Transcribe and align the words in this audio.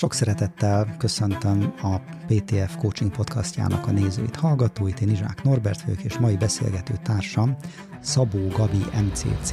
Sok 0.00 0.14
szeretettel 0.14 0.96
köszöntöm 0.98 1.74
a 1.82 1.98
PTF 2.26 2.76
Coaching 2.76 3.10
podcastjának 3.10 3.86
a 3.86 3.90
nézőit, 3.90 4.36
hallgatóit. 4.36 5.00
Én 5.00 5.08
Izsák 5.08 5.42
Norbert 5.42 5.82
vagyok, 5.82 6.02
és 6.02 6.18
mai 6.18 6.36
beszélgető 6.36 6.94
társam 7.02 7.56
Szabó 8.00 8.48
Gabi 8.48 8.84
MCC, 9.04 9.52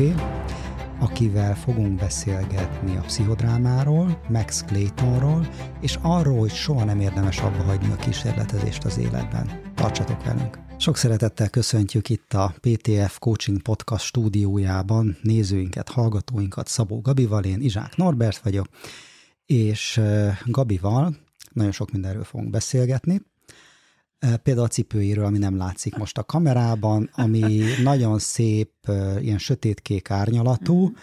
akivel 1.00 1.56
fogunk 1.56 2.00
beszélgetni 2.00 2.98
a 2.98 3.02
pszichodrámáról, 3.02 4.22
Max 4.30 4.64
Claytonról, 4.64 5.48
és 5.82 5.98
arról, 6.02 6.40
hogy 6.40 6.54
soha 6.54 6.84
nem 6.84 7.00
érdemes 7.00 7.40
abba 7.40 7.64
hagyni 7.64 7.92
a 7.92 7.96
kísérletezést 7.96 8.84
az 8.84 8.98
életben. 8.98 9.62
Tartsatok 9.76 10.24
velünk! 10.24 10.60
Sok 10.78 10.98
szeretettel 10.98 11.50
köszöntjük 11.50 12.10
itt 12.10 12.34
a 12.34 12.54
PTF 12.60 13.20
Coaching 13.20 13.62
Podcast 13.62 14.06
stúdiójában 14.06 15.18
nézőinket, 15.22 15.90
hallgatóinkat 15.90 16.68
Szabó 16.68 17.02
Gabival, 17.02 17.44
én 17.44 17.62
Izsák 17.62 17.96
Norbert 17.96 18.38
vagyok, 18.38 18.68
és 19.48 20.02
Gabival 20.46 21.16
nagyon 21.52 21.72
sok 21.72 21.92
mindenről 21.92 22.24
fogunk 22.24 22.50
beszélgetni. 22.50 23.22
Például 24.44 24.66
a 24.66 24.70
cipőiről, 24.70 25.26
ami 25.26 25.38
nem 25.38 25.58
látszik 25.58 25.96
most 25.96 26.18
a 26.18 26.24
kamerában, 26.24 27.10
ami 27.14 27.62
nagyon 27.84 28.20
szép, 28.20 28.72
ilyen 29.20 29.38
sötétkék 29.38 30.10
árnyalatú, 30.10 30.90
mm. 30.90 30.94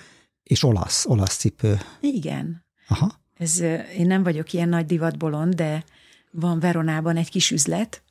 és 0.43 0.62
olasz, 0.62 1.07
olasz 1.07 1.37
cipő. 1.37 1.79
Igen. 2.01 2.65
Aha. 2.88 3.21
Ez, 3.37 3.61
én 3.97 4.07
nem 4.07 4.23
vagyok 4.23 4.52
ilyen 4.52 4.69
nagy 4.69 4.87
divatbolond, 4.87 5.55
de 5.55 5.85
van 6.30 6.61
Veronában 6.61 7.16
egy 7.16 7.30
kis 7.30 7.51
üzlet, 7.51 8.02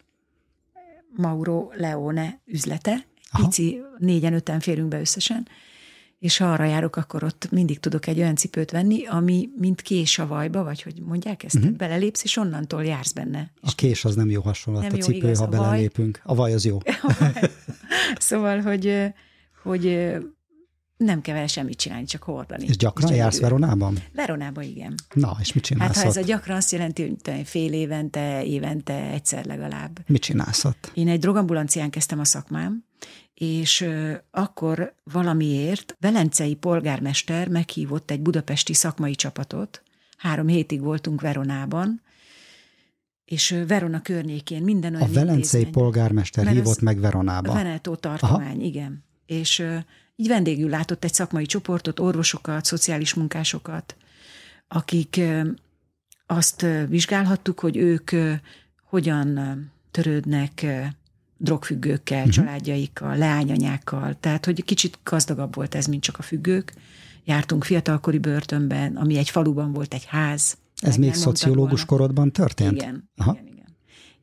Mauro 1.15 1.69
Leone 1.73 2.41
üzlete, 2.45 3.05
Aha. 3.31 3.43
pici, 3.43 3.81
négyen-öten 3.97 4.59
férünk 4.59 4.87
be 4.87 4.99
összesen, 4.99 5.47
és 6.23 6.37
ha 6.37 6.51
arra 6.51 6.63
járok, 6.63 6.95
akkor 6.95 7.23
ott 7.23 7.47
mindig 7.51 7.79
tudok 7.79 8.07
egy 8.07 8.19
olyan 8.19 8.35
cipőt 8.35 8.71
venni, 8.71 9.05
ami 9.05 9.49
mint 9.57 9.81
kés 9.81 10.19
a 10.19 10.27
vajba, 10.27 10.63
vagy 10.63 10.81
hogy 10.81 11.01
mondják 11.05 11.43
ezt, 11.43 11.55
uh-huh. 11.55 11.71
belelépsz, 11.71 12.23
és 12.23 12.37
onnantól 12.37 12.85
jársz 12.85 13.11
benne. 13.11 13.51
A 13.61 13.75
kés 13.75 14.05
az 14.05 14.15
nem 14.15 14.29
jó 14.29 14.41
hasonlat, 14.41 14.81
nem 14.81 14.91
a 14.93 14.97
cipő, 14.97 15.17
jó, 15.17 15.23
igaz, 15.23 15.37
ha 15.37 15.43
a 15.43 15.47
belelépünk. 15.47 16.21
A 16.23 16.35
vaj 16.35 16.53
az 16.53 16.65
jó. 16.65 16.77
szóval, 18.17 18.61
hogy, 18.61 19.13
hogy 19.63 20.13
nem 20.97 21.21
kell 21.21 21.47
semmit 21.47 21.77
csinálni, 21.77 22.05
csak 22.05 22.23
hordani. 22.23 22.65
És 22.65 22.77
gyakran 22.77 23.11
és 23.11 23.17
jársz 23.17 23.39
Veronában? 23.39 23.97
Veronában, 24.13 24.63
igen. 24.63 24.95
Na, 25.13 25.37
és 25.39 25.53
mit 25.53 25.63
csinálsz 25.63 25.95
Hát 25.95 26.03
ha 26.03 26.09
ez 26.09 26.17
a 26.17 26.21
gyakran 26.21 26.57
azt 26.57 26.71
jelenti, 26.71 27.17
hogy 27.23 27.47
fél 27.47 27.73
évente, 27.73 28.43
évente 28.45 28.93
egyszer 28.93 29.45
legalább. 29.45 29.99
Mit 30.07 30.21
csinálsz 30.21 30.65
ott? 30.65 30.91
Én 30.93 31.07
egy 31.07 31.19
drogambulancián 31.19 31.89
kezdtem 31.89 32.19
a 32.19 32.25
szakmám, 32.25 32.83
és 33.33 33.87
akkor 34.31 34.93
valamiért 35.03 35.95
Velencei 35.99 36.55
polgármester 36.55 37.47
meghívott 37.47 38.11
egy 38.11 38.21
budapesti 38.21 38.73
szakmai 38.73 39.15
csapatot, 39.15 39.83
három 40.17 40.47
hétig 40.47 40.81
voltunk 40.81 41.21
Veronában, 41.21 42.01
és 43.25 43.63
Verona 43.67 44.01
környékén 44.01 44.63
minden 44.63 44.95
olyan 44.95 45.09
A 45.09 45.11
Velencei 45.11 45.35
intézmény. 45.35 45.71
polgármester 45.71 46.47
hívott 46.47 46.81
meg 46.81 46.99
Veronába. 46.99 47.51
A 47.51 47.53
Veneto 47.53 47.95
tartomány, 47.95 48.55
Aha. 48.57 48.61
igen. 48.61 49.03
És 49.25 49.65
így 50.15 50.27
vendégül 50.27 50.69
látott 50.69 51.03
egy 51.03 51.13
szakmai 51.13 51.45
csoportot, 51.45 51.99
orvosokat, 51.99 52.65
szociális 52.65 53.13
munkásokat, 53.13 53.95
akik 54.67 55.21
azt 56.25 56.65
vizsgálhattuk, 56.87 57.59
hogy 57.59 57.77
ők 57.77 58.11
hogyan 58.89 59.39
törődnek 59.91 60.65
drogfüggőkkel, 61.37 62.17
uh-huh. 62.17 62.33
családjaikkal, 62.33 63.17
leányanyákkal, 63.17 64.15
tehát 64.19 64.45
hogy 64.45 64.63
kicsit 64.63 64.99
gazdagabb 65.03 65.55
volt 65.55 65.75
ez, 65.75 65.85
mint 65.85 66.03
csak 66.03 66.17
a 66.19 66.21
függők. 66.21 66.73
Jártunk 67.23 67.63
fiatalkori 67.63 68.17
börtönben, 68.17 68.95
ami 68.95 69.17
egy 69.17 69.29
faluban 69.29 69.73
volt 69.73 69.93
egy 69.93 70.05
ház. 70.05 70.57
Ez 70.81 70.95
még 70.95 71.13
szociológus 71.13 71.83
volna. 71.83 71.85
korodban 71.85 72.31
történt? 72.31 72.71
Igen, 72.71 73.09
Aha. 73.15 73.31
igen, 73.31 73.45
igen. 73.45 73.65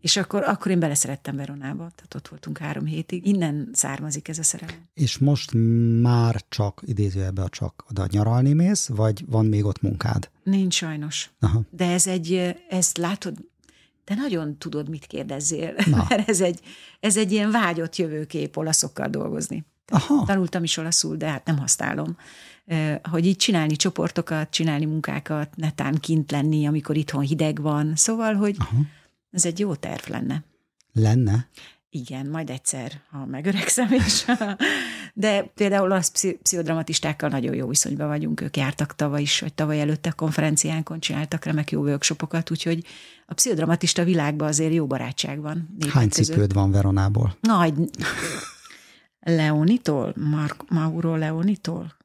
És 0.01 0.17
akkor, 0.17 0.43
akkor 0.43 0.71
én 0.71 0.79
beleszerettem 0.79 1.37
Veronába, 1.37 1.91
tehát 1.95 2.15
ott 2.15 2.29
voltunk 2.29 2.59
három 2.59 2.85
hétig. 2.85 3.27
Innen 3.27 3.69
származik 3.73 4.29
ez 4.29 4.39
a 4.39 4.43
szerelem. 4.43 4.89
És 4.95 5.19
most 5.19 5.51
már 6.01 6.45
csak, 6.49 6.83
idézőjelben 6.85 7.49
csak 7.51 7.85
oda 7.91 8.07
nyaralni 8.11 8.53
mész, 8.53 8.87
vagy 8.87 9.25
van 9.27 9.47
még 9.47 9.65
ott 9.65 9.81
munkád? 9.81 10.31
Nincs 10.43 10.75
sajnos. 10.75 11.31
Aha. 11.41 11.63
De 11.71 11.91
ez 11.91 12.07
egy, 12.07 12.57
ezt 12.69 12.99
látod, 12.99 13.39
te 14.11 14.17
nagyon 14.17 14.59
tudod, 14.59 14.89
mit 14.89 15.07
kérdezzél, 15.07 15.75
Na. 15.87 16.05
mert 16.09 16.29
ez 16.29 16.41
egy, 16.41 16.61
ez 17.01 17.17
egy 17.17 17.33
ilyen 17.33 17.51
vágyott 17.51 17.97
jövőkép 17.97 18.57
olaszokkal 18.57 19.09
dolgozni. 19.09 19.65
Aha. 19.87 20.25
Tanultam 20.27 20.63
is 20.63 20.77
olaszul, 20.77 21.17
de 21.17 21.29
hát 21.29 21.45
nem 21.47 21.59
használom. 21.59 22.17
Hogy 23.03 23.27
így 23.27 23.37
csinálni 23.37 23.77
csoportokat, 23.77 24.51
csinálni 24.51 24.85
munkákat, 24.85 25.57
netán 25.57 25.95
kint 25.95 26.31
lenni, 26.31 26.67
amikor 26.67 26.97
itthon 26.97 27.23
hideg 27.23 27.61
van. 27.61 27.97
Szóval, 27.97 28.35
hogy 28.35 28.57
Aha. 28.59 28.81
ez 29.31 29.45
egy 29.45 29.59
jó 29.59 29.75
terv 29.75 30.09
lenne. 30.09 30.45
Lenne? 30.93 31.49
Igen, 31.93 32.27
majd 32.27 32.51
egyszer, 32.51 33.03
ha 33.11 33.27
megöregszem 33.27 33.93
is. 33.93 34.25
De 35.15 35.43
például 35.43 35.93
az 35.93 36.37
pszichodramatistákkal 36.43 37.29
nagyon 37.29 37.55
jó 37.55 37.69
viszonyban 37.69 38.09
vagyunk. 38.09 38.41
Ők 38.41 38.57
jártak 38.57 38.95
tavaly 38.95 39.21
is, 39.21 39.41
vagy 39.41 39.55
tavaly 39.55 39.81
előtte 39.81 40.11
konferenciánkon, 40.11 41.01
csináltak 41.01 41.45
remek 41.45 41.71
jó 41.71 41.81
workshopokat, 41.83 42.51
úgyhogy 42.51 42.85
a 43.27 43.35
pszichodramatista 43.35 44.05
világban 44.05 44.49
azért 44.49 44.73
jó 44.73 44.87
barátság 44.87 45.41
van. 45.41 45.77
Hány 45.89 46.09
között. 46.09 46.25
cipőd 46.25 46.53
van 46.53 46.71
Veronából? 46.71 47.37
Nagy. 47.41 47.75
Leonitól? 49.21 50.15
Mark, 50.17 50.71
Mauro 50.71 51.17
Leonitól? 51.17 51.97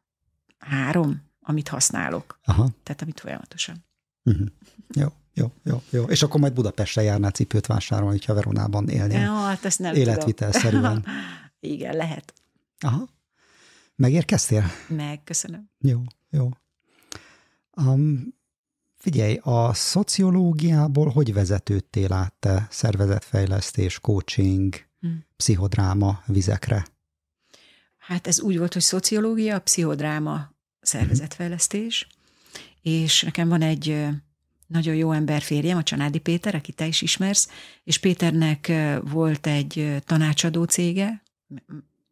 Három, 0.57 1.22
amit 1.41 1.68
használok. 1.68 2.40
Aha. 2.44 2.69
Tehát 2.84 3.01
amit 3.01 3.19
folyamatosan. 3.19 3.85
Uh-huh. 4.24 4.47
Jó. 4.88 5.07
Jó, 5.38 5.51
jó, 5.63 5.81
jó. 5.90 6.03
És 6.03 6.23
akkor 6.23 6.40
majd 6.40 6.53
Budapestre 6.53 7.01
járnál 7.01 7.31
cipőt 7.31 7.66
vásárolni, 7.66 8.19
ha 8.25 8.34
Veronában 8.34 8.90
élnél. 8.90 9.19
Ja, 9.19 9.34
hát 9.34 9.66
ezt 9.66 9.79
nem 9.79 9.96
Életvitelszerűen. 9.96 11.06
Igen, 11.59 11.96
lehet. 11.96 12.34
Aha. 12.79 13.07
Megérkeztél? 13.95 14.63
Meg, 14.88 15.24
köszönöm. 15.24 15.69
Jó, 15.79 16.01
jó. 16.29 16.50
Um, 17.78 18.34
figyelj, 18.97 19.40
a 19.41 19.74
szociológiából 19.74 21.09
hogy 21.09 21.34
vezetődtél 21.34 22.13
át 22.13 22.34
te 22.34 22.68
szervezetfejlesztés, 22.69 24.00
coaching, 24.00 24.75
hmm. 25.00 25.25
pszichodráma 25.35 26.24
vizekre? 26.25 26.85
Hát 27.97 28.28
ez 28.28 28.41
úgy 28.41 28.57
volt, 28.57 28.74
hogy 28.74 28.81
szociológia, 28.81 29.59
pszichodráma, 29.59 30.53
szervezetfejlesztés, 30.81 32.07
hmm. 32.07 32.94
és 32.94 33.22
nekem 33.22 33.50
van 33.50 33.62
egy 33.62 34.07
nagyon 34.67 34.95
jó 34.95 35.11
ember 35.11 35.41
férjem, 35.41 35.77
a 35.77 35.83
Csanádi 35.83 36.19
Péter, 36.19 36.55
aki 36.55 36.71
te 36.71 36.87
is 36.87 37.01
ismersz, 37.01 37.49
és 37.83 37.97
Péternek 37.97 38.71
volt 39.01 39.47
egy 39.47 40.01
tanácsadó 40.05 40.63
cége, 40.63 41.21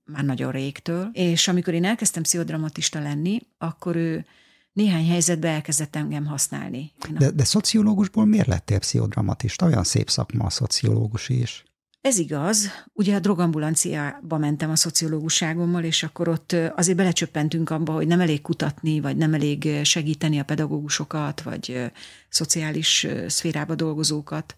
már 0.05 0.23
nagyon 0.23 0.51
régtől, 0.51 1.09
és 1.13 1.47
amikor 1.47 1.73
én 1.73 1.85
elkezdtem 1.85 2.23
pszichodramatista 2.23 2.99
lenni, 2.99 3.39
akkor 3.57 3.95
ő 3.95 4.25
néhány 4.73 5.07
helyzetben 5.07 5.53
elkezdett 5.53 5.95
engem 5.95 6.25
használni. 6.25 6.91
De, 7.17 7.31
de 7.31 7.43
szociológusból 7.43 8.25
miért 8.25 8.47
lettél 8.47 8.79
pszichodramatista? 8.79 9.65
Olyan 9.65 9.83
szép 9.83 10.09
szakma 10.09 10.45
a 10.45 10.49
szociológus 10.49 11.29
is. 11.29 11.63
Ez 12.03 12.17
igaz. 12.17 12.69
Ugye 12.93 13.15
a 13.15 13.19
drogambulanciába 13.19 14.37
mentem 14.37 14.69
a 14.69 14.75
szociológusságommal, 14.75 15.83
és 15.83 16.03
akkor 16.03 16.27
ott 16.27 16.55
azért 16.75 16.97
belecsöppentünk 16.97 17.69
abba, 17.69 17.93
hogy 17.93 18.07
nem 18.07 18.19
elég 18.19 18.41
kutatni, 18.41 18.99
vagy 18.99 19.17
nem 19.17 19.33
elég 19.33 19.79
segíteni 19.83 20.39
a 20.39 20.43
pedagógusokat, 20.43 21.41
vagy 21.41 21.91
szociális 22.29 23.07
szférába 23.27 23.75
dolgozókat. 23.75 24.55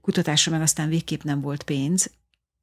Kutatásra 0.00 0.52
meg 0.52 0.60
aztán 0.60 0.88
végképp 0.88 1.22
nem 1.22 1.40
volt 1.40 1.62
pénz. 1.62 2.10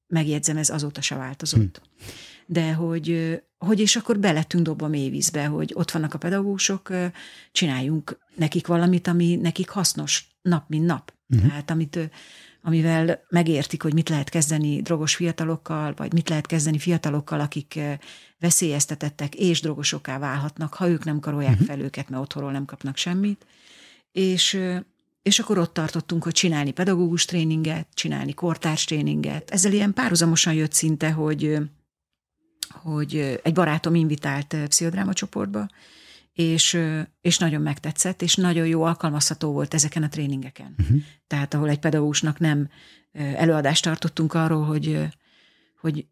Megjegyzem, 0.07 0.57
ez 0.57 0.69
azóta 0.69 1.01
se 1.01 1.15
változott. 1.15 1.81
Hm. 1.97 2.03
De 2.45 2.73
hogy, 2.73 3.39
hogy 3.57 3.79
és 3.79 3.95
akkor 3.95 4.19
belettünk 4.19 4.63
dobva 4.63 4.87
mélyvízbe, 4.87 5.45
hogy 5.45 5.71
ott 5.75 5.91
vannak 5.91 6.13
a 6.13 6.17
pedagógusok, 6.17 6.93
csináljunk 7.51 8.17
nekik 8.35 8.67
valamit, 8.67 9.07
ami 9.07 9.35
nekik 9.35 9.69
hasznos 9.69 10.27
nap, 10.41 10.69
mint 10.69 10.85
nap. 10.85 11.13
Uh-huh. 11.29 11.49
Tehát 11.49 11.71
amit 11.71 11.99
amivel 12.65 13.23
megértik, 13.29 13.81
hogy 13.81 13.93
mit 13.93 14.09
lehet 14.09 14.29
kezdeni 14.29 14.81
drogos 14.81 15.15
fiatalokkal, 15.15 15.93
vagy 15.95 16.13
mit 16.13 16.29
lehet 16.29 16.45
kezdeni 16.45 16.77
fiatalokkal, 16.77 17.39
akik 17.39 17.79
veszélyeztetettek 18.39 19.35
és 19.35 19.61
drogosokká 19.61 20.19
válhatnak, 20.19 20.73
ha 20.73 20.87
ők 20.87 21.03
nem 21.03 21.19
karolják 21.19 21.51
uh-huh. 21.51 21.67
fel 21.67 21.79
őket, 21.79 22.09
mert 22.09 22.21
otthonról 22.21 22.51
nem 22.51 22.65
kapnak 22.65 22.97
semmit. 22.97 23.45
És, 24.11 24.59
és 25.21 25.39
akkor 25.39 25.57
ott 25.57 25.73
tartottunk, 25.73 26.23
hogy 26.23 26.33
csinálni 26.33 26.71
pedagógus 26.71 27.25
tréninget, 27.25 27.87
csinálni 27.93 28.33
kortárs 28.33 28.83
tréninget. 28.83 29.49
Ezzel 29.49 29.73
ilyen 29.73 29.93
párhuzamosan 29.93 30.53
jött 30.53 30.73
szinte, 30.73 31.11
hogy, 31.11 31.57
hogy 32.69 33.39
egy 33.43 33.53
barátom 33.53 33.95
invitált 33.95 34.55
pszichodráma 34.67 35.13
csoportba, 35.13 35.67
és, 36.33 36.79
és 37.21 37.37
nagyon 37.37 37.61
megtetszett, 37.61 38.21
és 38.21 38.35
nagyon 38.35 38.67
jó 38.67 38.83
alkalmazható 38.83 39.51
volt 39.51 39.73
ezeken 39.73 40.03
a 40.03 40.09
tréningeken. 40.09 40.75
Uh-huh. 40.77 41.01
Tehát 41.27 41.53
ahol 41.53 41.69
egy 41.69 41.79
pedagógusnak 41.79 42.39
nem 42.39 42.69
előadást 43.13 43.83
tartottunk 43.83 44.33
arról, 44.33 44.63
hogy, 44.63 45.07
hogy 45.79 46.07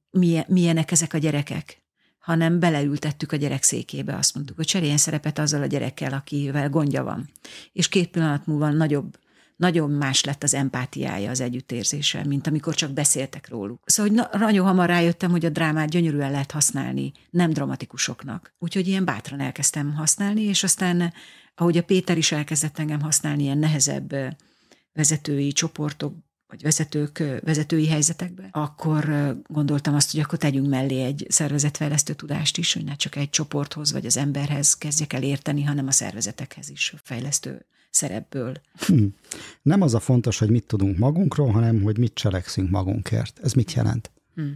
milyenek 0.48 0.92
ezek 0.92 1.14
a 1.14 1.18
gyerekek, 1.18 1.82
hanem 2.20 2.60
beleültettük 2.60 3.32
a 3.32 3.36
gyerek 3.36 3.64
székébe, 3.64 4.16
azt 4.16 4.36
mondtuk, 4.36 4.56
hogy 4.56 4.66
cseréljen 4.66 4.98
szerepet 4.98 5.40
azzal 5.40 5.62
a 5.62 5.66
gyerekkel, 5.66 6.14
akivel 6.14 6.70
gondja 6.70 7.04
van. 7.04 7.30
És 7.74 7.90
két 7.90 8.10
pillanat 8.10 8.46
múlva 8.46 8.70
nagyobb 8.70 9.18
nagyon 9.62 9.92
más 9.92 10.24
lett 10.24 10.44
az 10.44 10.54
empátiája, 10.54 11.30
az 11.30 11.40
együttérzése, 11.40 12.24
mint 12.26 12.48
amikor 12.48 12.76
csak 12.76 12.92
beszéltek 12.92 13.50
róluk. 13.50 13.80
Szóval 13.86 14.12
hogy 14.12 14.40
nagyon 14.40 14.66
hamar 14.66 14.88
rájöttem, 14.88 15.32
hogy 15.32 15.46
a 15.46 15.50
drámát 15.50 15.90
gyönyörűen 15.90 16.32
lehet 16.32 16.52
használni, 16.52 17.12
nem 17.30 17.52
dramatikusoknak. 17.54 18.54
Úgyhogy 18.60 18.88
ilyen 18.88 19.06
bátran 19.06 19.40
elkezdtem 19.40 19.94
használni, 19.94 20.42
és 20.42 20.64
aztán, 20.64 21.14
ahogy 21.56 21.78
a 21.78 21.84
Péter 21.84 22.18
is 22.18 22.32
elkezdett 22.32 22.80
engem 22.80 23.02
használni 23.02 23.44
ilyen 23.44 23.58
nehezebb 23.58 24.16
vezetői 24.94 25.52
csoportok, 25.52 26.16
vagy 26.52 26.62
vezetők, 26.62 27.24
vezetői 27.44 27.88
helyzetekbe, 27.88 28.48
akkor 28.52 29.36
gondoltam 29.48 29.96
azt, 29.96 30.12
hogy 30.12 30.20
akkor 30.20 30.38
tegyünk 30.38 30.68
mellé 30.68 31.04
egy 31.04 31.26
szervezetfejlesztő 31.30 32.14
tudást 32.14 32.58
is, 32.58 32.74
hogy 32.74 32.84
ne 32.84 32.96
csak 32.96 33.16
egy 33.16 33.30
csoporthoz 33.30 33.92
vagy 33.92 34.06
az 34.06 34.18
emberhez 34.18 34.74
kezdjek 34.74 35.14
el 35.14 35.24
érteni, 35.24 35.64
hanem 35.64 35.88
a 35.88 35.92
szervezetekhez 35.92 36.70
is 36.70 36.94
fejlesztő 37.04 37.66
szerepből. 37.90 38.62
Hm. 38.88 39.06
Nem 39.62 39.82
az 39.82 39.94
a 39.94 40.00
fontos, 40.00 40.40
hogy 40.40 40.50
mit 40.50 40.68
tudunk 40.68 40.98
magunkról, 40.98 41.52
hanem 41.52 41.82
hogy 41.82 41.98
mit 41.98 42.14
cselekszünk 42.14 42.70
magunkért. 42.70 43.40
Ez 43.44 43.54
mit 43.54 43.74
jelent? 43.74 44.12
Hm. 44.36 44.50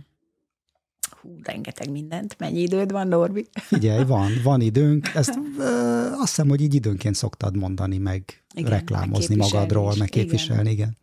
Hú, 1.26 1.38
rengeteg 1.44 1.92
mindent. 1.92 2.36
Mennyi 2.40 2.62
időd 2.62 2.92
van, 2.92 3.08
Norbi? 3.08 3.48
Figyelj, 3.54 4.04
van, 4.04 4.32
van 4.44 4.62
időnk. 4.62 5.08
Ezt 5.08 5.40
ö, 5.60 5.64
azt 6.12 6.28
hiszem, 6.28 6.48
hogy 6.48 6.62
így 6.62 6.74
időnként 6.74 7.16
szoktad 7.16 7.58
mondani, 7.58 7.98
meg 7.98 8.44
igen, 8.54 8.70
reklámozni 8.70 9.36
meg 9.36 9.52
magadról, 9.52 9.96
meg 9.98 10.10
képviselni, 10.10 10.72
igen. 10.72 10.74
igen. 10.74 10.98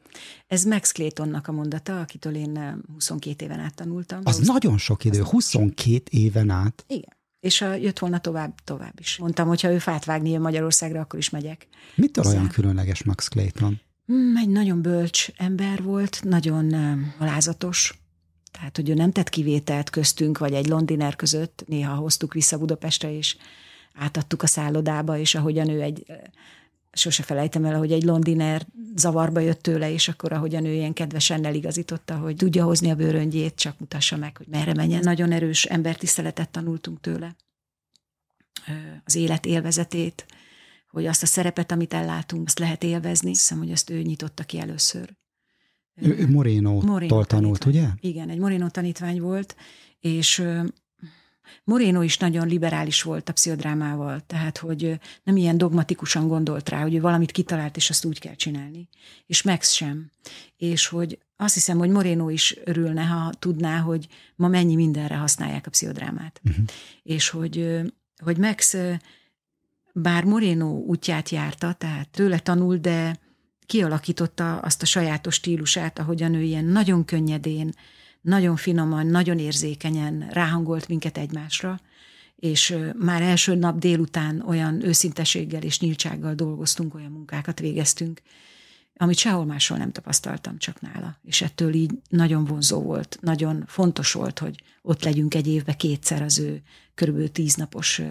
Ez 0.47 0.65
Max 0.65 0.93
Claytonnak 0.93 1.49
a 1.49 1.53
mondata, 1.53 2.01
akitől 2.01 2.35
én 2.35 2.83
22 2.93 3.45
éven 3.45 3.61
át 3.61 3.75
tanultam. 3.75 4.21
Az 4.25 4.37
20... 4.37 4.47
nagyon 4.47 4.79
sok 4.79 5.05
idő, 5.05 5.23
22 5.23 6.03
éven 6.11 6.51
át. 6.51 6.85
Igen 6.87 7.21
és 7.41 7.59
ha 7.59 7.75
jött 7.75 7.99
volna 7.99 8.19
tovább, 8.19 8.55
tovább 8.65 9.01
is. 9.01 9.17
Mondtam, 9.17 9.49
hogy 9.49 9.61
ha 9.61 9.73
ő 9.73 9.79
fát 9.79 10.05
vágni 10.05 10.31
jön 10.31 10.41
Magyarországra, 10.41 11.01
akkor 11.01 11.19
is 11.19 11.31
megyek. 11.31 11.69
Mitől 11.95 12.25
olyan 12.27 12.49
különleges 12.49 13.03
Max 13.03 13.29
Clayton? 13.29 13.81
Hmm, 14.07 14.37
egy 14.37 14.49
nagyon 14.49 14.83
bölcs 14.83 15.29
ember 15.37 15.83
volt, 15.83 16.21
nagyon 16.23 16.75
alázatos, 17.19 18.02
tehát, 18.53 18.77
hogy 18.77 18.89
ő 18.89 18.95
nem 18.95 19.13
tett 19.13 19.29
kivételt 19.29 19.91
köztünk, 19.91 20.39
vagy 20.39 20.53
egy 20.53 20.69
londiner 20.69 21.17
között, 21.17 21.65
néha 21.67 21.95
hoztuk 21.95 22.33
vissza 22.33 22.59
Budapestre, 22.59 23.17
és 23.17 23.37
átadtuk 23.95 24.43
a 24.43 24.47
szállodába, 24.47 25.19
és 25.19 25.35
ahogyan 25.35 25.69
ő 25.69 25.81
egy 25.81 26.07
sose 26.93 27.23
felejtem 27.23 27.65
el, 27.65 27.79
hogy 27.79 27.93
egy 27.93 28.03
londiner 28.03 28.67
zavarba 28.97 29.41
jött 29.41 29.63
tőle, 29.63 29.93
és 29.93 30.09
akkor 30.09 30.33
ahogyan 30.33 30.65
ő 30.65 30.73
ilyen 30.73 30.93
kedvesen 30.93 31.45
eligazította, 31.45 32.17
hogy 32.17 32.37
tudja 32.37 32.65
hozni 32.65 32.91
a 32.91 32.95
bőröngyét, 32.95 33.55
csak 33.55 33.79
mutassa 33.79 34.17
meg, 34.17 34.37
hogy 34.37 34.47
merre 34.47 34.75
menjen. 34.75 35.01
Nagyon 35.01 35.33
erős 35.33 35.65
embertiszteletet 35.65 36.51
tanultunk 36.51 37.01
tőle. 37.01 37.37
Az 39.05 39.15
élet 39.15 39.47
élvezetét, 39.47 40.27
hogy 40.91 41.07
azt 41.07 41.23
a 41.23 41.27
szerepet, 41.27 41.73
amit 41.73 41.95
ellátunk, 41.95 42.47
azt 42.47 42.59
lehet 42.59 42.83
élvezni. 42.83 43.29
Hiszem, 43.29 43.59
hogy 43.59 43.73
azt 43.73 43.91
ő 43.91 44.03
nyitotta 44.03 44.45
ki 44.45 44.59
először. 44.59 45.15
Ő 45.94 46.29
Moreno-tól 46.29 47.25
tanult, 47.25 47.65
ugye? 47.65 47.89
Igen, 48.00 48.29
egy 48.29 48.39
Moreno 48.39 48.69
tanítvány 48.69 49.21
volt, 49.21 49.56
és 50.00 50.44
Moreno 51.65 52.03
is 52.03 52.19
nagyon 52.19 52.47
liberális 52.47 53.03
volt 53.03 53.29
a 53.29 53.33
pszichodrámával, 53.33 54.21
tehát 54.27 54.59
hogy 54.59 54.99
nem 55.23 55.37
ilyen 55.37 55.59
dogmatikusan 55.59 56.29
gondolt 56.29 56.69
rá, 56.69 56.83
hogy 56.83 56.94
ő 56.94 57.00
valamit 57.00 57.31
kitalált, 57.31 57.77
és 57.77 57.91
azt 57.91 58.05
úgy 58.05 58.19
kell 58.19 58.35
csinálni. 58.35 58.89
És 59.27 59.43
Max 59.43 59.71
sem. 59.71 60.11
És 60.56 60.87
hogy 60.87 61.19
azt 61.37 61.55
hiszem, 61.55 61.79
hogy 61.79 61.91
Moreno 61.91 62.29
is 62.29 62.56
örülne, 62.65 63.03
ha 63.03 63.33
tudná, 63.39 63.79
hogy 63.79 64.09
ma 64.37 64.49
mennyi 64.49 64.75
mindenre 64.75 65.17
használják 65.17 65.67
a 65.67 65.71
pszichodrámát. 65.71 66.41
Uh-huh. 66.44 66.65
És 67.03 67.29
hogy, 67.29 67.81
hogy 68.25 68.37
Max 68.37 68.77
bár 69.93 70.25
Moreno 70.25 70.67
útját 70.67 71.29
járta, 71.29 71.73
tehát 71.73 72.09
tőle 72.09 72.39
tanul, 72.39 72.77
de 72.77 73.19
kialakította 73.73 74.59
azt 74.59 74.83
a 74.83 74.87
sajátos 74.87 75.35
stílusát, 75.35 75.99
ahogyan 75.99 76.35
ő 76.35 76.43
ilyen 76.43 76.65
nagyon 76.65 77.05
könnyedén, 77.05 77.73
nagyon 78.21 78.57
finoman, 78.57 79.07
nagyon 79.07 79.39
érzékenyen 79.39 80.29
ráhangolt 80.31 80.89
minket 80.89 81.19
egymásra, 81.19 81.81
és 82.37 82.77
már 82.99 83.23
első 83.23 83.55
nap 83.55 83.79
délután 83.79 84.43
olyan 84.47 84.85
őszinteséggel 84.85 85.63
és 85.63 85.81
nyíltsággal 85.81 86.35
dolgoztunk, 86.35 86.95
olyan 86.95 87.11
munkákat 87.11 87.61
végeztünk, 87.61 88.23
amit 88.97 89.17
sehol 89.17 89.45
máshol 89.45 89.79
nem 89.79 89.93
tapasztaltam, 89.93 90.59
csak 90.59 90.81
nála. 90.81 91.19
És 91.25 91.43
ettől 91.43 91.75
így 91.75 91.91
nagyon 92.09 92.45
vonzó 92.45 92.81
volt, 92.83 93.19
nagyon 93.21 93.65
fontos 93.67 94.13
volt, 94.13 94.39
hogy 94.39 94.63
ott 94.83 95.05
legyünk 95.05 95.35
egy 95.35 95.47
évbe 95.47 95.75
kétszer 95.75 96.23
az 96.23 96.39
ő 96.39 96.63
körülbelül 96.95 97.33
tíz 97.33 97.55
napos 97.55 98.03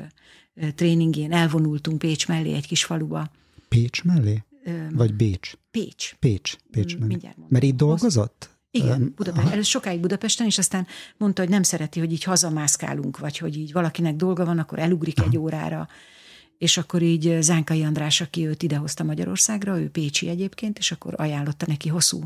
tréningén. 0.75 1.31
Elvonultunk 1.31 1.97
Pécs 1.97 2.27
mellé, 2.27 2.53
egy 2.53 2.67
kis 2.67 2.83
faluba. 2.83 3.31
Pécs 3.67 4.03
mellé? 4.03 4.43
Vagy 4.91 5.13
Bécs? 5.13 5.53
Pécs. 5.71 6.13
Pécs, 6.19 6.55
Pécs 6.71 6.97
mellé. 6.97 7.17
Mert 7.47 7.63
itt 7.63 7.75
dolgozott? 7.75 8.49
Igen, 8.71 9.13
Budapest, 9.15 9.45
először 9.45 9.63
sokáig 9.63 9.99
Budapesten, 9.99 10.45
és 10.45 10.57
aztán 10.57 10.87
mondta, 11.17 11.41
hogy 11.41 11.51
nem 11.51 11.63
szereti, 11.63 11.99
hogy 11.99 12.11
így 12.11 12.23
hazamászkálunk, 12.23 13.17
vagy 13.19 13.37
hogy 13.37 13.57
így 13.57 13.71
valakinek 13.71 14.15
dolga 14.15 14.45
van, 14.45 14.59
akkor 14.59 14.79
elugrik 14.79 15.19
Aha. 15.19 15.27
egy 15.27 15.37
órára. 15.37 15.87
És 16.57 16.77
akkor 16.77 17.01
így 17.01 17.37
Zánkai 17.41 17.83
András, 17.83 18.21
aki 18.21 18.47
őt 18.47 18.63
idehozta 18.63 19.03
Magyarországra, 19.03 19.79
ő 19.79 19.89
Pécsi 19.89 20.29
egyébként, 20.29 20.77
és 20.77 20.91
akkor 20.91 21.13
ajánlotta 21.17 21.65
neki 21.67 21.89
hosszú, 21.89 22.23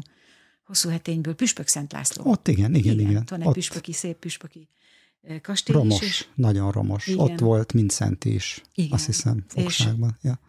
hosszú 0.64 0.90
hetényből 0.90 1.36
Püspök 1.36 1.68
Szent 1.68 1.92
László. 1.92 2.24
Ott 2.26 2.48
igen, 2.48 2.76
igen, 2.76 2.94
igen. 2.94 3.10
igen. 3.10 3.24
Van 3.28 3.42
egy 3.42 3.52
püspöki, 3.52 3.94
szép 3.94 4.18
püspöki 4.18 4.70
kastély 5.42 5.76
Romos, 5.76 6.02
is, 6.02 6.08
és... 6.08 6.28
nagyon 6.36 6.72
romos. 6.72 7.08
Igen. 7.08 7.20
Ott 7.20 7.40
volt 7.40 7.74
Szent 7.88 8.26
is, 8.26 8.62
igen. 8.74 8.92
azt 8.92 9.06
hiszem, 9.06 9.46
fogságban. 9.48 10.18
És... 10.18 10.24
Ja. 10.24 10.40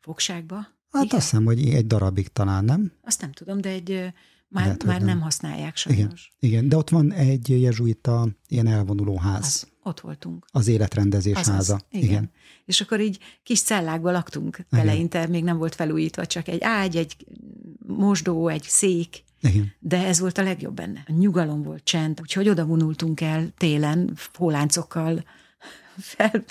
Fogságban? 0.00 0.68
Hát 0.90 1.04
igen. 1.04 1.16
azt 1.16 1.30
hiszem, 1.30 1.44
hogy 1.44 1.68
egy 1.68 1.86
darabig 1.86 2.28
talán, 2.28 2.64
nem? 2.64 2.92
Azt 3.02 3.20
nem 3.20 3.32
tudom, 3.32 3.60
de 3.60 3.68
egy 3.68 4.12
már, 4.48 4.64
Lehet, 4.64 4.84
már 4.84 4.98
nem. 4.98 5.06
nem 5.06 5.20
használják 5.20 5.76
sajnos. 5.76 6.32
Igen, 6.38 6.52
igen, 6.52 6.68
de 6.68 6.76
ott 6.76 6.90
van 6.90 7.12
egy 7.12 7.60
jezsuita 7.60 8.28
ilyen 8.48 8.66
elvonuló 8.66 9.16
ház. 9.16 9.44
Az, 9.44 9.66
ott 9.82 10.00
voltunk. 10.00 10.46
Az 10.52 10.68
életrendezés 10.68 11.36
Azaz, 11.36 11.54
háza. 11.54 11.80
Igen. 11.90 12.08
igen. 12.08 12.30
És 12.64 12.80
akkor 12.80 13.00
így 13.00 13.18
kis 13.42 13.62
cellákban 13.62 14.12
laktunk 14.12 14.66
eleinte, 14.70 15.26
még 15.26 15.44
nem 15.44 15.58
volt 15.58 15.74
felújítva, 15.74 16.26
csak 16.26 16.48
egy 16.48 16.62
ágy, 16.62 16.96
egy 16.96 17.16
mosdó, 17.86 18.48
egy 18.48 18.62
szék, 18.62 19.24
igen. 19.42 19.72
De 19.78 20.06
ez 20.06 20.20
volt 20.20 20.38
a 20.38 20.42
legjobb 20.42 20.74
benne. 20.74 21.04
A 21.06 21.12
nyugalom 21.12 21.62
volt, 21.62 21.84
csend, 21.84 22.18
úgyhogy 22.20 22.48
oda 22.48 22.64
vonultunk 22.64 23.20
el 23.20 23.52
télen, 23.56 24.12
fóláncokkal, 24.14 25.24
fel, 25.98 26.44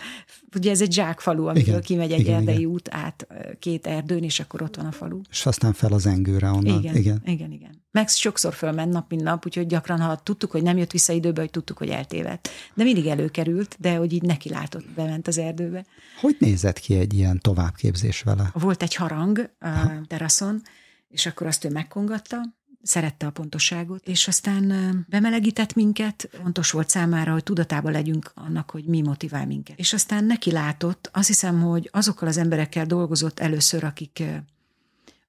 ugye 0.56 0.72
ez 0.72 0.82
egy 0.82 0.94
zsákfalu, 0.94 1.46
amiből 1.46 1.68
igen, 1.68 1.82
kimegy 1.82 2.12
egy 2.12 2.20
igen, 2.20 2.36
erdei 2.36 2.56
igen. 2.56 2.70
út 2.70 2.90
át 2.92 3.28
két 3.60 3.88
erdőn, 3.88 4.24
és 4.24 4.40
akkor 4.40 4.62
ott 4.62 4.76
van 4.76 4.86
a 4.86 4.92
falu. 4.92 5.22
És 5.30 5.46
aztán 5.46 5.74
fel 5.74 5.94
az 5.94 6.06
engőre 6.06 6.50
onnan. 6.50 6.80
Igen, 6.80 6.96
igen, 6.96 7.22
igen. 7.26 7.52
igen. 7.52 7.84
Max 7.92 8.16
sokszor 8.16 8.54
fölment 8.54 8.92
nap, 8.92 9.10
mint 9.10 9.24
nap, 9.24 9.46
úgyhogy 9.46 9.68
gyakran, 9.68 10.00
ha 10.00 10.16
tudtuk, 10.16 10.52
hogy 10.52 10.64
nem 10.64 10.78
jött 10.78 10.92
vissza 10.92 11.14
időbe, 11.14 11.42
hogy 11.42 11.50
tudtuk, 11.50 11.78
hogy 11.78 11.90
eltévedt. 11.90 12.50
De 12.74 12.84
mindig 12.84 13.06
előkerült, 13.06 13.76
de 13.80 13.96
hogy 13.96 14.14
így 14.14 14.22
neki 14.22 14.50
látott, 14.50 14.86
bement 14.96 15.28
az 15.28 15.38
erdőbe. 15.38 15.86
Hogy 16.22 16.36
nézett 16.40 16.80
ki 16.80 16.96
egy 16.96 17.14
ilyen 17.14 17.40
továbbképzés 17.40 18.22
vele? 18.22 18.50
Volt 18.54 18.82
egy 18.82 18.96
harang 18.96 19.50
a 19.60 19.68
teraszon, 20.08 20.62
és 21.10 21.26
akkor 21.26 21.48
azt 21.48 21.66
ő 21.66 21.70
megkongatta, 21.70 22.38
szerette 22.82 23.26
a 23.26 23.30
pontosságot, 23.30 24.08
és 24.08 24.28
aztán 24.28 25.06
bemelegített 25.10 25.74
minket, 25.74 26.30
fontos 26.42 26.72
volt 26.72 26.90
számára, 26.90 27.32
hogy 27.32 27.44
tudatában 27.44 27.92
legyünk 27.92 28.32
annak, 28.36 28.70
hogy 28.70 28.84
mi 28.84 29.02
motivál 29.02 29.46
minket. 29.46 29.80
És 29.80 29.94
aztán 29.94 30.26
neki 30.26 30.52
látott, 30.52 31.10
azt 31.14 31.28
hiszem, 31.28 31.62
hogy 31.62 31.90
azokkal 31.92 32.28
az 32.28 32.38
emberekkel 32.38 32.86
dolgozott 32.86 33.40
először, 33.40 33.84
akik, 33.84 34.24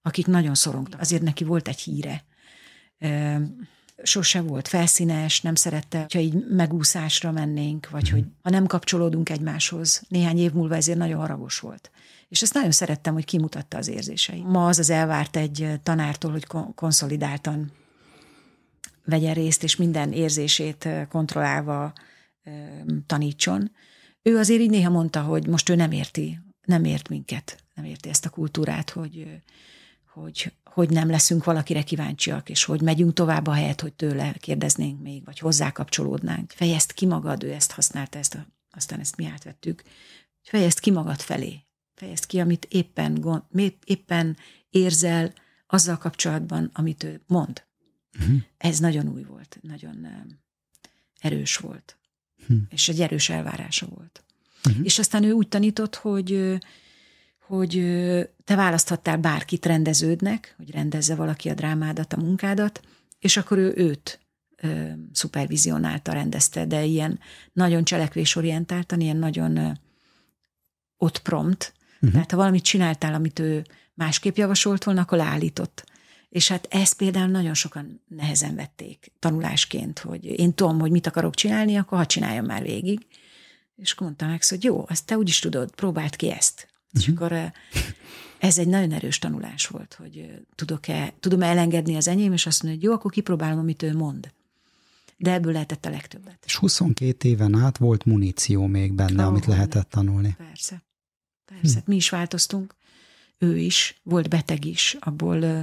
akik 0.03 0.27
nagyon 0.27 0.55
szorongtak. 0.55 1.01
Azért 1.01 1.23
neki 1.23 1.45
volt 1.45 1.69
egy 1.69 1.81
híre. 1.81 2.25
Sose 4.03 4.41
volt 4.41 4.69
felszínes, 4.69 5.41
nem 5.41 5.55
szerette, 5.55 6.07
ha 6.13 6.19
így 6.19 6.47
megúszásra 6.49 7.31
mennénk, 7.31 7.91
vagy 7.91 8.09
hogy 8.09 8.25
ha 8.43 8.51
nem 8.51 8.67
kapcsolódunk 8.67 9.29
egymáshoz. 9.29 10.03
Néhány 10.09 10.39
év 10.39 10.53
múlva 10.53 10.75
ezért 10.77 10.99
nagyon 10.99 11.21
haragos 11.21 11.59
volt. 11.59 11.91
És 12.31 12.43
ezt 12.43 12.55
nagyon 12.55 12.71
szerettem, 12.71 13.15
hogy 13.15 13.25
kimutatta 13.25 13.77
az 13.77 13.89
érzéseit. 13.89 14.45
Ma 14.45 14.67
az 14.67 14.79
az 14.79 14.91
elvárt 14.91 15.37
egy 15.37 15.81
tanártól, 15.83 16.31
hogy 16.31 16.47
konszolidáltan 16.75 17.73
vegyen 19.05 19.35
részt, 19.35 19.63
és 19.63 19.77
minden 19.77 20.13
érzését 20.13 20.89
kontrollálva 21.09 21.93
tanítson. 23.07 23.71
Ő 24.23 24.37
azért 24.37 24.61
így 24.61 24.71
néha 24.71 24.91
mondta, 24.91 25.21
hogy 25.21 25.47
most 25.47 25.69
ő 25.69 25.75
nem 25.75 25.93
érti, 25.93 26.41
nem 26.65 26.85
ért 26.85 27.09
minket, 27.09 27.65
nem 27.75 27.85
érti 27.85 28.09
ezt 28.09 28.27
a 28.27 28.31
kultúrát, 28.31 28.91
hogy, 28.91 29.43
hogy, 30.13 30.53
hogy 30.65 30.91
nem 30.91 31.11
leszünk 31.11 31.45
valakire 31.45 31.83
kíváncsiak, 31.83 32.49
és 32.49 32.65
hogy 32.65 32.81
megyünk 32.81 33.13
tovább 33.13 33.47
a 33.47 33.53
helyet, 33.53 33.81
hogy 33.81 33.93
tőle 33.93 34.33
kérdeznénk 34.33 35.03
még, 35.03 35.25
vagy 35.25 35.39
hozzá 35.39 35.73
kapcsolódnánk. 35.73 36.51
Fejezd 36.51 36.93
ki 36.93 37.07
magad, 37.07 37.43
ő 37.43 37.53
ezt 37.53 37.73
használta, 37.73 38.19
ezt 38.19 38.35
a, 38.35 38.47
aztán 38.71 39.01
ezt 39.01 39.17
mi 39.17 39.27
átvettük. 39.27 39.83
Fejezd 40.43 40.81
ki 40.81 40.91
magad 40.91 41.21
felé, 41.21 41.65
fejezd 42.01 42.27
ki, 42.27 42.41
amit 42.41 42.67
éppen, 42.71 43.21
gond, 43.21 43.43
éppen 43.85 44.37
érzel 44.71 45.33
azzal 45.67 45.99
kapcsolatban, 45.99 46.71
amit 46.73 47.03
ő 47.03 47.21
mond. 47.27 47.65
Uh-huh. 48.19 48.41
Ez 48.57 48.79
nagyon 48.79 49.09
új 49.09 49.23
volt, 49.23 49.59
nagyon 49.63 50.07
erős 51.21 51.57
volt. 51.57 51.99
Hm. 52.47 52.55
És 52.69 52.89
egy 52.89 53.01
erős 53.01 53.29
elvárása 53.29 53.87
volt. 53.87 54.25
Uh-huh. 54.69 54.85
És 54.85 54.99
aztán 54.99 55.25
ő 55.25 55.33
úgy 55.33 55.49
tanított, 55.49 55.95
hogy 55.95 56.59
hogy 57.47 57.73
te 58.45 58.55
választhattál 58.55 59.17
bárkit 59.17 59.67
rendeződnek, 59.67 60.55
hogy 60.57 60.71
rendezze 60.71 61.15
valaki 61.15 61.49
a 61.49 61.55
drámádat, 61.55 62.13
a 62.13 62.21
munkádat, 62.21 62.81
és 63.19 63.37
akkor 63.37 63.59
ő 63.59 63.73
őt 63.77 64.21
ö, 64.57 64.91
szupervizionálta, 65.13 66.13
rendezte, 66.13 66.67
de 66.67 66.85
ilyen 66.85 67.21
nagyon 67.53 67.85
cselekvésorientáltan, 67.85 69.01
ilyen 69.01 69.57
ö, 69.57 69.71
ott 70.97 71.19
prompt. 71.19 71.75
Uh-huh. 72.01 72.13
Tehát 72.13 72.31
ha 72.31 72.37
valamit 72.37 72.65
csináltál, 72.65 73.15
amit 73.15 73.39
ő 73.39 73.65
másképp 73.95 74.37
javasolt 74.37 74.85
volna, 74.85 75.01
akkor 75.01 75.19
leállított. 75.19 75.85
És 76.29 76.49
hát 76.49 76.67
ezt 76.71 76.97
például 76.97 77.31
nagyon 77.31 77.55
sokan 77.55 78.01
nehezen 78.09 78.55
vették 78.55 79.13
tanulásként, 79.19 79.99
hogy 79.99 80.25
én 80.25 80.55
tudom, 80.55 80.79
hogy 80.81 80.91
mit 80.91 81.07
akarok 81.07 81.35
csinálni, 81.35 81.77
akkor 81.77 81.99
ha 81.99 82.07
csináljam 82.07 82.45
már 82.45 82.63
végig. 82.63 83.07
És 83.77 83.93
akkor 83.93 84.07
mondtam 84.07 84.29
meg, 84.29 84.45
hogy 84.49 84.65
jó, 84.65 84.85
azt 84.89 85.07
te 85.07 85.17
úgyis 85.17 85.39
tudod, 85.39 85.75
próbáld 85.75 86.17
ki 86.17 86.31
ezt. 86.31 86.69
Uh-huh. 86.93 87.03
És 87.03 87.09
akkor 87.09 87.53
ez 88.39 88.59
egy 88.59 88.69
nagyon 88.69 88.93
erős 88.93 89.19
tanulás 89.19 89.67
volt, 89.67 89.95
hogy 89.95 90.45
tudok-e, 90.55 91.13
tudom 91.21 91.43
elengedni 91.43 91.97
az 91.97 92.09
enyém, 92.09 92.33
és 92.33 92.47
azt 92.47 92.63
mondani, 92.63 92.83
hogy 92.83 92.91
jó, 92.91 92.97
akkor 92.99 93.11
kipróbálom, 93.11 93.59
amit 93.59 93.83
ő 93.83 93.97
mond. 93.97 94.33
De 95.17 95.33
ebből 95.33 95.53
lehetett 95.53 95.85
a 95.85 95.91
legtöbbet. 95.91 96.39
És 96.45 96.57
22 96.57 97.29
éven 97.29 97.55
át 97.55 97.79
volt 97.79 98.05
muníció 98.05 98.67
még 98.67 98.93
benne, 98.93 99.23
oh, 99.23 99.29
amit 99.29 99.47
lehetett 99.47 99.91
tanulni. 99.91 100.35
Persze. 100.39 100.83
Persze. 101.51 101.79
Hm. 101.79 101.91
Mi 101.91 101.97
is 101.97 102.09
változtunk. 102.09 102.75
Ő 103.39 103.59
is, 103.59 104.01
volt 104.03 104.29
beteg 104.29 104.65
is, 104.65 104.97
abból 105.01 105.43
ö, 105.43 105.61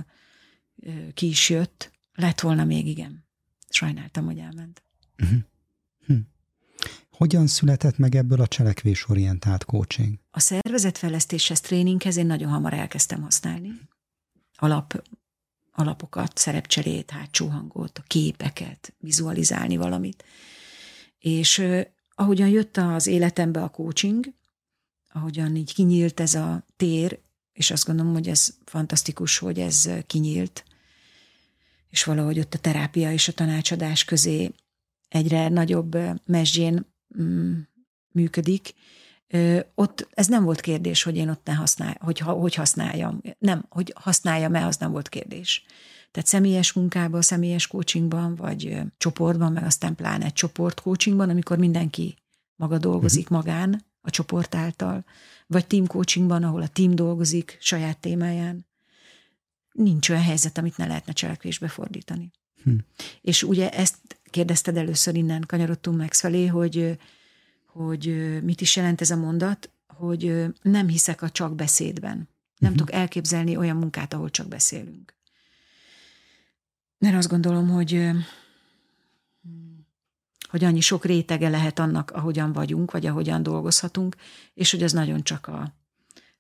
ö, 0.76 0.92
ki 1.14 1.28
is 1.28 1.50
jött. 1.50 1.92
Lett 2.14 2.40
volna 2.40 2.64
még, 2.64 2.88
igen. 2.88 3.26
Sajnáltam, 3.70 4.26
hogy 4.26 4.38
elment. 4.38 4.84
Uh-huh. 5.24 5.40
Hogyan 7.18 7.48
született 7.48 7.98
meg 7.98 8.16
ebből 8.16 8.42
a 8.42 8.48
cselekvésorientált 8.48 9.66
coaching? 9.66 10.20
A 10.32 10.40
szervezetfejlesztéshez, 10.40 11.62
tréninghez 11.62 12.18
én 12.18 12.26
nagyon 12.26 12.50
hamar 12.50 12.74
elkezdtem 12.74 13.22
használni. 13.22 13.72
Alap, 14.56 15.04
alapokat, 15.72 16.38
szerepcserét, 16.38 17.12
hátsó 17.12 17.48
hangot, 17.48 17.98
a 17.98 18.04
képeket, 18.08 18.96
vizualizálni 19.00 19.78
valamit. 19.78 20.24
És 21.20 21.64
ahogyan 22.16 22.50
jött 22.50 22.78
az 22.78 23.08
életembe 23.08 23.64
a 23.64 23.70
coaching, 23.70 24.34
ahogyan 25.18 25.56
így 25.56 25.74
kinyílt 25.74 26.20
ez 26.20 26.34
a 26.34 26.66
tér, 26.78 27.20
és 27.54 27.72
azt 27.72 27.86
gondolom, 27.86 28.14
hogy 28.14 28.28
ez 28.28 28.58
fantasztikus, 28.66 29.38
hogy 29.38 29.60
ez 29.60 29.90
kinyílt, 30.08 30.64
és 31.90 32.04
valahogy 32.04 32.40
ott 32.40 32.54
a 32.54 32.60
terápia 32.60 33.12
és 33.12 33.28
a 33.28 33.34
tanácsadás 33.34 34.06
közé 34.06 34.52
egyre 35.10 35.50
nagyobb 35.50 35.98
mesdjén 36.26 36.86
Mm, 37.22 37.60
működik, 38.12 38.74
ott 39.76 40.08
ez 40.14 40.28
nem 40.28 40.44
volt 40.44 40.62
kérdés, 40.62 41.04
hogy 41.04 41.16
én 41.16 41.30
ott 41.30 41.46
ne 41.46 41.54
használ, 41.54 41.98
hogy, 42.00 42.20
hogy 42.20 42.56
használjam. 42.56 43.22
Nem, 43.40 43.66
hogy 43.70 43.94
használjam-e, 44.00 44.66
az 44.66 44.78
nem 44.78 44.92
volt 44.92 45.10
kérdés. 45.10 45.66
Tehát 46.12 46.30
személyes 46.30 46.74
munkában, 46.74 47.22
személyes 47.22 47.68
coachingban, 47.68 48.36
vagy 48.36 48.80
csoportban, 48.98 49.52
meg 49.52 49.64
aztán 49.64 49.96
pláne 49.96 50.26
egy 50.26 50.34
csoport 50.34 50.82
coachingban, 50.82 51.30
amikor 51.30 51.58
mindenki 51.58 52.16
maga 52.56 52.78
dolgozik 52.78 53.30
uh-huh. 53.30 53.38
magán, 53.38 53.86
a 54.08 54.10
csoport 54.10 54.56
által, 54.56 55.06
vagy 55.48 55.68
team 55.68 55.88
coachingban, 55.88 56.44
ahol 56.44 56.62
a 56.62 56.68
team 56.68 56.96
dolgozik 56.96 57.58
saját 57.60 57.98
témáján. 57.98 58.66
Nincs 59.72 60.10
olyan 60.10 60.22
helyzet, 60.22 60.58
amit 60.58 60.78
ne 60.78 60.86
lehetne 60.86 61.14
cselekvésbe 61.14 61.68
fordítani. 61.68 62.32
Hm. 62.64 62.76
És 63.22 63.44
ugye 63.44 63.70
ezt 63.70 63.98
kérdezted 64.30 64.78
először 64.78 65.16
innen, 65.16 65.44
kanyarodtunk 65.48 65.98
meg 65.98 66.14
felé, 66.14 66.46
hogy, 66.46 67.00
hogy 67.66 68.38
mit 68.44 68.62
is 68.62 68.76
jelent 68.76 69.02
ez 69.02 69.12
a 69.12 69.16
mondat, 69.16 69.72
hogy 69.88 70.46
nem 70.62 70.88
hiszek 70.88 71.22
a 71.22 71.30
csak 71.30 71.56
beszédben. 71.56 72.16
Nem 72.58 72.72
uh-huh. 72.72 72.78
tudok 72.78 72.92
elképzelni 72.92 73.58
olyan 73.58 73.78
munkát, 73.78 74.14
ahol 74.14 74.30
csak 74.30 74.48
beszélünk. 74.48 75.16
Mert 76.98 77.16
azt 77.16 77.30
gondolom, 77.30 77.70
hogy 77.70 78.10
hogy 80.58 80.68
annyi 80.68 80.80
sok 80.80 81.06
rétege 81.06 81.50
lehet 81.50 81.80
annak, 81.80 82.12
ahogyan 82.12 82.54
vagyunk, 82.54 82.92
vagy 82.92 83.06
ahogyan 83.06 83.44
dolgozhatunk, 83.44 84.16
és 84.54 84.72
hogy 84.72 84.84
az 84.84 84.92
nagyon 84.92 85.24
csak 85.24 85.48
a 85.48 85.74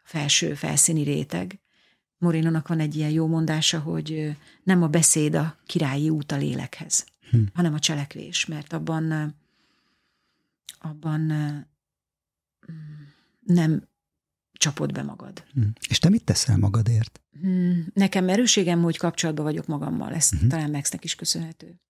felső, 0.03 0.53
felszíni 0.53 1.03
réteg. 1.03 1.59
Morinónak 2.17 2.67
van 2.67 2.79
egy 2.79 2.95
ilyen 2.95 3.11
jó 3.11 3.27
mondása, 3.27 3.79
hogy 3.79 4.37
nem 4.63 4.83
a 4.83 4.87
beszéd 4.87 5.35
a 5.35 5.57
királyi 5.65 6.09
út 6.09 6.31
a 6.31 6.37
lélekhez 6.37 7.05
hm. 7.31 7.41
hanem 7.53 7.73
a 7.73 7.79
cselekvés, 7.79 8.45
mert 8.45 8.73
abban, 8.73 9.35
abban 10.79 11.21
nem 13.39 13.87
csapod 14.53 14.91
be 14.91 15.03
magad. 15.03 15.43
Hm. 15.53 15.61
És 15.89 15.99
te 15.99 16.09
mit 16.09 16.23
teszel 16.23 16.57
magadért? 16.57 17.21
Hm, 17.41 17.79
nekem 17.93 18.29
erőségem, 18.29 18.81
hogy 18.81 18.97
kapcsolatban 18.97 19.45
vagyok 19.45 19.65
magammal, 19.65 20.13
ez 20.13 20.29
uh-huh. 20.33 20.49
talán 20.49 20.71
Maxnek 20.71 21.03
is 21.03 21.15
köszönhető. 21.15 21.81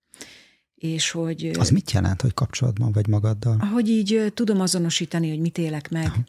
És 0.78 1.10
hogy... 1.10 1.50
Az 1.58 1.70
mit 1.70 1.90
jelent, 1.90 2.22
hogy 2.22 2.34
kapcsolatban 2.34 2.92
vagy 2.92 3.06
magaddal? 3.06 3.56
Hogy 3.56 3.88
így 3.88 4.32
tudom 4.34 4.60
azonosítani, 4.60 5.28
hogy 5.28 5.40
mit 5.40 5.58
élek 5.58 5.90
meg. 5.90 6.06
Aha. 6.06 6.24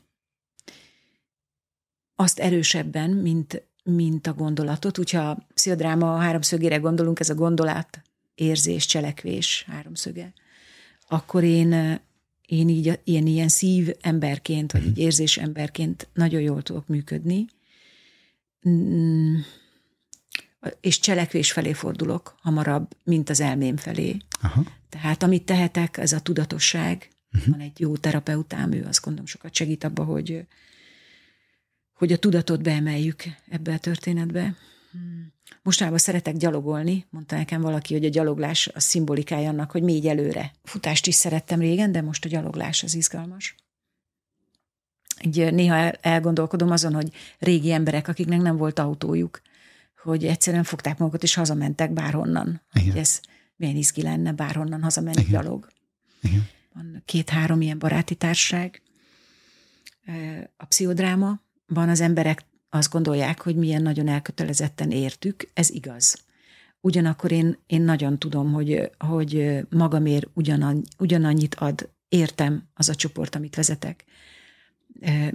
Azt 2.15 2.39
erősebben, 2.39 3.10
mint, 3.10 3.63
mint 3.84 4.27
a 4.27 4.34
gondolatot. 4.34 4.98
Úgyhogy 4.98 5.20
a 5.20 5.48
pszichodráma 5.53 6.18
háromszögére 6.18 6.77
gondolunk, 6.77 7.20
ez 7.20 7.29
a 7.29 7.36
gondolat, 7.36 8.01
érzés, 8.36 8.86
cselekvés 8.86 9.65
háromszöge, 9.68 10.34
akkor 11.08 11.44
én, 11.44 12.00
én 12.46 12.70
így 12.70 13.00
ilyen, 13.03 13.25
ilyen 13.25 13.48
szív 13.48 13.91
emberként, 14.01 14.72
vagy 14.72 14.86
így 14.86 14.91
mhm. 14.91 15.00
érzés 15.00 15.38
emberként 15.38 16.08
nagyon 16.13 16.41
jól 16.41 16.62
tudok 16.62 16.88
működni, 16.88 17.46
és 20.82 21.00
cselekvés 21.00 21.51
felé 21.51 21.74
fordulok 21.74 22.36
hamarabb, 22.42 22.96
mint 23.04 23.30
az 23.30 23.39
elmém 23.39 23.78
felé. 23.78 24.18
Aha. 24.42 24.63
Tehát 24.89 25.24
amit 25.24 25.46
tehetek, 25.46 25.98
ez 25.98 26.12
a 26.12 26.20
tudatosság. 26.20 27.10
Uh-huh. 27.34 27.51
Van 27.51 27.60
egy 27.60 27.80
jó 27.80 27.98
terapeutám, 27.98 28.72
ő 28.72 28.86
azt 28.86 29.01
gondolom 29.04 29.28
sokat 29.28 29.54
segít 29.54 29.84
abba, 29.84 30.04
hogy, 30.04 30.46
hogy 31.94 32.12
a 32.12 32.18
tudatot 32.18 32.62
beemeljük 32.62 33.24
ebbe 33.50 33.74
a 33.74 33.78
történetbe. 33.78 34.56
Mostában 35.62 35.98
szeretek 35.98 36.38
gyalogolni, 36.38 37.06
mondta 37.10 37.36
nekem 37.36 37.62
valaki, 37.62 37.94
hogy 37.94 38.06
a 38.06 38.10
gyaloglás 38.10 38.68
a 38.68 38.80
szimbolikája 38.80 39.50
annak, 39.50 39.72
hogy 39.72 39.82
még 39.82 40.06
előre. 40.06 40.51
Futást 40.63 41.08
is 41.08 41.16
szerettem 41.16 41.60
régen, 41.60 41.92
de 41.92 42.01
most 42.01 42.25
a 42.25 42.30
gyaloglás 42.30 42.84
az 42.84 42.96
izgalmas. 42.96 43.56
Így 45.24 45.54
néha 45.54 45.92
elgondolkodom 45.92 46.72
azon, 46.72 46.94
hogy 46.94 47.12
régi 47.39 47.72
emberek, 47.72 48.08
akiknek 48.08 48.42
nem 48.42 48.58
volt 48.58 48.80
autójuk, 48.80 49.42
hogy 50.03 50.25
egyszerűen 50.25 50.63
fogták 50.63 50.98
magukat 50.98 51.24
és 51.24 51.34
hazamentek 51.34 51.91
bárhonnan. 51.91 52.62
Igen. 52.74 52.88
Hogy 52.88 53.00
ez 53.00 53.20
milyen 53.56 53.75
izgi 53.75 54.01
lenne 54.01 54.32
bárhonnan 54.32 54.84
hazamenni 54.84 55.22
Igen. 55.22 55.32
gyalog. 55.32 55.68
Igen. 56.22 56.48
Van 56.74 57.01
két-három 57.06 57.62
ilyen 57.62 57.79
baráti 57.79 58.15
társaság. 58.15 58.82
A 60.58 60.65
pszichodráma, 60.65 61.39
van 61.68 61.89
az 61.89 62.00
emberek 62.00 62.46
azt 62.70 62.91
gondolják, 62.91 63.41
hogy 63.41 63.56
milyen 63.56 63.82
nagyon 63.82 64.08
elkötelezetten 64.08 64.91
értük, 64.91 65.50
ez 65.53 65.70
igaz. 65.70 66.18
Ugyanakkor 66.82 67.32
én, 67.32 67.58
én 67.68 67.82
nagyon 67.82 68.20
tudom, 68.20 68.53
hogy, 68.53 68.91
hogy 68.98 69.60
magamért 69.70 70.27
ugyananny, 70.34 70.82
ugyanannyit 70.98 71.56
ad, 71.56 71.89
értem 72.08 72.70
az 72.74 72.89
a 72.89 72.96
csoport, 72.96 73.36
amit 73.36 73.56
vezetek, 73.56 74.06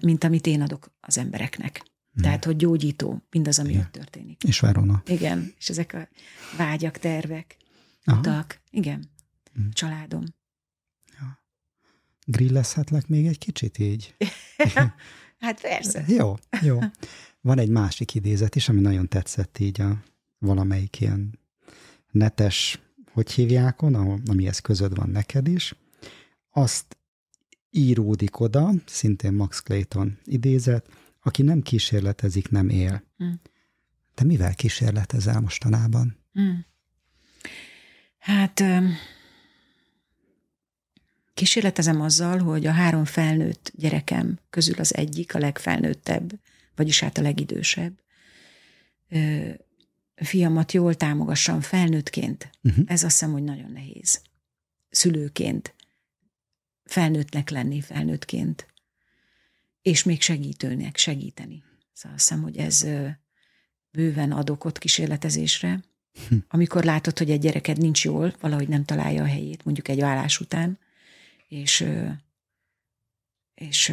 mint 0.00 0.24
amit 0.24 0.46
én 0.46 0.62
adok 0.62 0.90
az 1.00 1.18
embereknek. 1.18 1.82
Hmm. 2.14 2.22
Tehát, 2.22 2.44
hogy 2.44 2.56
gyógyító 2.56 3.22
mindaz, 3.30 3.58
ami 3.58 3.70
Igen. 3.70 3.80
ott 3.82 3.92
történik. 3.92 4.42
És 4.42 4.60
Várona. 4.60 5.02
Igen, 5.06 5.54
és 5.58 5.68
ezek 5.68 5.92
a 5.92 6.08
vágyak, 6.56 6.98
tervek, 6.98 7.56
Aha. 8.04 8.18
utak. 8.18 8.60
Igen, 8.70 9.10
hmm. 9.52 9.70
családom. 9.72 10.24
Ja. 11.18 11.42
Grillezhetlek 12.24 13.06
még 13.06 13.26
egy 13.26 13.38
kicsit 13.38 13.78
így? 13.78 14.14
Hát 15.44 15.60
persze. 15.60 16.04
Jó, 16.18 16.34
jó. 16.60 16.78
Van 17.40 17.58
egy 17.58 17.68
másik 17.68 18.14
idézet 18.14 18.56
is, 18.56 18.68
ami 18.68 18.80
nagyon 18.80 19.08
tetszett 19.08 19.58
így 19.58 19.80
a 19.80 20.02
valamelyik 20.38 21.00
ilyen 21.00 21.38
netes, 22.10 22.80
hogy 23.12 23.30
hívják 23.30 23.82
on, 23.82 23.94
amihez 24.26 24.58
közöd 24.58 24.96
van 24.96 25.08
neked 25.08 25.48
is. 25.48 25.74
Azt 26.50 26.96
íródik 27.70 28.40
oda, 28.40 28.72
szintén 28.86 29.32
Max 29.32 29.60
Clayton 29.60 30.18
idézet, 30.24 30.88
aki 31.24 31.42
nem 31.42 31.62
kísérletezik, 31.62 32.50
nem 32.50 32.68
él. 32.68 33.04
Mm. 33.24 33.32
De 34.14 34.24
mivel 34.24 34.54
kísérletezel 34.54 35.40
mostanában? 35.40 36.18
Mm. 36.40 36.54
Hát 38.18 38.62
Kísérletezem 41.34 42.00
azzal, 42.00 42.38
hogy 42.38 42.66
a 42.66 42.70
három 42.70 43.04
felnőtt 43.04 43.72
gyerekem 43.74 44.38
közül 44.50 44.74
az 44.78 44.94
egyik, 44.94 45.34
a 45.34 45.38
legfelnőttebb, 45.38 46.40
vagyis 46.74 47.00
hát 47.00 47.18
a 47.18 47.22
legidősebb, 47.22 48.00
fiamat 50.14 50.72
jól 50.72 50.94
támogassam 50.94 51.60
felnőttként. 51.60 52.50
Uh-huh. 52.62 52.84
Ez 52.88 53.02
azt 53.04 53.12
hiszem, 53.12 53.32
hogy 53.32 53.42
nagyon 53.42 53.70
nehéz. 53.72 54.22
Szülőként 54.90 55.74
felnőttnek 56.84 57.50
lenni 57.50 57.80
felnőttként, 57.80 58.66
és 59.84 60.02
még 60.02 60.20
segítőnek 60.20 60.96
segíteni. 60.96 61.62
Szóval 61.92 62.16
azt 62.16 62.28
hiszem, 62.28 62.42
hogy 62.42 62.56
ez 62.56 62.86
bőven 63.90 64.32
ad 64.32 64.50
okot 64.50 64.78
kísérletezésre. 64.78 65.84
Hm. 66.28 66.36
Amikor 66.48 66.84
látod, 66.84 67.18
hogy 67.18 67.30
egy 67.30 67.40
gyereked 67.40 67.78
nincs 67.78 68.04
jól, 68.04 68.34
valahogy 68.40 68.68
nem 68.68 68.84
találja 68.84 69.22
a 69.22 69.26
helyét, 69.26 69.64
mondjuk 69.64 69.88
egy 69.88 70.00
vállás 70.00 70.40
után, 70.40 70.78
és, 71.48 71.86
és 73.54 73.92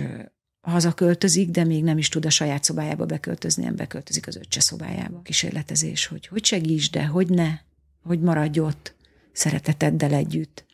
hazaköltözik, 0.62 1.50
de 1.50 1.64
még 1.64 1.84
nem 1.84 1.98
is 1.98 2.10
tud 2.10 2.26
a 2.26 2.30
saját 2.30 2.64
szobájába 2.64 3.06
beköltözni, 3.06 3.64
nem 3.64 3.76
beköltözik 3.76 4.28
az 4.28 4.36
öccse 4.36 4.60
szobájába. 4.60 5.22
Kísérletezés, 5.22 6.06
hogy 6.06 6.28
hogy 6.28 6.46
segíts, 6.46 6.90
de 6.90 7.06
hogy 7.06 7.30
ne, 7.30 7.60
hogy 8.04 8.20
maradj 8.20 8.60
ott 8.60 8.96
szereteteddel 9.32 10.14
együtt, 10.14 10.66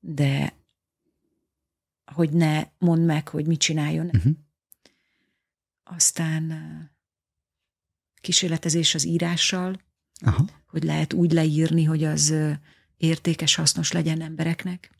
de 0.00 0.54
hogy 2.04 2.30
ne 2.30 2.62
mondd 2.78 3.02
meg, 3.02 3.28
hogy 3.28 3.46
mit 3.46 3.60
csináljon. 3.60 4.06
Uh-huh. 4.06 4.32
Aztán 5.94 6.52
kísérletezés 8.20 8.94
az 8.94 9.06
írással, 9.06 9.80
Aha. 10.20 10.44
hogy 10.66 10.82
lehet 10.82 11.12
úgy 11.12 11.32
leírni, 11.32 11.84
hogy 11.84 12.04
az 12.04 12.34
értékes, 12.96 13.54
hasznos 13.54 13.92
legyen 13.92 14.20
embereknek, 14.20 14.90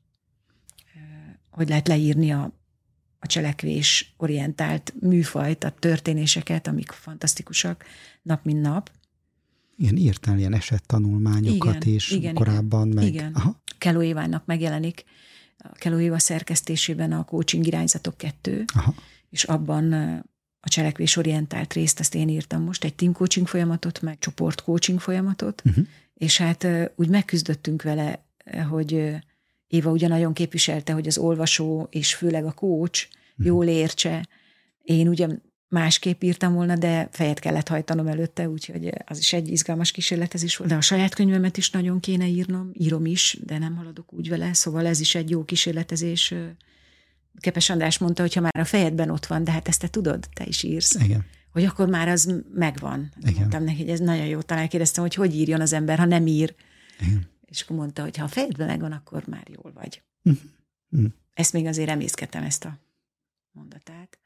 hogy 1.50 1.68
lehet 1.68 1.88
leírni 1.88 2.32
a, 2.32 2.52
a 3.18 3.26
cselekvés 3.26 4.14
orientált 4.16 4.94
műfajt, 5.00 5.64
a 5.64 5.70
történéseket, 5.70 6.66
amik 6.66 6.90
fantasztikusak 6.90 7.84
nap 8.22 8.44
mint 8.44 8.61
nap. 8.61 8.90
Igen, 9.76 9.96
írtál 9.96 10.38
ilyen 10.38 10.54
esettanulmányokat 10.54 11.84
igen, 11.84 11.94
is 11.94 12.11
igen, 12.11 12.34
korábban. 12.34 12.87
Igen, 12.87 13.02
meg... 13.02 13.14
igen. 13.14 13.32
Aha. 13.32 13.62
Keló 13.78 14.02
Évának 14.02 14.46
megjelenik 14.46 15.04
a 15.58 15.72
Keló 15.72 15.99
Éva 15.99 16.18
szerkesztésében 16.18 17.12
a 17.12 17.25
coaching 17.25 17.66
irányzatok 17.66 18.16
kettő, 18.16 18.64
Aha. 18.75 18.94
és 19.30 19.44
abban 19.44 19.92
a 20.64 20.69
cselekvés 20.69 21.16
orientált 21.16 21.73
részt, 21.73 22.00
ezt 22.00 22.14
én 22.14 22.28
írtam 22.28 22.62
most, 22.62 22.85
egy 22.85 22.95
team 22.95 23.12
coaching 23.12 23.47
folyamatot, 23.47 24.02
meg 24.02 24.19
csoport 24.19 24.62
coaching 24.62 25.00
folyamatot, 25.00 25.62
uh-huh. 25.64 25.87
és 26.14 26.37
hát 26.37 26.66
úgy 26.97 27.09
megküzdöttünk 27.09 27.83
vele, 27.83 28.25
hogy 28.71 29.21
Éva 29.73 29.90
ugyan 29.90 30.11
nagyon 30.11 30.33
képviselte, 30.33 30.92
hogy 30.92 31.07
az 31.07 31.19
olvasó 31.19 31.87
és 31.90 32.14
főleg 32.14 32.45
a 32.45 32.52
coach 32.52 33.09
uh-huh. 33.31 33.47
jól 33.47 33.66
értse. 33.66 34.28
Én 34.83 35.09
ugyan 35.09 35.42
másképp 35.69 36.23
írtam 36.23 36.54
volna, 36.54 36.76
de 36.76 37.09
fejet 37.12 37.38
kellett 37.38 37.69
hajtanom 37.69 38.07
előtte, 38.07 38.49
úgyhogy 38.49 38.92
az 39.07 39.19
is 39.19 39.33
egy 39.33 39.49
izgalmas 39.49 39.90
kísérletezés 39.90 40.57
volt. 40.57 40.71
De 40.71 40.76
a 40.76 40.81
saját 40.81 41.14
könyvemet 41.14 41.57
is 41.57 41.71
nagyon 41.71 42.00
kéne 42.00 42.26
írnom, 42.26 42.71
írom 42.73 43.07
is, 43.07 43.38
de 43.45 43.59
nem 43.59 43.76
haladok 43.76 44.12
úgy 44.12 44.28
vele, 44.28 44.52
szóval 44.52 44.87
ez 44.87 45.00
is 45.00 45.14
egy 45.14 45.31
jó 45.31 45.45
kísérletezés 45.45 46.35
Kepes 47.40 47.70
András 47.70 47.98
mondta, 47.98 48.22
hogy 48.22 48.34
ha 48.34 48.40
már 48.40 48.58
a 48.58 48.64
fejedben 48.64 49.10
ott 49.10 49.26
van, 49.26 49.44
de 49.44 49.50
hát 49.50 49.68
ezt 49.68 49.80
te 49.80 49.88
tudod, 49.88 50.28
te 50.32 50.44
is 50.44 50.62
írsz. 50.62 50.94
Igen. 50.94 51.24
Hogy 51.52 51.64
akkor 51.64 51.88
már 51.88 52.08
az 52.08 52.34
megvan. 52.54 53.12
Igen. 53.20 53.34
Mondtam 53.34 53.64
neki, 53.64 53.78
hogy 53.78 53.90
ez 53.90 54.00
nagyon 54.00 54.26
jó. 54.26 54.40
Talán 54.40 54.68
kérdeztem, 54.68 55.02
hogy 55.02 55.14
hogy 55.14 55.34
írjon 55.34 55.60
az 55.60 55.72
ember, 55.72 55.98
ha 55.98 56.04
nem 56.04 56.26
ír. 56.26 56.54
Igen. 57.00 57.30
És 57.46 57.60
akkor 57.60 57.76
mondta, 57.76 58.02
hogy 58.02 58.16
ha 58.16 58.24
a 58.24 58.28
fejedben 58.28 58.66
megvan, 58.66 58.92
akkor 58.92 59.26
már 59.26 59.46
jól 59.48 59.72
vagy. 59.74 60.02
Mm. 60.30 61.04
Ezt 61.34 61.52
még 61.52 61.66
azért 61.66 61.88
emészkedtem, 61.88 62.42
ezt 62.42 62.64
a 62.64 62.78
mondatát. 63.52 64.18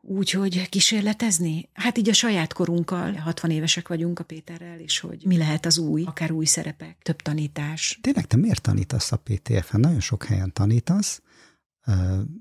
Úgyhogy 0.00 0.68
kísérletezni? 0.68 1.68
Hát 1.72 1.98
így 1.98 2.08
a 2.08 2.12
saját 2.12 2.52
korunkkal, 2.52 3.12
60 3.12 3.50
évesek 3.50 3.88
vagyunk 3.88 4.18
a 4.18 4.24
Péterrel, 4.24 4.80
és 4.80 4.98
hogy 4.98 5.22
mi 5.24 5.36
lehet 5.36 5.66
az 5.66 5.78
új, 5.78 6.02
akár 6.02 6.30
új 6.30 6.44
szerepek, 6.44 6.96
több 7.02 7.22
tanítás. 7.22 7.98
Tényleg 8.02 8.26
te 8.26 8.36
miért 8.36 8.62
tanítasz 8.62 9.12
a 9.12 9.16
PTF-en? 9.16 9.80
Nagyon 9.80 10.00
sok 10.00 10.24
helyen 10.24 10.52
tanítasz, 10.52 11.22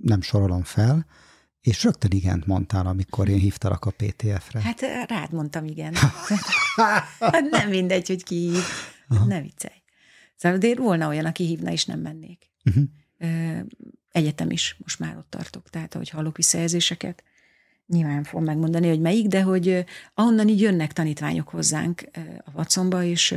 nem 0.01 0.21
sorolom 0.21 0.63
fel, 0.63 1.05
és 1.61 1.83
rögtön 1.83 2.11
igent 2.11 2.45
mondtál, 2.45 2.87
amikor 2.87 3.29
én 3.29 3.39
hívtalak 3.39 3.85
a 3.85 3.91
PTF-re. 3.91 4.61
Hát 4.61 4.81
rád 5.07 5.31
mondtam 5.31 5.65
igen. 5.65 5.93
hát 7.19 7.49
nem 7.49 7.69
mindegy, 7.69 8.07
hogy 8.07 8.23
ki 8.23 8.35
hív. 8.35 8.63
Aha. 9.07 9.25
Ne 9.25 9.41
viccelj. 9.41 9.81
Szóval 10.35 10.57
de 10.57 10.75
volna 10.75 11.07
olyan, 11.07 11.25
aki 11.25 11.45
hívna, 11.45 11.71
és 11.71 11.85
nem 11.85 11.99
mennék. 11.99 12.51
Uh-huh. 12.65 13.59
Egyetem 14.11 14.51
is, 14.51 14.75
most 14.79 14.99
már 14.99 15.17
ott 15.17 15.29
tartok, 15.29 15.69
tehát 15.69 15.95
ahogy 15.95 16.09
hallok 16.09 16.37
visszajelzéseket, 16.37 17.23
nyilván 17.87 18.23
fogom 18.23 18.43
megmondani, 18.43 18.87
hogy 18.87 18.99
melyik, 18.99 19.27
de 19.27 19.41
hogy 19.41 19.85
ahonnan 20.13 20.47
így 20.47 20.61
jönnek 20.61 20.93
tanítványok 20.93 21.47
hozzánk 21.47 22.03
a 22.45 22.51
Watsonba, 22.53 23.03
és 23.03 23.35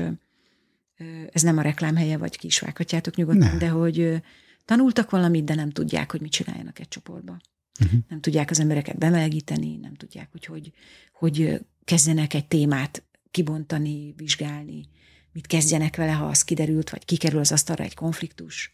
ez 1.33 1.42
nem 1.42 1.59
a 1.59 1.62
reklámhelye, 1.62 2.16
vagy 2.16 2.38
kisvághatjátok 2.38 3.14
nyugodtan, 3.14 3.53
ne. 3.53 3.59
de 3.59 3.68
hogy 3.68 4.23
tanultak 4.68 5.11
valamit, 5.11 5.44
de 5.44 5.54
nem 5.54 5.70
tudják, 5.70 6.11
hogy 6.11 6.20
mit 6.20 6.31
csináljanak 6.31 6.78
egy 6.78 6.88
csoportba. 6.88 7.37
Uh-huh. 7.81 8.00
Nem 8.09 8.20
tudják 8.20 8.50
az 8.50 8.61
embereket 8.61 8.98
bemelegíteni, 8.98 9.76
nem 9.76 9.94
tudják, 9.94 10.28
hogy, 10.33 10.44
hogy 10.44 10.72
hogy 11.12 11.66
kezdjenek 11.85 12.35
egy 12.35 12.46
témát 12.46 13.04
kibontani, 13.31 14.14
vizsgálni, 14.16 14.88
mit 15.33 15.46
kezdjenek 15.46 15.96
vele, 15.96 16.12
ha 16.12 16.26
az 16.26 16.42
kiderült, 16.42 16.90
vagy 16.90 17.04
kikerül 17.04 17.38
az 17.38 17.52
asztalra 17.52 17.85
egy 17.85 17.94
konfliktus. 17.94 18.72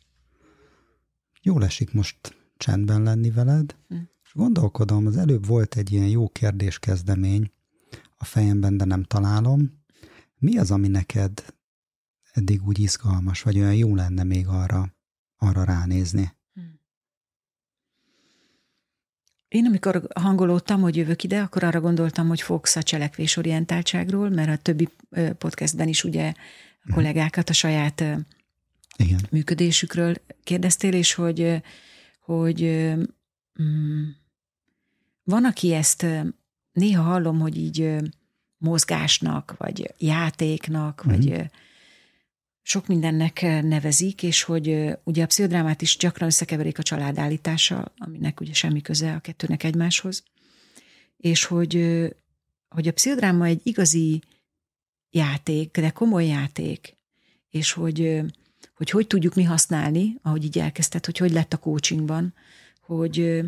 Jól 1.42 1.64
esik 1.64 1.92
most 1.92 2.36
csendben 2.56 3.02
lenni 3.02 3.30
veled, 3.30 3.76
hm. 3.88 3.96
és 4.24 4.32
gondolkodom, 4.32 5.06
az 5.06 5.16
előbb 5.16 5.46
volt 5.46 5.76
egy 5.76 5.92
ilyen 5.92 6.08
jó 6.08 6.28
kérdéskezdemény 6.28 7.52
a 8.16 8.24
fejemben, 8.24 8.76
de 8.76 8.84
nem 8.84 9.02
találom. 9.02 9.82
Mi 10.38 10.58
az, 10.58 10.70
ami 10.70 10.88
neked 10.88 11.44
eddig 12.32 12.66
úgy 12.66 12.78
izgalmas, 12.78 13.42
vagy 13.42 13.58
olyan 13.58 13.74
jó 13.74 13.94
lenne 13.94 14.22
még 14.22 14.46
arra 14.46 14.93
arra 15.44 15.64
ránézni. 15.64 16.32
Hmm. 16.54 16.80
Én 19.48 19.66
amikor 19.66 20.08
hangolódtam, 20.14 20.80
hogy 20.80 20.96
jövök 20.96 21.24
ide, 21.24 21.40
akkor 21.40 21.64
arra 21.64 21.80
gondoltam, 21.80 22.28
hogy 22.28 22.40
fogsz 22.40 22.76
a 22.76 22.82
cselekvésorientáltságról, 22.82 24.28
mert 24.28 24.48
a 24.48 24.62
többi 24.62 24.88
podcastben 25.38 25.88
is 25.88 26.04
ugye 26.04 26.28
a 26.28 26.34
hmm. 26.82 26.94
kollégákat 26.94 27.48
a 27.48 27.52
saját 27.52 28.00
Igen. 28.96 29.26
működésükről 29.30 30.14
kérdeztél, 30.44 30.92
és 30.92 31.14
hogy, 31.14 31.62
hogy 32.20 32.62
mm, 33.62 34.08
van, 35.24 35.44
aki 35.44 35.72
ezt 35.72 36.06
néha 36.72 37.02
hallom, 37.02 37.38
hogy 37.38 37.58
így 37.58 37.96
mozgásnak, 38.56 39.54
vagy 39.58 39.94
játéknak, 39.98 41.02
uh-huh. 41.04 41.24
vagy 41.24 41.50
sok 42.66 42.86
mindennek 42.86 43.42
eh, 43.42 43.62
nevezik, 43.62 44.22
és 44.22 44.42
hogy 44.42 44.68
eh, 44.68 44.92
ugye 45.04 45.22
a 45.22 45.26
pszichodrámát 45.26 45.82
is 45.82 45.96
gyakran 45.96 46.28
összekeverik 46.28 46.78
a 46.78 46.82
családállítással, 46.82 47.92
aminek 47.96 48.40
ugye 48.40 48.52
semmi 48.52 48.80
köze 48.80 49.14
a 49.14 49.18
kettőnek 49.18 49.62
egymáshoz, 49.62 50.22
és 51.16 51.44
hogy, 51.44 51.76
eh, 51.76 52.08
hogy 52.68 52.88
a 52.88 52.92
pszichodráma 52.92 53.44
egy 53.44 53.60
igazi 53.62 54.22
játék, 55.10 55.78
de 55.80 55.90
komoly 55.90 56.26
játék, 56.26 56.96
és 57.50 57.72
hogy, 57.72 58.20
hogy 58.74 58.90
hogy 58.90 59.06
tudjuk 59.06 59.34
mi 59.34 59.42
használni, 59.42 60.18
ahogy 60.22 60.44
így 60.44 60.58
elkezdted, 60.58 61.04
hogy 61.04 61.18
hogy 61.18 61.32
lett 61.32 61.52
a 61.52 61.56
coachingban, 61.58 62.34
hogy, 62.80 63.40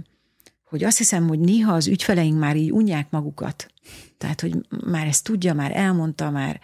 hogy 0.65 0.85
azt 0.85 0.99
hiszem, 0.99 1.29
hogy 1.29 1.39
néha 1.39 1.73
az 1.73 1.87
ügyfeleink 1.87 2.39
már 2.39 2.57
így 2.57 2.73
unják 2.73 3.11
magukat. 3.11 3.73
Tehát, 4.19 4.41
hogy 4.41 4.55
már 4.87 5.07
ezt 5.07 5.25
tudja, 5.25 5.55
már 5.55 5.77
elmondta, 5.77 6.31
már, 6.31 6.61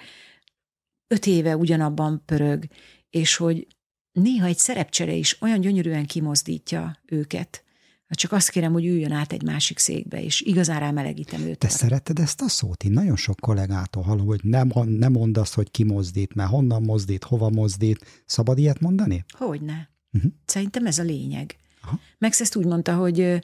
öt 1.12 1.26
éve 1.26 1.56
ugyanabban 1.56 2.22
pörög, 2.26 2.64
és 3.10 3.36
hogy 3.36 3.66
néha 4.12 4.46
egy 4.46 4.58
szerepcsere 4.58 5.12
is 5.12 5.42
olyan 5.42 5.60
gyönyörűen 5.60 6.06
kimozdítja 6.06 6.98
őket. 7.06 7.64
Hát 8.06 8.18
csak 8.18 8.32
azt 8.32 8.50
kérem, 8.50 8.72
hogy 8.72 8.86
üljön 8.86 9.12
át 9.12 9.32
egy 9.32 9.42
másik 9.42 9.78
székbe, 9.78 10.22
és 10.22 10.40
igazán 10.40 10.80
rámelegítem 10.80 11.40
őt. 11.40 11.58
Te 11.58 11.66
arra. 11.66 11.76
szereted 11.76 12.18
ezt 12.18 12.40
a 12.40 12.48
szót? 12.48 12.84
Én 12.84 12.92
nagyon 12.92 13.16
sok 13.16 13.40
kollégától 13.40 14.02
hallom, 14.02 14.26
hogy 14.26 14.40
nem, 14.42 14.70
nem 14.84 15.12
mondd 15.12 15.38
azt, 15.38 15.54
hogy 15.54 15.70
ki 15.70 15.84
mozdít, 15.84 16.34
mert 16.34 16.50
honnan 16.50 16.82
mozdít, 16.82 17.24
hova 17.24 17.50
mozdít. 17.50 18.22
Szabad 18.26 18.58
ilyet 18.58 18.80
mondani? 18.80 19.24
Hogyne. 19.38 19.90
Uh-huh. 20.12 20.32
Szerintem 20.44 20.86
ez 20.86 20.98
a 20.98 21.02
lényeg. 21.02 21.56
Aha. 21.82 21.98
Max 22.18 22.40
ezt 22.40 22.56
úgy 22.56 22.66
mondta, 22.66 22.94
hogy 22.94 23.40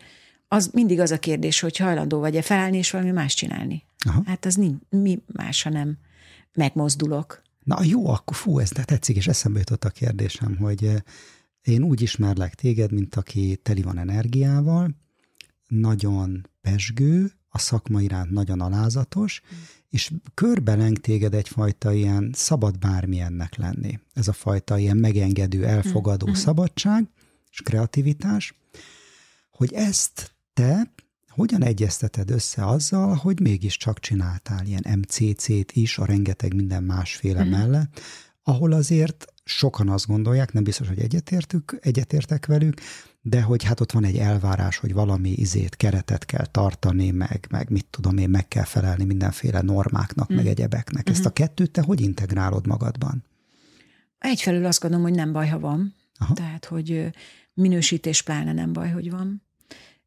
az 0.49 0.71
mindig 0.73 1.01
az 1.01 1.11
a 1.11 1.19
kérdés, 1.19 1.61
hogy 1.61 1.77
hajlandó 1.77 2.19
vagy-e 2.19 2.43
felállni 2.43 2.77
és 2.77 2.91
valami 2.91 3.11
más 3.11 3.35
csinálni. 3.35 3.85
Aha. 4.07 4.23
Hát 4.27 4.45
az 4.45 4.55
nincs, 4.55 4.83
mi 4.89 5.19
más, 5.27 5.63
ha 5.63 5.71
nem 5.71 5.99
megmozdulok. 6.53 7.43
Na 7.69 7.83
jó, 7.83 8.09
akkor 8.09 8.37
fú, 8.37 8.59
ez 8.59 8.69
tetszik, 8.69 9.17
és 9.17 9.27
eszembe 9.27 9.59
jutott 9.59 9.85
a 9.85 9.91
kérdésem, 9.91 10.57
hogy 10.57 10.85
eh, 10.85 10.97
én 11.63 11.83
úgy 11.83 12.01
ismerlek 12.01 12.55
téged, 12.55 12.93
mint 12.93 13.15
aki 13.15 13.57
teli 13.63 13.83
van 13.83 13.99
energiával, 13.99 14.91
nagyon 15.67 16.49
pesgő, 16.61 17.33
a 17.49 17.59
szakma 17.59 18.01
iránt 18.01 18.31
nagyon 18.31 18.61
alázatos, 18.61 19.41
mm. 19.41 19.59
és 19.89 20.13
körbeleng 20.35 20.99
téged 20.99 21.35
egyfajta 21.35 21.93
ilyen 21.93 22.31
szabad 22.35 22.79
bármilyennek 22.79 23.57
lenni. 23.57 23.99
Ez 24.13 24.29
a 24.29 24.33
fajta 24.33 24.79
ilyen 24.79 24.97
megengedő, 24.97 25.65
elfogadó 25.65 26.29
mm. 26.29 26.33
szabadság 26.33 27.09
és 27.51 27.61
kreativitás, 27.61 28.55
hogy 29.51 29.73
ezt 29.73 30.35
te 30.53 30.93
hogyan 31.39 31.63
egyezteted 31.63 32.31
össze 32.31 32.67
azzal, 32.67 33.15
hogy 33.15 33.41
mégiscsak 33.41 33.99
csináltál 33.99 34.67
ilyen 34.67 34.99
MCC-t 34.99 35.73
is, 35.73 35.99
a 35.99 36.05
rengeteg 36.05 36.55
minden 36.55 36.83
másféle 36.83 37.45
mm. 37.45 37.49
mellett, 37.49 38.01
ahol 38.43 38.73
azért 38.73 39.25
sokan 39.45 39.89
azt 39.89 40.07
gondolják, 40.07 40.53
nem 40.53 40.65
biztos, 40.65 40.89
hogy 40.89 40.99
egyetértük, 40.99 41.79
egyetértek 41.81 42.47
velük, 42.47 42.81
de 43.21 43.43
hogy 43.43 43.65
hát 43.65 43.81
ott 43.81 43.93
van 43.93 44.05
egy 44.05 44.17
elvárás, 44.17 44.77
hogy 44.77 44.93
valami 44.93 45.31
izét, 45.31 45.77
keretet 45.77 46.25
kell 46.25 46.47
tartani, 46.47 47.11
meg, 47.11 47.47
meg 47.51 47.71
mit 47.71 47.87
tudom 47.91 48.17
én, 48.17 48.31
meg 48.31 48.49
kell 48.49 48.65
felelni 48.65 49.05
mindenféle 49.05 49.61
normáknak, 49.61 50.33
mm. 50.33 50.37
meg 50.37 50.47
egyebeknek. 50.47 51.03
Mm-hmm. 51.03 51.19
Ezt 51.19 51.27
a 51.27 51.31
kettőt 51.33 51.71
te 51.71 51.83
hogy 51.83 52.01
integrálod 52.01 52.67
magadban? 52.67 53.25
Egyfelől 54.19 54.67
azt 54.67 54.81
gondolom, 54.81 55.07
hogy 55.07 55.17
nem 55.17 55.33
baj, 55.33 55.49
ha 55.49 55.59
van. 55.59 55.95
Aha. 56.19 56.35
Tehát, 56.35 56.65
hogy 56.65 57.11
minősítés 57.55 58.23
pláne 58.23 58.53
nem 58.53 58.73
baj, 58.73 58.91
hogy 58.91 59.11
van. 59.11 59.48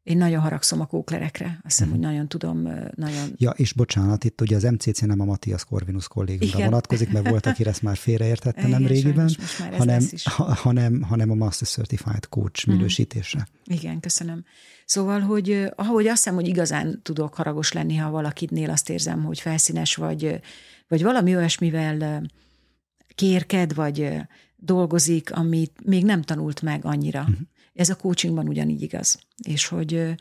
Én 0.02 0.16
nagyon 0.16 0.40
haragszom 0.40 0.80
a 0.80 0.86
kóklerekre, 0.86 1.46
azt 1.46 1.78
hiszem, 1.78 1.86
hmm. 1.86 1.96
hogy 1.96 2.06
nagyon 2.06 2.28
tudom, 2.28 2.62
nagyon... 2.94 3.34
Ja, 3.36 3.50
és 3.50 3.72
bocsánat, 3.72 4.24
itt 4.24 4.40
ugye 4.40 4.56
az 4.56 4.62
MCC 4.62 5.00
nem 5.00 5.20
a 5.20 5.24
Matthias 5.24 5.64
Corvinus 5.64 6.08
kollégámra 6.08 6.64
vonatkozik, 6.64 7.12
mert 7.12 7.28
volt, 7.28 7.46
aki 7.46 7.66
ezt 7.66 7.82
már 7.82 7.96
félreértette 7.96 8.68
nem 8.68 8.86
régiben, 8.86 9.30
hanem, 9.78 10.02
ha, 10.24 10.54
hanem, 10.54 11.02
hanem 11.02 11.30
a 11.30 11.34
Master 11.34 11.68
Certified 11.68 12.28
Coach 12.28 12.64
hmm. 12.64 12.74
minősítésre. 12.74 13.46
Igen, 13.64 14.00
köszönöm. 14.00 14.44
Szóval, 14.84 15.20
hogy 15.20 15.66
ahogy 15.76 16.06
azt 16.06 16.16
hiszem, 16.22 16.34
hogy 16.34 16.48
igazán 16.48 17.02
tudok 17.02 17.34
haragos 17.34 17.72
lenni, 17.72 17.96
ha 17.96 18.10
valakitnél 18.10 18.70
azt 18.70 18.90
érzem, 18.90 19.24
hogy 19.24 19.40
felszínes 19.40 19.94
vagy, 19.94 20.40
vagy 20.88 21.02
valami 21.02 21.36
olyasmivel 21.36 22.22
kérked, 23.14 23.74
vagy 23.74 24.08
dolgozik, 24.56 25.32
amit 25.32 25.72
még 25.84 26.04
nem 26.04 26.22
tanult 26.22 26.62
meg 26.62 26.84
annyira. 26.84 27.20
Uh-huh. 27.20 27.36
Ez 27.74 27.88
a 27.88 27.96
coachingban 27.96 28.48
ugyanígy 28.48 28.82
igaz. 28.82 29.18
És 29.44 29.66
hogy, 29.66 30.14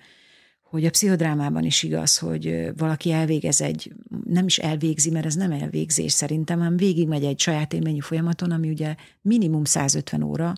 hogy 0.62 0.86
a 0.86 0.90
pszichodrámában 0.90 1.64
is 1.64 1.84
igaz, 1.84 2.18
hogy 2.18 2.72
valaki 2.78 3.12
elvégez 3.12 3.62
egy, 3.62 3.94
nem 4.24 4.46
is 4.46 4.58
elvégzi, 4.58 5.10
mert 5.10 5.26
ez 5.26 5.36
nem 5.36 5.52
elvégzés 5.52 6.12
szerintem, 6.12 6.58
hanem 6.58 6.78
végigmegy 6.78 7.24
egy 7.24 7.40
saját 7.40 7.74
élményű 7.74 8.00
folyamaton, 8.00 8.52
ami 8.52 8.70
ugye 8.70 8.96
minimum 9.22 9.64
150 9.64 10.24
óra, 10.24 10.54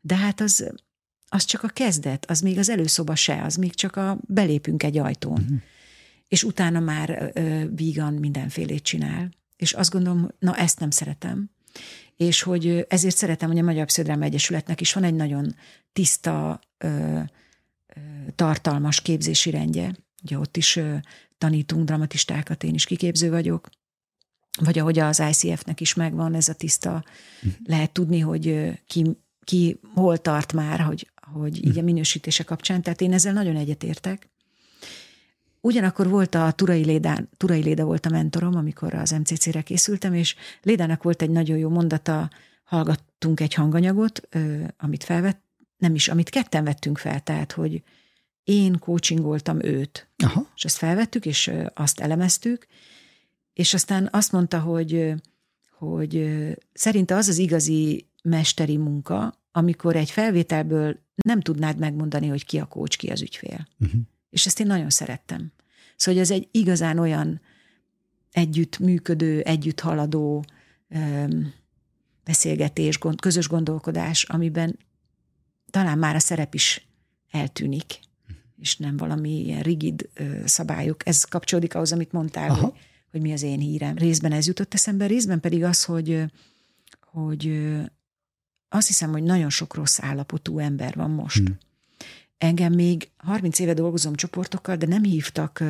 de 0.00 0.16
hát 0.16 0.40
az, 0.40 0.72
az 1.28 1.44
csak 1.44 1.62
a 1.62 1.68
kezdet, 1.68 2.30
az 2.30 2.40
még 2.40 2.58
az 2.58 2.68
előszoba 2.68 3.14
se, 3.14 3.42
az 3.42 3.56
még 3.56 3.74
csak 3.74 3.96
a 3.96 4.18
belépünk 4.26 4.82
egy 4.82 4.98
ajtón. 4.98 5.40
Uh-huh. 5.40 5.58
És 6.28 6.44
utána 6.44 6.80
már 6.80 7.32
uh, 7.34 7.62
vígan 7.74 8.14
mindenfélét 8.14 8.82
csinál. 8.82 9.30
És 9.56 9.72
azt 9.72 9.90
gondolom, 9.90 10.28
na 10.38 10.56
ezt 10.56 10.80
nem 10.80 10.90
szeretem 10.90 11.50
és 12.16 12.42
hogy 12.42 12.86
ezért 12.88 13.16
szeretem, 13.16 13.48
hogy 13.48 13.58
a 13.58 13.62
Magyar 13.62 13.86
Pszichodráma 13.86 14.24
Egyesületnek 14.24 14.80
is 14.80 14.92
van 14.92 15.04
egy 15.04 15.14
nagyon 15.14 15.54
tiszta, 15.92 16.60
ö, 16.78 16.88
ö, 16.88 17.20
tartalmas 18.34 19.00
képzési 19.00 19.50
rendje. 19.50 19.96
Ugye 20.22 20.38
ott 20.38 20.56
is 20.56 20.76
ö, 20.76 20.94
tanítunk 21.38 21.84
dramatistákat, 21.84 22.62
én 22.62 22.74
is 22.74 22.84
kiképző 22.84 23.30
vagyok, 23.30 23.68
vagy 24.60 24.78
ahogy 24.78 24.98
az 24.98 25.22
ICF-nek 25.30 25.80
is 25.80 25.94
megvan 25.94 26.34
ez 26.34 26.48
a 26.48 26.54
tiszta, 26.54 27.04
uh-huh. 27.36 27.52
lehet 27.64 27.92
tudni, 27.92 28.18
hogy 28.18 28.72
ki, 28.86 29.04
ki 29.44 29.80
hol 29.94 30.18
tart 30.18 30.52
már, 30.52 30.80
hogy, 30.80 31.10
hogy 31.32 31.56
így 31.56 31.68
a 31.68 31.72
mhm. 31.72 31.84
minősítése 31.84 32.44
kapcsán. 32.44 32.82
Tehát 32.82 33.00
én 33.00 33.12
ezzel 33.12 33.32
nagyon 33.32 33.56
egyetértek. 33.56 34.28
Ugyanakkor 35.60 36.08
volt 36.08 36.34
a 36.34 36.52
Turai 36.52 36.84
Léda, 36.84 37.18
Turai 37.36 37.62
Léda 37.62 37.84
volt 37.84 38.06
a 38.06 38.10
mentorom, 38.10 38.56
amikor 38.56 38.94
az 38.94 39.10
MCC-re 39.10 39.62
készültem, 39.62 40.14
és 40.14 40.34
Lédának 40.62 41.02
volt 41.02 41.22
egy 41.22 41.30
nagyon 41.30 41.58
jó 41.58 41.68
mondata, 41.68 42.30
hallgattunk 42.64 43.40
egy 43.40 43.54
hanganyagot, 43.54 44.28
amit 44.76 45.04
felvett, 45.04 45.40
nem 45.76 45.94
is, 45.94 46.08
amit 46.08 46.28
ketten 46.28 46.64
vettünk 46.64 46.98
fel, 46.98 47.20
tehát, 47.20 47.52
hogy 47.52 47.82
én 48.44 48.78
coachingoltam 48.78 49.62
őt. 49.62 50.08
Aha. 50.16 50.46
És 50.56 50.64
ezt 50.64 50.76
felvettük, 50.76 51.26
és 51.26 51.50
azt 51.74 52.00
elemeztük, 52.00 52.66
és 53.52 53.74
aztán 53.74 54.08
azt 54.12 54.32
mondta, 54.32 54.60
hogy, 54.60 55.14
hogy 55.70 56.24
szerinte 56.72 57.16
az 57.16 57.28
az 57.28 57.38
igazi 57.38 58.08
mesteri 58.22 58.76
munka, 58.76 59.34
amikor 59.52 59.96
egy 59.96 60.10
felvételből 60.10 60.98
nem 61.14 61.40
tudnád 61.40 61.78
megmondani, 61.78 62.26
hogy 62.26 62.44
ki 62.44 62.58
a 62.58 62.66
coach, 62.66 62.96
ki 62.96 63.08
az 63.08 63.22
ügyfél. 63.22 63.68
Uh-huh. 63.80 64.00
És 64.30 64.46
ezt 64.46 64.60
én 64.60 64.66
nagyon 64.66 64.90
szerettem. 64.90 65.52
Szóval 65.96 66.20
ez 66.20 66.30
egy 66.30 66.48
igazán 66.50 66.98
olyan 66.98 67.40
együtt 68.30 68.78
működő, 68.78 69.40
együtt 69.40 69.80
haladó 69.80 70.44
öm, 70.88 71.52
beszélgetés, 72.24 72.98
gond, 72.98 73.20
közös 73.20 73.48
gondolkodás, 73.48 74.24
amiben 74.24 74.78
talán 75.70 75.98
már 75.98 76.14
a 76.14 76.18
szerep 76.18 76.54
is 76.54 76.88
eltűnik, 77.30 78.00
és 78.56 78.76
nem 78.76 78.96
valami 78.96 79.44
ilyen 79.44 79.62
rigid 79.62 80.08
ö, 80.14 80.40
szabályok. 80.44 81.06
Ez 81.06 81.24
kapcsolódik 81.24 81.74
ahhoz, 81.74 81.92
amit 81.92 82.12
mondtál, 82.12 82.48
hogy, 82.54 82.72
hogy 83.10 83.20
mi 83.20 83.32
az 83.32 83.42
én 83.42 83.58
hírem. 83.58 83.96
Részben 83.96 84.32
ez 84.32 84.46
jutott 84.46 84.74
eszembe, 84.74 85.06
részben 85.06 85.40
pedig 85.40 85.64
az, 85.64 85.84
hogy, 85.84 86.24
hogy 87.00 87.68
azt 88.68 88.86
hiszem, 88.86 89.10
hogy 89.10 89.22
nagyon 89.22 89.50
sok 89.50 89.74
rossz 89.74 90.00
állapotú 90.00 90.58
ember 90.58 90.94
van 90.94 91.10
most. 91.10 91.46
Hmm. 91.46 91.58
Engem 92.38 92.72
még 92.72 93.10
30 93.16 93.58
éve 93.58 93.74
dolgozom 93.74 94.14
csoportokkal, 94.14 94.76
de 94.76 94.86
nem 94.86 95.02
hívtak 95.02 95.62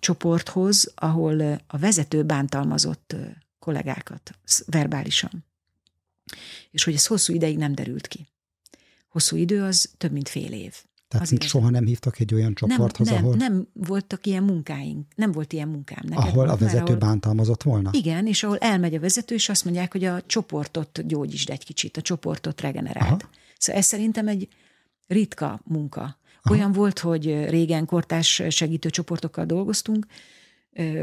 csoporthoz, 0.00 0.92
ahol 0.94 1.40
a 1.66 1.78
vezető 1.78 2.22
bántalmazott 2.22 3.16
kollégákat 3.58 4.38
verbálisan. 4.66 5.44
És 6.70 6.84
hogy 6.84 6.94
ez 6.94 7.06
hosszú 7.06 7.34
ideig 7.34 7.58
nem 7.58 7.74
derült 7.74 8.06
ki. 8.06 8.26
Hosszú 9.08 9.36
idő 9.36 9.62
az 9.62 9.90
több 9.96 10.12
mint 10.12 10.28
fél 10.28 10.52
év. 10.52 10.74
Tehát 11.08 11.26
Azért 11.26 11.42
soha 11.42 11.70
nem 11.70 11.84
hívtak 11.84 12.20
egy 12.20 12.34
olyan 12.34 12.54
csoporthoz, 12.54 13.06
nem, 13.06 13.16
nem, 13.16 13.24
ahol... 13.24 13.36
Nem 13.36 13.68
voltak 13.72 14.26
ilyen 14.26 14.42
munkáink, 14.42 15.06
nem 15.14 15.32
volt 15.32 15.52
ilyen 15.52 15.68
munkám. 15.68 16.04
Neked 16.08 16.24
ahol 16.26 16.48
a 16.48 16.56
vezető 16.56 16.82
ahol, 16.82 16.96
bántalmazott 16.96 17.62
volna? 17.62 17.90
Igen, 17.92 18.26
és 18.26 18.42
ahol 18.42 18.58
elmegy 18.58 18.94
a 18.94 19.00
vezető, 19.00 19.34
és 19.34 19.48
azt 19.48 19.64
mondják, 19.64 19.92
hogy 19.92 20.04
a 20.04 20.22
csoportot 20.26 21.06
gyógyítsd 21.06 21.50
egy 21.50 21.64
kicsit, 21.64 21.96
a 21.96 22.02
csoportot 22.02 22.60
regenerált. 22.60 23.22
Aha. 23.22 23.30
Szóval 23.58 23.80
ez 23.80 23.86
szerintem 23.86 24.28
egy 24.28 24.48
ritka 25.10 25.60
munka. 25.64 26.18
Aha. 26.42 26.54
Olyan 26.54 26.72
volt, 26.72 26.98
hogy 26.98 27.24
régen 27.48 27.86
kortás 27.86 28.42
segítőcsoportokkal 28.48 29.44
dolgoztunk, 29.44 30.06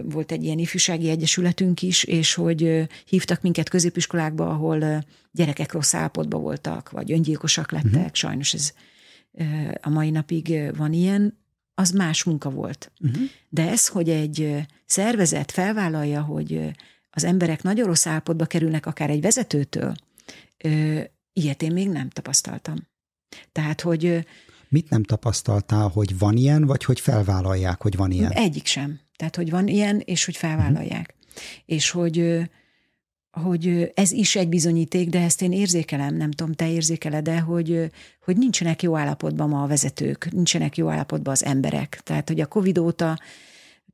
volt 0.04 0.32
egy 0.32 0.44
ilyen 0.44 0.58
ifjúsági 0.58 1.10
egyesületünk 1.10 1.82
is, 1.82 2.04
és 2.04 2.34
hogy 2.34 2.88
hívtak 3.06 3.42
minket 3.42 3.70
középiskolákba, 3.70 4.50
ahol 4.50 5.06
gyerekek 5.32 5.72
rossz 5.72 5.94
állapotban 5.94 6.42
voltak, 6.42 6.90
vagy 6.90 7.12
öngyilkosak 7.12 7.72
lettek, 7.72 7.94
uh-huh. 7.94 8.14
sajnos 8.14 8.54
ez 8.54 8.74
a 9.82 9.90
mai 9.90 10.10
napig 10.10 10.72
van 10.78 10.94
ilyen, 10.94 11.38
az 11.74 11.92
más 11.92 12.24
munka 12.24 12.50
volt. 12.50 12.92
Uh-huh. 13.02 13.22
De 13.50 13.70
ez, 13.70 13.88
hogy 13.88 14.10
egy 14.10 14.66
szervezet 14.86 15.52
felvállalja, 15.52 16.22
hogy 16.22 16.72
az 17.10 17.24
emberek 17.24 17.64
nagyon 17.64 17.88
rossz 17.88 18.06
állapotba 18.06 18.46
kerülnek 18.46 18.86
akár 18.86 19.10
egy 19.10 19.22
vezetőtől, 19.22 19.96
ilyet 21.34 21.62
én 21.62 21.72
még 21.72 21.90
nem 21.90 22.10
tapasztaltam. 22.10 22.76
Tehát, 23.52 23.82
hogy... 23.82 24.26
Mit 24.70 24.90
nem 24.90 25.04
tapasztaltál, 25.04 25.88
hogy 25.88 26.18
van 26.18 26.38
ilyen, 26.38 26.66
vagy 26.66 26.84
hogy 26.84 27.00
felvállalják, 27.00 27.82
hogy 27.82 27.96
van 27.96 28.12
ilyen? 28.12 28.32
Egyik 28.32 28.66
sem. 28.66 29.00
Tehát, 29.16 29.36
hogy 29.36 29.50
van 29.50 29.68
ilyen, 29.68 30.02
és 30.06 30.26
hogy 30.26 30.38
felvállalják. 30.38 31.16
Uh-huh. 31.18 31.38
És 31.66 31.90
hogy, 31.90 32.50
hogy 33.32 33.92
ez 33.94 34.12
is 34.12 34.36
egy 34.36 34.50
bizonyíték, 34.50 35.10
de 35.10 35.22
ezt 35.22 35.42
én 35.42 35.52
érzékelem, 35.52 36.16
nem 36.16 36.32
tudom, 36.32 36.54
te 36.54 36.72
érzékeled, 36.72 37.24
de 37.24 37.40
hogy, 37.40 37.92
hogy 38.22 38.38
nincsenek 38.38 38.82
jó 38.84 38.98
állapotban 38.98 39.50
ma 39.50 39.64
a 39.64 39.68
vezetők, 39.68 40.32
nincsenek 40.32 40.78
jó 40.78 40.90
állapotban 40.90 41.34
az 41.34 41.46
emberek. 41.46 42.00
Tehát, 42.04 42.28
hogy 42.28 42.40
a 42.40 42.46
Covid 42.46 42.78
óta 42.78 43.20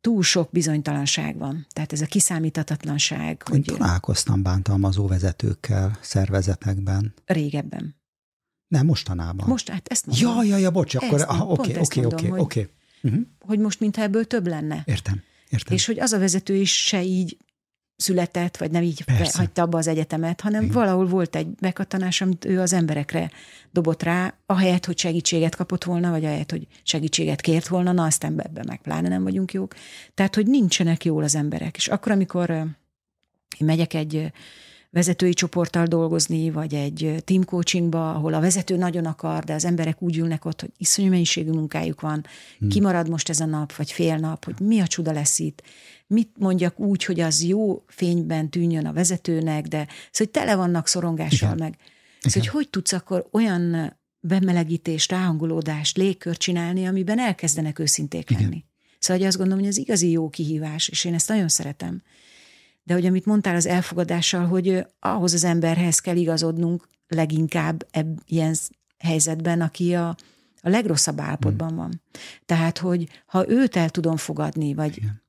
túl 0.01 0.23
sok 0.23 0.49
bizonytalanság 0.51 1.37
van. 1.37 1.65
Tehát 1.69 1.93
ez 1.93 2.01
a 2.01 2.05
kiszámíthatatlanság. 2.05 3.43
Én 3.51 3.63
hogy 3.65 3.77
találkoztam 3.77 4.41
bántalmazó 4.41 5.07
vezetőkkel 5.07 5.97
szervezetekben. 6.01 7.13
Régebben. 7.25 7.95
Nem, 8.73 8.85
mostanában. 8.85 9.47
Most, 9.47 9.69
hát 9.69 9.87
ezt 9.87 10.05
mondom. 10.05 10.35
Ja, 10.35 10.43
ja, 10.43 10.57
ja, 10.57 10.71
bocs, 10.71 10.95
akkor 10.95 11.25
oké, 11.39 11.77
oké, 11.77 12.05
oké, 12.05 12.29
oké. 12.29 12.69
Mhm. 13.01 13.19
Hogy 13.39 13.59
most 13.59 13.79
mintha 13.79 14.01
ebből 14.01 14.25
több 14.25 14.47
lenne. 14.47 14.83
Értem, 14.85 15.21
értem. 15.49 15.75
És 15.75 15.85
hogy 15.85 15.99
az 15.99 16.11
a 16.11 16.19
vezető 16.19 16.55
is 16.55 16.85
se 16.85 17.03
így 17.03 17.37
született, 17.95 18.57
vagy 18.57 18.71
nem 18.71 18.83
így 18.83 19.03
Persze. 19.03 19.37
hagyta 19.37 19.61
abba 19.61 19.77
az 19.77 19.87
egyetemet, 19.87 20.41
hanem 20.41 20.61
Igen. 20.61 20.73
valahol 20.73 21.05
volt 21.05 21.35
egy 21.35 21.47
bekattanás, 21.47 22.21
amit 22.21 22.45
ő 22.45 22.59
az 22.59 22.73
emberekre 22.73 23.31
dobott 23.71 24.03
rá, 24.03 24.33
ahelyett, 24.45 24.85
hogy 24.85 24.97
segítséget 24.97 25.55
kapott 25.55 25.83
volna, 25.83 26.09
vagy 26.09 26.25
ahelyett, 26.25 26.51
hogy 26.51 26.67
segítséget 26.83 27.41
kért 27.41 27.67
volna, 27.67 27.91
na 27.91 28.03
aztán 28.03 28.39
ebben 28.41 28.65
meg 28.67 28.81
pláne 28.81 29.09
nem 29.09 29.23
vagyunk 29.23 29.53
jók. 29.53 29.75
Tehát, 30.13 30.35
hogy 30.35 30.47
nincsenek 30.47 31.05
jól 31.05 31.23
az 31.23 31.35
emberek. 31.35 31.75
És 31.75 31.87
akkor, 31.87 32.11
amikor 32.11 32.49
én 32.49 33.65
megyek 33.65 33.93
egy 33.93 34.31
vezetői 34.93 35.33
csoporttal 35.33 35.85
dolgozni, 35.85 36.51
vagy 36.51 36.73
egy 36.73 37.21
team 37.25 37.43
coachingba, 37.43 38.13
ahol 38.13 38.33
a 38.33 38.39
vezető 38.39 38.75
nagyon 38.75 39.05
akar, 39.05 39.43
de 39.43 39.53
az 39.53 39.65
emberek 39.65 40.01
úgy 40.01 40.17
ülnek 40.17 40.45
ott, 40.45 40.61
hogy 40.61 40.71
iszonyú 40.77 41.09
mennyiségű 41.09 41.51
munkájuk 41.51 42.01
van, 42.01 42.25
hmm. 42.59 42.69
kimarad 42.69 43.09
most 43.09 43.29
ez 43.29 43.39
a 43.39 43.45
nap, 43.45 43.75
vagy 43.75 43.91
fél 43.91 44.17
nap, 44.17 44.45
hogy 44.45 44.59
mi 44.59 44.79
a 44.79 44.87
csuda 44.87 45.11
lesz 45.11 45.39
itt, 45.39 45.63
mit 46.07 46.29
mondjak 46.37 46.79
úgy, 46.79 47.03
hogy 47.03 47.19
az 47.19 47.43
jó 47.43 47.83
fényben 47.87 48.49
tűnjön 48.49 48.85
a 48.85 48.93
vezetőnek, 48.93 49.67
de 49.67 49.77
szóval, 49.77 49.93
hogy 50.11 50.29
tele 50.29 50.55
vannak 50.55 50.87
szorongással 50.87 51.55
Igen. 51.55 51.63
meg. 51.67 51.77
Szóval, 52.19 52.41
hogy 52.41 52.47
hogy 52.47 52.69
tudsz 52.69 52.93
akkor 52.93 53.27
olyan 53.31 53.93
bemelegítést, 54.19 55.11
ráhangolódást, 55.11 55.97
légkört 55.97 56.39
csinálni, 56.39 56.87
amiben 56.87 57.19
elkezdenek 57.19 57.79
őszinték 57.79 58.29
lenni. 58.29 58.43
Igen. 58.45 58.63
Szóval 58.99 59.17
hogy 59.17 59.27
azt 59.27 59.37
gondolom, 59.37 59.59
hogy 59.59 59.69
ez 59.69 59.77
igazi 59.77 60.09
jó 60.09 60.29
kihívás, 60.29 60.87
és 60.87 61.05
én 61.05 61.13
ezt 61.13 61.27
nagyon 61.27 61.47
szeretem. 61.47 62.01
De 62.83 62.93
hogy 62.93 63.05
amit 63.05 63.25
mondtál 63.25 63.55
az 63.55 63.65
elfogadással, 63.65 64.45
hogy 64.45 64.85
ahhoz 64.99 65.33
az 65.33 65.43
emberhez 65.43 65.99
kell 65.99 66.15
igazodnunk 66.15 66.87
leginkább 67.07 67.87
ebb, 67.91 68.19
ilyen 68.25 68.55
helyzetben, 68.97 69.61
aki 69.61 69.95
a, 69.95 70.09
a 70.61 70.69
legrosszabb 70.69 71.19
állapotban 71.19 71.67
hmm. 71.67 71.77
van. 71.77 72.01
Tehát, 72.45 72.77
hogy 72.77 73.09
ha 73.25 73.49
őt 73.49 73.75
el 73.75 73.89
tudom 73.89 74.17
fogadni, 74.17 74.73
vagy 74.73 74.97
Igen. 74.97 75.23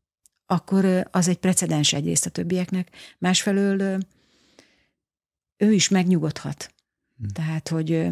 akkor 0.47 1.09
az 1.11 1.29
egy 1.29 1.39
precedens 1.39 1.93
egyrészt 1.93 2.27
a 2.27 2.31
többieknek, 2.31 2.91
másfelől 3.19 4.01
ő 5.57 5.73
is 5.73 5.89
megnyugodhat. 5.89 6.75
Hmm. 7.17 7.29
Tehát, 7.29 7.69
hogy 7.69 8.09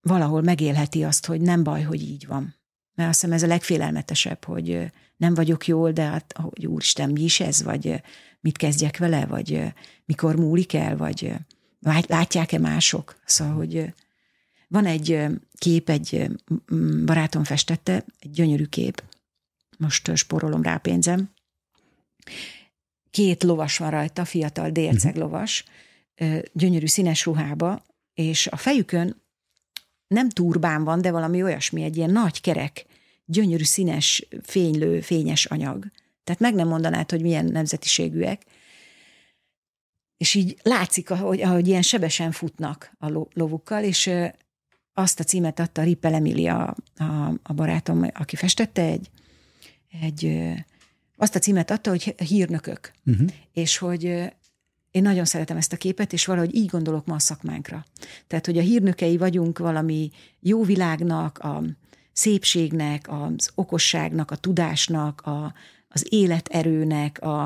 valahol 0.00 0.42
megélheti 0.42 1.04
azt, 1.04 1.26
hogy 1.26 1.40
nem 1.40 1.62
baj, 1.62 1.82
hogy 1.82 2.02
így 2.02 2.26
van. 2.26 2.54
Mert 2.96 3.08
azt 3.10 3.20
hiszem 3.20 3.36
ez 3.36 3.42
a 3.42 3.46
legfélelmetesebb, 3.46 4.44
hogy 4.44 4.92
nem 5.16 5.34
vagyok 5.34 5.66
jól, 5.66 5.92
de 5.92 6.02
hát, 6.02 6.34
hogy 6.36 6.66
úristen, 6.66 7.10
mi 7.10 7.22
is 7.22 7.40
ez, 7.40 7.62
vagy 7.62 8.02
mit 8.40 8.56
kezdjek 8.56 8.98
vele, 8.98 9.26
vagy 9.26 9.62
mikor 10.04 10.36
múlik 10.36 10.74
el, 10.74 10.96
vagy 10.96 11.34
látják-e 12.06 12.58
mások. 12.58 13.20
Szóval, 13.24 13.54
hogy 13.54 13.92
van 14.68 14.86
egy 14.86 15.26
kép, 15.58 15.88
egy 15.88 16.30
barátom 17.04 17.44
festette, 17.44 18.04
egy 18.18 18.30
gyönyörű 18.30 18.64
kép, 18.64 19.02
most 19.78 20.16
sporolom 20.16 20.62
rá 20.62 20.76
pénzem. 20.76 21.30
Két 23.10 23.42
lovas 23.42 23.78
van 23.78 23.90
rajta, 23.90 24.24
fiatal 24.24 24.70
délceg 24.70 25.14
uh-huh. 25.14 25.24
lovas, 25.24 25.64
gyönyörű 26.52 26.86
színes 26.86 27.24
ruhába, 27.24 27.82
és 28.14 28.46
a 28.46 28.56
fejükön 28.56 29.22
nem 30.08 30.28
turbán 30.28 30.84
van, 30.84 31.00
de 31.00 31.10
valami 31.10 31.42
olyasmi, 31.42 31.82
egy 31.82 31.96
ilyen 31.96 32.10
nagy 32.10 32.40
kerek, 32.40 32.86
gyönyörű 33.24 33.64
színes, 33.64 34.26
fénylő, 34.42 35.00
fényes 35.00 35.44
anyag. 35.44 35.86
Tehát 36.24 36.40
meg 36.40 36.54
nem 36.54 36.68
mondanád, 36.68 37.10
hogy 37.10 37.20
milyen 37.20 37.44
nemzetiségűek. 37.44 38.42
És 40.16 40.34
így 40.34 40.56
látszik, 40.62 41.10
ahogy, 41.10 41.42
ahogy 41.42 41.68
ilyen 41.68 41.82
sebesen 41.82 42.32
futnak 42.32 42.96
a 42.98 43.26
lovukkal, 43.32 43.84
és 43.84 44.10
azt 44.92 45.20
a 45.20 45.24
címet 45.24 45.60
adta 45.60 45.82
Rippel 45.82 46.14
Emilia, 46.14 46.76
a, 46.96 47.04
a 47.42 47.52
barátom, 47.52 48.10
aki 48.14 48.36
festette, 48.36 48.82
egy, 48.82 49.10
egy 50.00 50.52
azt 51.16 51.34
a 51.34 51.38
címet 51.38 51.70
adta, 51.70 51.90
hogy 51.90 52.14
hírnökök. 52.18 52.92
Uh-huh. 53.06 53.28
És 53.52 53.78
hogy 53.78 54.32
én 54.96 55.02
nagyon 55.02 55.24
szeretem 55.24 55.56
ezt 55.56 55.72
a 55.72 55.76
képet, 55.76 56.12
és 56.12 56.26
valahogy 56.26 56.54
így 56.54 56.66
gondolok 56.66 57.06
ma 57.06 57.14
a 57.14 57.18
szakmánkra. 57.18 57.84
Tehát, 58.26 58.46
hogy 58.46 58.58
a 58.58 58.62
hírnökei 58.62 59.16
vagyunk 59.16 59.58
valami 59.58 60.10
jó 60.40 60.62
világnak, 60.62 61.38
a 61.38 61.62
szépségnek, 62.12 63.06
az 63.08 63.50
okosságnak, 63.54 64.30
a 64.30 64.36
tudásnak, 64.36 65.20
a, 65.20 65.54
az 65.88 66.06
életerőnek, 66.08 67.22
a, 67.22 67.44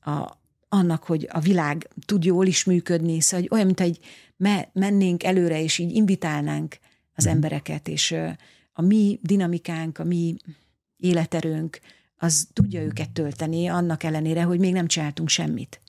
a, 0.00 0.38
annak, 0.68 1.04
hogy 1.04 1.28
a 1.30 1.40
világ 1.40 1.88
tud 2.06 2.24
jól 2.24 2.46
is 2.46 2.64
működni, 2.64 3.20
szóval 3.20 3.40
hogy 3.40 3.50
olyan, 3.52 3.66
mint 3.66 3.80
egy 3.80 3.98
me, 4.36 4.68
mennénk 4.72 5.24
előre, 5.24 5.62
és 5.62 5.78
így 5.78 5.94
invitálnánk 5.94 6.78
az 7.14 7.26
mm. 7.26 7.30
embereket, 7.30 7.88
és 7.88 8.16
a 8.72 8.82
mi 8.82 9.18
dinamikánk, 9.22 9.98
a 9.98 10.04
mi 10.04 10.36
életerőnk, 10.96 11.80
az 12.16 12.48
tudja 12.52 12.82
őket 12.82 13.10
tölteni, 13.10 13.66
annak 13.66 14.02
ellenére, 14.02 14.42
hogy 14.42 14.58
még 14.58 14.72
nem 14.72 14.86
csináltunk 14.86 15.28
semmit. 15.28 15.80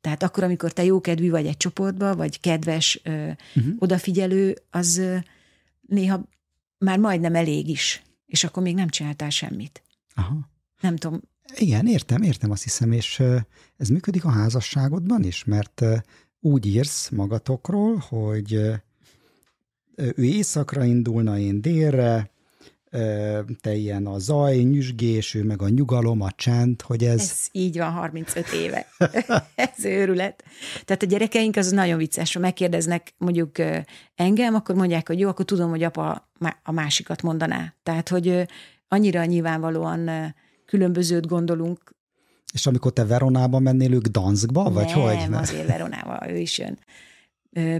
Tehát 0.00 0.22
akkor, 0.22 0.44
amikor 0.44 0.72
te 0.72 0.84
jókedvű 0.84 1.30
vagy 1.30 1.46
egy 1.46 1.56
csoportba, 1.56 2.16
vagy 2.16 2.40
kedves, 2.40 3.00
uh-huh. 3.04 3.74
odafigyelő, 3.78 4.58
az 4.70 5.02
néha 5.80 6.28
már 6.78 6.98
majdnem 6.98 7.34
elég 7.34 7.68
is, 7.68 8.02
és 8.26 8.44
akkor 8.44 8.62
még 8.62 8.74
nem 8.74 8.88
csináltál 8.88 9.30
semmit. 9.30 9.82
Aha. 10.14 10.50
Nem 10.80 10.96
tudom. 10.96 11.20
Igen, 11.56 11.86
értem, 11.86 12.22
értem, 12.22 12.50
azt 12.50 12.62
hiszem, 12.62 12.92
és 12.92 13.22
ez 13.76 13.88
működik 13.88 14.24
a 14.24 14.30
házasságodban 14.30 15.22
is, 15.22 15.44
mert 15.44 15.84
úgy 16.40 16.66
írsz 16.66 17.08
magatokról, 17.08 17.96
hogy 17.96 18.52
ő 19.96 20.22
éjszakra 20.22 20.84
indulna, 20.84 21.38
én 21.38 21.60
délre, 21.60 22.30
te 23.60 23.74
ilyen 23.74 24.06
a 24.06 24.18
zaj, 24.18 24.56
nyüzsgés, 24.56 25.34
ő 25.34 25.44
meg 25.44 25.62
a 25.62 25.68
nyugalom, 25.68 26.20
a 26.20 26.30
csend, 26.30 26.82
hogy 26.82 27.04
ez... 27.04 27.20
Ez 27.20 27.46
így 27.52 27.78
van 27.78 27.92
35 27.92 28.46
éve. 28.52 28.86
ez 29.54 29.84
őrület. 29.84 30.44
Tehát 30.84 31.02
a 31.02 31.06
gyerekeink 31.06 31.56
az 31.56 31.70
nagyon 31.70 31.98
vicces, 31.98 32.34
ha 32.34 32.40
megkérdeznek 32.40 33.14
mondjuk 33.16 33.56
engem, 34.14 34.54
akkor 34.54 34.74
mondják, 34.74 35.08
hogy 35.08 35.18
jó, 35.18 35.28
akkor 35.28 35.44
tudom, 35.44 35.70
hogy 35.70 35.82
apa 35.82 36.30
a 36.62 36.72
másikat 36.72 37.22
mondaná. 37.22 37.74
Tehát, 37.82 38.08
hogy 38.08 38.46
annyira 38.88 39.24
nyilvánvalóan 39.24 40.34
különbözőt 40.66 41.26
gondolunk. 41.26 41.96
És 42.52 42.66
amikor 42.66 42.92
te 42.92 43.04
Veronában 43.04 43.62
mennél, 43.62 43.92
ők 43.92 44.06
Danskba, 44.06 44.62
nem, 44.62 44.72
vagy 44.72 44.92
hogy? 44.92 45.16
Nem, 45.16 45.34
azért 45.34 45.66
Veronába, 45.66 46.30
ő 46.30 46.36
is 46.36 46.58
jön. 46.58 46.78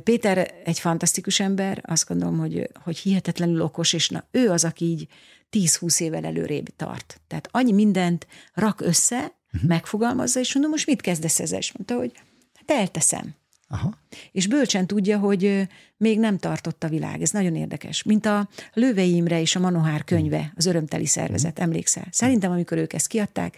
Péter 0.02 0.54
egy 0.64 0.78
fantasztikus 0.78 1.40
ember, 1.40 1.82
azt 1.86 2.08
gondolom, 2.08 2.38
hogy, 2.38 2.70
hogy 2.84 2.98
hihetetlenül 2.98 3.62
okos, 3.62 3.92
és 3.92 4.08
na, 4.08 4.24
ő 4.30 4.50
az, 4.50 4.64
aki 4.64 4.84
így 4.84 5.08
10-20 5.50 6.00
évvel 6.00 6.24
előrébb 6.24 6.76
tart. 6.76 7.20
Tehát 7.26 7.48
annyi 7.50 7.72
mindent 7.72 8.26
rak 8.54 8.80
össze, 8.80 9.32
uh-huh. 9.52 9.68
megfogalmazza, 9.68 10.40
és 10.40 10.52
mondom, 10.52 10.72
most 10.72 10.86
mit 10.86 11.00
kezdesz 11.00 11.40
ezzel? 11.40 11.58
És 11.58 11.72
mondta, 11.72 11.94
hogy 11.94 12.12
hát 12.54 12.78
elteszem. 12.78 13.34
Aha. 13.68 13.98
És 14.32 14.46
bölcsen 14.46 14.86
tudja, 14.86 15.18
hogy 15.18 15.68
még 15.96 16.18
nem 16.18 16.38
tartott 16.38 16.84
a 16.84 16.88
világ. 16.88 17.22
Ez 17.22 17.30
nagyon 17.30 17.56
érdekes. 17.56 18.02
Mint 18.02 18.26
a 18.26 18.48
Lővei 18.72 19.14
Imre 19.14 19.40
és 19.40 19.56
a 19.56 19.60
Manohár 19.60 20.04
könyve, 20.04 20.52
az 20.56 20.66
Örömteli 20.66 21.06
Szervezet, 21.06 21.50
uh-huh. 21.50 21.64
emlékszel? 21.64 22.06
Szerintem, 22.10 22.50
amikor 22.50 22.78
ők 22.78 22.92
ezt 22.92 23.06
kiadták, 23.06 23.56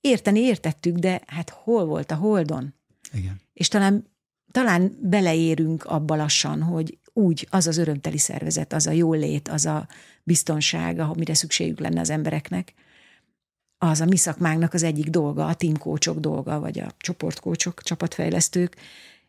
érteni 0.00 0.40
értettük, 0.40 0.96
de 0.96 1.20
hát 1.26 1.50
hol 1.50 1.84
volt 1.84 2.10
a 2.10 2.14
holdon? 2.14 2.74
Igen. 3.12 3.40
És 3.52 3.68
talán 3.68 4.10
talán 4.50 4.92
beleérünk 5.00 5.84
abba 5.84 6.16
lassan, 6.16 6.62
hogy 6.62 6.98
úgy 7.12 7.46
az 7.50 7.66
az 7.66 7.76
örömteli 7.76 8.18
szervezet, 8.18 8.72
az 8.72 8.86
a 8.86 8.90
jólét, 8.90 9.48
az 9.48 9.66
a 9.66 9.86
biztonság, 10.22 10.98
amire 10.98 11.34
szükségük 11.34 11.80
lenne 11.80 12.00
az 12.00 12.10
embereknek, 12.10 12.74
az 13.78 14.00
a 14.00 14.04
mi 14.04 14.16
szakmánknak 14.16 14.74
az 14.74 14.82
egyik 14.82 15.08
dolga, 15.08 15.46
a 15.46 15.54
teamkócsok 15.54 16.18
dolga, 16.18 16.60
vagy 16.60 16.80
a 16.80 16.92
csoportkócsok, 16.98 17.82
csapatfejlesztők, 17.82 18.76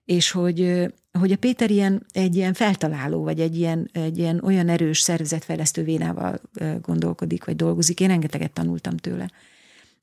és 0.05 0.31
hogy, 0.31 0.86
hogy 1.19 1.31
a 1.31 1.38
Péter 1.38 1.71
ilyen, 1.71 2.05
egy 2.12 2.36
ilyen 2.36 2.53
feltaláló, 2.53 3.23
vagy 3.23 3.39
egy 3.39 3.57
ilyen, 3.57 3.89
egy 3.93 4.17
ilyen 4.17 4.41
olyan 4.43 4.69
erős 4.69 4.99
szervezetfejlesztő 4.99 5.84
vénával 5.84 6.41
gondolkodik, 6.81 7.45
vagy 7.45 7.55
dolgozik. 7.55 7.99
Én 7.99 8.07
rengeteget 8.07 8.51
tanultam 8.51 8.97
tőle. 8.97 9.29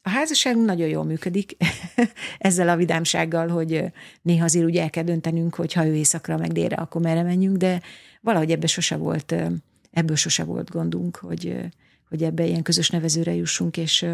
A 0.02 0.08
házasságunk 0.11 0.66
nagyon 0.66 0.88
jól 0.88 1.04
működik 1.04 1.56
ezzel 2.38 2.68
a 2.68 2.76
vidámsággal, 2.76 3.48
hogy 3.48 3.84
néha 4.22 4.44
azért 4.44 4.64
úgy 4.64 4.76
el 4.76 4.90
kell 4.90 5.04
döntenünk, 5.04 5.54
hogy 5.54 5.72
ha 5.72 5.87
ő 5.87 5.94
éjszakra 5.94 6.37
meg 6.37 6.52
délre, 6.52 6.76
akkor 6.76 7.00
merre 7.00 7.22
menjünk, 7.22 7.56
de 7.56 7.82
valahogy 8.20 8.50
ebbe 8.50 8.66
sose 8.66 8.96
volt, 8.96 9.34
ebből 9.90 10.16
sose 10.16 10.44
volt 10.44 10.70
gondunk, 10.70 11.16
hogy, 11.16 11.56
hogy 12.08 12.22
ebbe 12.22 12.46
ilyen 12.46 12.62
közös 12.62 12.90
nevezőre 12.90 13.34
jussunk, 13.34 13.76
és 13.76 14.06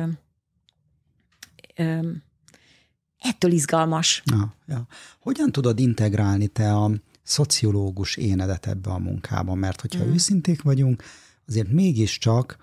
ettől 3.18 3.53
izgalmas. 3.53 4.23
Ja, 4.25 4.55
ja. 4.66 4.87
Hogyan 5.20 5.53
tudod 5.53 5.79
integrálni 5.79 6.47
te 6.47 6.75
a 6.75 6.90
szociológus 7.23 8.16
énedet 8.16 8.66
ebbe 8.66 8.90
a 8.90 8.99
munkába? 8.99 9.55
Mert 9.55 9.81
hogyha 9.81 10.05
mm. 10.05 10.12
őszinték 10.12 10.62
vagyunk, 10.62 11.03
azért 11.47 11.68
mégiscsak 11.68 12.57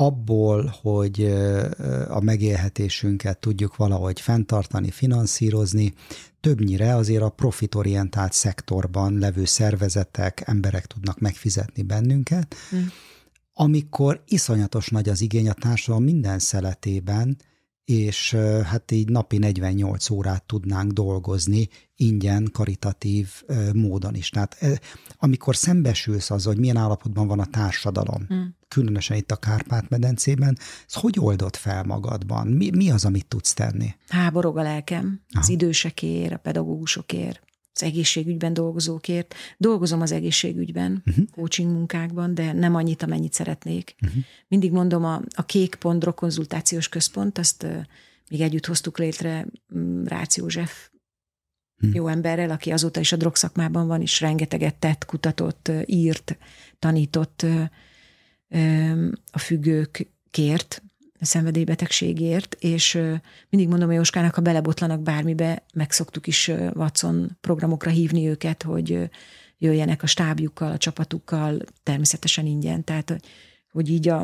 abból, 0.00 0.74
hogy 0.82 1.22
a 2.08 2.20
megélhetésünket 2.20 3.38
tudjuk 3.38 3.76
valahogy 3.76 4.20
fenntartani, 4.20 4.90
finanszírozni, 4.90 5.94
többnyire 6.40 6.94
azért 6.94 7.22
a 7.22 7.28
profitorientált 7.28 8.32
szektorban 8.32 9.18
levő 9.18 9.44
szervezetek, 9.44 10.42
emberek 10.46 10.86
tudnak 10.86 11.18
megfizetni 11.18 11.82
bennünket, 11.82 12.54
mm. 12.74 12.80
amikor 13.52 14.22
iszonyatos 14.26 14.88
nagy 14.88 15.08
az 15.08 15.20
igény 15.20 15.48
a 15.48 15.52
társadalom 15.52 16.04
minden 16.04 16.38
szeletében, 16.38 17.36
és 17.88 18.36
hát 18.64 18.90
így 18.90 19.08
napi 19.08 19.38
48 19.38 20.10
órát 20.10 20.44
tudnánk 20.44 20.92
dolgozni 20.92 21.68
ingyen, 21.96 22.48
karitatív 22.52 23.42
módon 23.72 24.14
is. 24.14 24.30
Tehát 24.30 24.80
amikor 25.16 25.56
szembesülsz 25.56 26.30
az, 26.30 26.44
hogy 26.44 26.58
milyen 26.58 26.76
állapotban 26.76 27.26
van 27.26 27.40
a 27.40 27.46
társadalom, 27.46 28.26
mm. 28.34 28.42
különösen 28.68 29.16
itt 29.16 29.30
a 29.30 29.36
Kárpát-medencében, 29.36 30.58
ez 30.86 30.94
hogy 30.94 31.16
oldott 31.18 31.56
fel 31.56 31.84
magadban? 31.84 32.46
Mi, 32.46 32.70
mi 32.70 32.90
az, 32.90 33.04
amit 33.04 33.26
tudsz 33.26 33.52
tenni? 33.52 33.94
Háborog 34.08 34.58
a 34.58 34.62
lelkem, 34.62 35.20
Aha. 35.30 35.40
az 35.40 35.48
idősekért, 35.48 36.32
a 36.32 36.36
pedagógusokért, 36.36 37.42
az 37.78 37.86
egészségügyben 37.88 38.52
dolgozókért. 38.52 39.34
Dolgozom 39.56 40.00
az 40.00 40.12
egészségügyben, 40.12 41.02
uh-huh. 41.06 41.24
coaching 41.30 41.72
munkákban, 41.72 42.34
de 42.34 42.52
nem 42.52 42.74
annyit, 42.74 43.02
amennyit 43.02 43.32
szeretnék. 43.32 43.94
Uh-huh. 44.02 44.22
Mindig 44.48 44.72
mondom, 44.72 45.04
a, 45.04 45.22
a 45.34 45.44
Kék 45.44 45.74
Pondro 45.74 46.14
konzultációs 46.14 46.88
központ, 46.88 47.38
azt 47.38 47.62
uh, 47.62 47.76
még 48.30 48.40
együtt 48.40 48.66
hoztuk 48.66 48.98
létre 48.98 49.46
um, 49.70 50.06
Rácz 50.06 50.36
József 50.36 50.90
uh-huh. 51.76 51.94
jó 51.94 52.06
emberrel, 52.06 52.50
aki 52.50 52.70
azóta 52.70 53.00
is 53.00 53.12
a 53.12 53.16
drogszakmában 53.16 53.86
van, 53.86 54.00
és 54.00 54.20
rengeteget 54.20 54.74
tett, 54.74 55.04
kutatott, 55.04 55.70
írt, 55.86 56.38
tanított 56.78 57.42
uh, 57.44 57.62
um, 58.48 59.12
a 59.32 59.38
függőkért, 59.38 60.82
szenvedélybetegségért, 61.24 62.56
és 62.60 62.94
mindig 63.48 63.68
mondom, 63.68 63.88
hogy 63.88 63.96
Jóskának, 63.96 64.34
ha 64.34 64.40
belebotlanak 64.40 65.00
bármibe, 65.00 65.62
meg 65.74 65.90
szoktuk 65.90 66.26
is 66.26 66.48
Watson 66.74 67.36
programokra 67.40 67.90
hívni 67.90 68.28
őket, 68.28 68.62
hogy 68.62 69.10
jöjjenek 69.58 70.02
a 70.02 70.06
stábjukkal, 70.06 70.72
a 70.72 70.78
csapatukkal, 70.78 71.58
természetesen 71.82 72.46
ingyen, 72.46 72.84
tehát 72.84 73.20
hogy 73.70 73.88
így 73.90 74.08
a, 74.08 74.20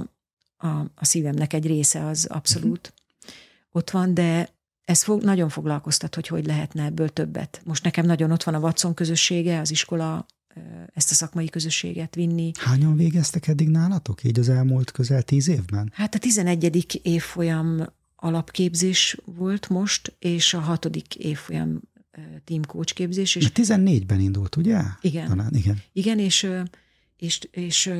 a, 0.56 0.68
a 0.94 1.04
szívemnek 1.04 1.52
egy 1.52 1.66
része 1.66 2.06
az 2.06 2.26
abszolút 2.26 2.92
uh-huh. 2.92 3.32
ott 3.72 3.90
van, 3.90 4.14
de 4.14 4.48
ez 4.84 5.02
fog, 5.02 5.22
nagyon 5.22 5.48
foglalkoztat, 5.48 6.14
hogy 6.14 6.26
hogy 6.26 6.46
lehetne 6.46 6.84
ebből 6.84 7.08
többet. 7.08 7.60
Most 7.64 7.84
nekem 7.84 8.06
nagyon 8.06 8.30
ott 8.30 8.42
van 8.42 8.54
a 8.54 8.58
Watson 8.58 8.94
közössége, 8.94 9.60
az 9.60 9.70
iskola 9.70 10.26
ezt 10.94 11.10
a 11.10 11.14
szakmai 11.14 11.48
közösséget 11.48 12.14
vinni. 12.14 12.50
Hányan 12.58 12.96
végeztek 12.96 13.48
eddig 13.48 13.68
nálatok, 13.68 14.24
így 14.24 14.38
az 14.38 14.48
elmúlt 14.48 14.90
közel 14.90 15.22
tíz 15.22 15.48
évben? 15.48 15.90
Hát 15.94 16.14
a 16.14 16.18
11. 16.18 17.00
évfolyam 17.02 17.86
alapképzés 18.16 19.16
volt 19.24 19.68
most, 19.68 20.16
és 20.18 20.54
a 20.54 20.60
hatodik 20.60 21.14
évfolyam 21.14 21.80
team 22.44 22.64
coach 22.64 22.94
képzés. 22.94 23.34
És 23.36 23.50
14-ben 23.54 24.20
indult, 24.20 24.56
ugye? 24.56 24.80
Igen. 25.00 25.28
Talán, 25.28 25.54
igen. 25.54 25.82
Igen, 25.92 26.18
és, 26.18 26.50
és, 27.16 27.40
és 27.50 27.92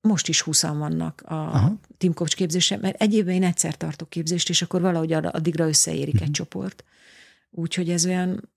most 0.00 0.28
is 0.28 0.40
20 0.40 0.62
vannak 0.62 1.22
a 1.26 1.34
Aha. 1.34 1.78
team 1.98 2.14
coach 2.14 2.36
képzésen, 2.36 2.78
mert 2.80 3.00
egy 3.00 3.14
évben 3.14 3.34
én 3.34 3.44
egyszer 3.44 3.76
tartok 3.76 4.10
képzést, 4.10 4.48
és 4.48 4.62
akkor 4.62 4.80
valahogy 4.80 5.12
addigra 5.12 5.68
összeérik 5.68 6.06
uh-huh. 6.06 6.22
egy 6.22 6.28
mhm. 6.28 6.36
csoport. 6.36 6.84
Úgyhogy 7.50 7.90
ez 7.90 8.06
olyan 8.06 8.50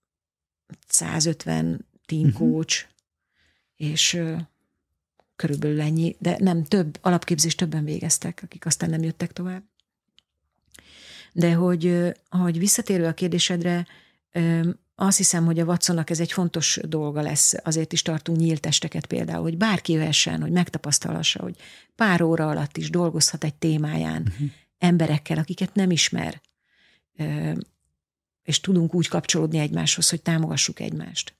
150 0.88 1.86
team 2.06 2.22
uh-huh. 2.22 2.38
coach, 2.38 2.86
és 3.76 4.22
körülbelül 5.36 5.80
ennyi, 5.80 6.16
de 6.18 6.36
nem 6.38 6.64
több, 6.64 6.98
alapképzést 7.00 7.56
többen 7.56 7.84
végeztek, 7.84 8.40
akik 8.44 8.66
aztán 8.66 8.90
nem 8.90 9.02
jöttek 9.02 9.32
tovább. 9.32 9.62
De 11.32 11.52
hogy, 11.54 12.12
hogy 12.28 12.58
visszatérő 12.58 13.06
a 13.06 13.14
kérdésedre, 13.14 13.86
azt 14.94 15.16
hiszem, 15.16 15.44
hogy 15.44 15.58
a 15.58 15.64
Watsonnak 15.64 16.10
ez 16.10 16.20
egy 16.20 16.32
fontos 16.32 16.78
dolga 16.82 17.20
lesz. 17.20 17.54
Azért 17.64 17.92
is 17.92 18.02
tartunk 18.02 18.38
nyílt 18.38 18.60
testeket 18.60 19.06
például, 19.06 19.42
hogy 19.42 19.56
bárki 19.56 19.92
jöhessen, 19.92 20.40
hogy 20.40 20.50
megtapasztalhassa, 20.50 21.42
hogy 21.42 21.56
pár 21.94 22.22
óra 22.22 22.48
alatt 22.48 22.76
is 22.76 22.90
dolgozhat 22.90 23.44
egy 23.44 23.54
témáján 23.54 24.22
uh-huh. 24.22 24.48
emberekkel, 24.78 25.38
akiket 25.38 25.74
nem 25.74 25.90
ismer, 25.90 26.40
és 28.42 28.60
tudunk 28.60 28.94
úgy 28.94 29.08
kapcsolódni 29.08 29.58
egymáshoz, 29.58 30.10
hogy 30.10 30.22
támogassuk 30.22 30.80
egymást. 30.80 31.34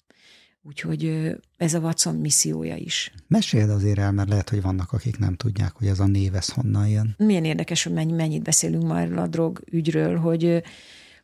Úgyhogy 0.66 1.32
ez 1.56 1.74
a 1.74 1.78
Watson 1.78 2.14
missziója 2.14 2.76
is. 2.76 3.12
Meséld 3.28 3.70
azért 3.70 3.98
el, 3.98 4.12
mert 4.12 4.28
lehet, 4.28 4.50
hogy 4.50 4.62
vannak, 4.62 4.92
akik 4.92 5.18
nem 5.18 5.34
tudják, 5.34 5.72
hogy 5.72 5.86
ez 5.86 6.00
a 6.00 6.06
név, 6.06 6.34
ez 6.34 6.48
honnan 6.48 6.88
jön. 6.88 7.14
Milyen 7.18 7.44
érdekes, 7.44 7.82
hogy 7.82 7.92
mennyit 7.92 8.42
beszélünk 8.42 8.86
már 8.86 9.12
a 9.12 9.26
drog 9.26 9.60
ügyről, 9.70 10.16
hogy, 10.16 10.62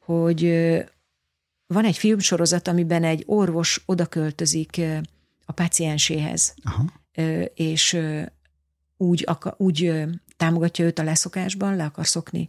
hogy 0.01 0.43
van 1.67 1.85
egy 1.85 1.97
filmsorozat, 1.97 2.69
amiben 2.69 3.05
egy 3.05 3.23
orvos 3.27 3.83
odaköltözik 3.87 4.81
a 5.45 5.53
pácienséhez, 5.53 6.55
Aha. 6.63 6.85
és 7.55 7.99
úgy, 8.97 9.29
úgy 9.57 10.05
támogatja 10.37 10.85
őt 10.85 10.99
a 10.99 11.03
leszokásban, 11.03 11.77
le 11.77 11.85
akar 11.85 12.07
szokni 12.07 12.49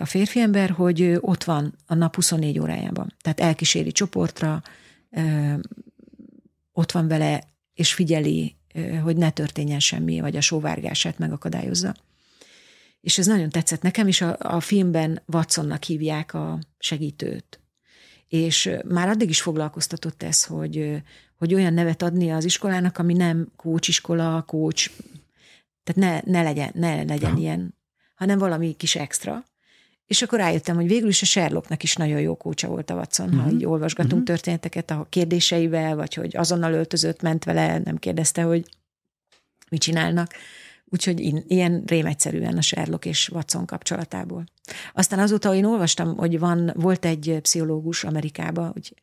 a 0.00 0.04
férfi 0.04 0.40
ember, 0.40 0.70
hogy 0.70 1.16
ott 1.20 1.44
van 1.44 1.74
a 1.86 1.94
nap 1.94 2.14
24 2.14 2.58
órájában. 2.58 3.14
Tehát 3.20 3.40
elkíséri 3.40 3.92
csoportra, 3.92 4.62
ott 6.78 6.92
van 6.92 7.08
vele, 7.08 7.44
és 7.74 7.94
figyeli, 7.94 8.56
hogy 9.02 9.16
ne 9.16 9.30
történjen 9.30 9.80
semmi, 9.80 10.20
vagy 10.20 10.36
a 10.36 10.40
sóvárgását 10.40 11.18
megakadályozza. 11.18 11.94
És 13.00 13.18
ez 13.18 13.26
nagyon 13.26 13.48
tetszett 13.48 13.82
nekem, 13.82 14.06
és 14.06 14.20
a, 14.20 14.36
a 14.38 14.60
filmben 14.60 15.22
Watsonnak 15.26 15.82
hívják 15.82 16.34
a 16.34 16.58
segítőt. 16.78 17.60
És 18.28 18.70
már 18.84 19.08
addig 19.08 19.28
is 19.28 19.40
foglalkoztatott 19.40 20.22
ez, 20.22 20.44
hogy, 20.44 21.02
hogy 21.38 21.54
olyan 21.54 21.74
nevet 21.74 22.02
adni 22.02 22.30
az 22.30 22.44
iskolának, 22.44 22.98
ami 22.98 23.12
nem 23.12 23.48
kócsiskola, 23.56 24.42
kócs, 24.42 24.90
tehát 25.84 26.24
ne, 26.24 26.32
ne 26.32 26.42
legyen, 26.42 26.70
ne 26.74 27.02
legyen 27.02 27.36
ilyen, 27.36 27.74
hanem 28.14 28.38
valami 28.38 28.76
kis 28.76 28.96
extra. 28.96 29.44
És 30.08 30.22
akkor 30.22 30.38
rájöttem, 30.38 30.74
hogy 30.74 30.86
végül 30.86 31.08
is 31.08 31.22
a 31.22 31.24
Sherlocknak 31.24 31.82
is 31.82 31.96
nagyon 31.96 32.20
jó 32.20 32.36
kócsa 32.36 32.68
volt 32.68 32.90
a 32.90 32.94
Watson, 32.94 33.26
uh-huh. 33.26 33.42
ha 33.42 33.46
mhm. 33.46 33.56
így 33.56 33.64
olvasgatunk 33.64 34.12
uh-huh. 34.12 34.26
történeteket 34.26 34.90
a 34.90 35.06
kérdéseivel, 35.08 35.96
vagy 35.96 36.14
hogy 36.14 36.36
azonnal 36.36 36.72
öltözött, 36.72 37.22
ment 37.22 37.44
vele, 37.44 37.78
nem 37.78 37.96
kérdezte, 37.96 38.42
hogy 38.42 38.64
mit 39.70 39.80
csinálnak. 39.80 40.32
Úgyhogy 40.84 41.44
ilyen 41.48 41.82
rémegyszerűen 41.86 42.56
a 42.56 42.60
Sherlock 42.60 43.04
és 43.04 43.28
Watson 43.28 43.66
kapcsolatából. 43.66 44.44
Aztán 44.92 45.18
azóta 45.18 45.54
én 45.54 45.64
olvastam, 45.64 46.16
hogy 46.16 46.38
van, 46.38 46.72
volt 46.74 47.04
egy 47.04 47.38
pszichológus 47.42 48.04
Amerikába, 48.04 48.70
hogy 48.72 48.94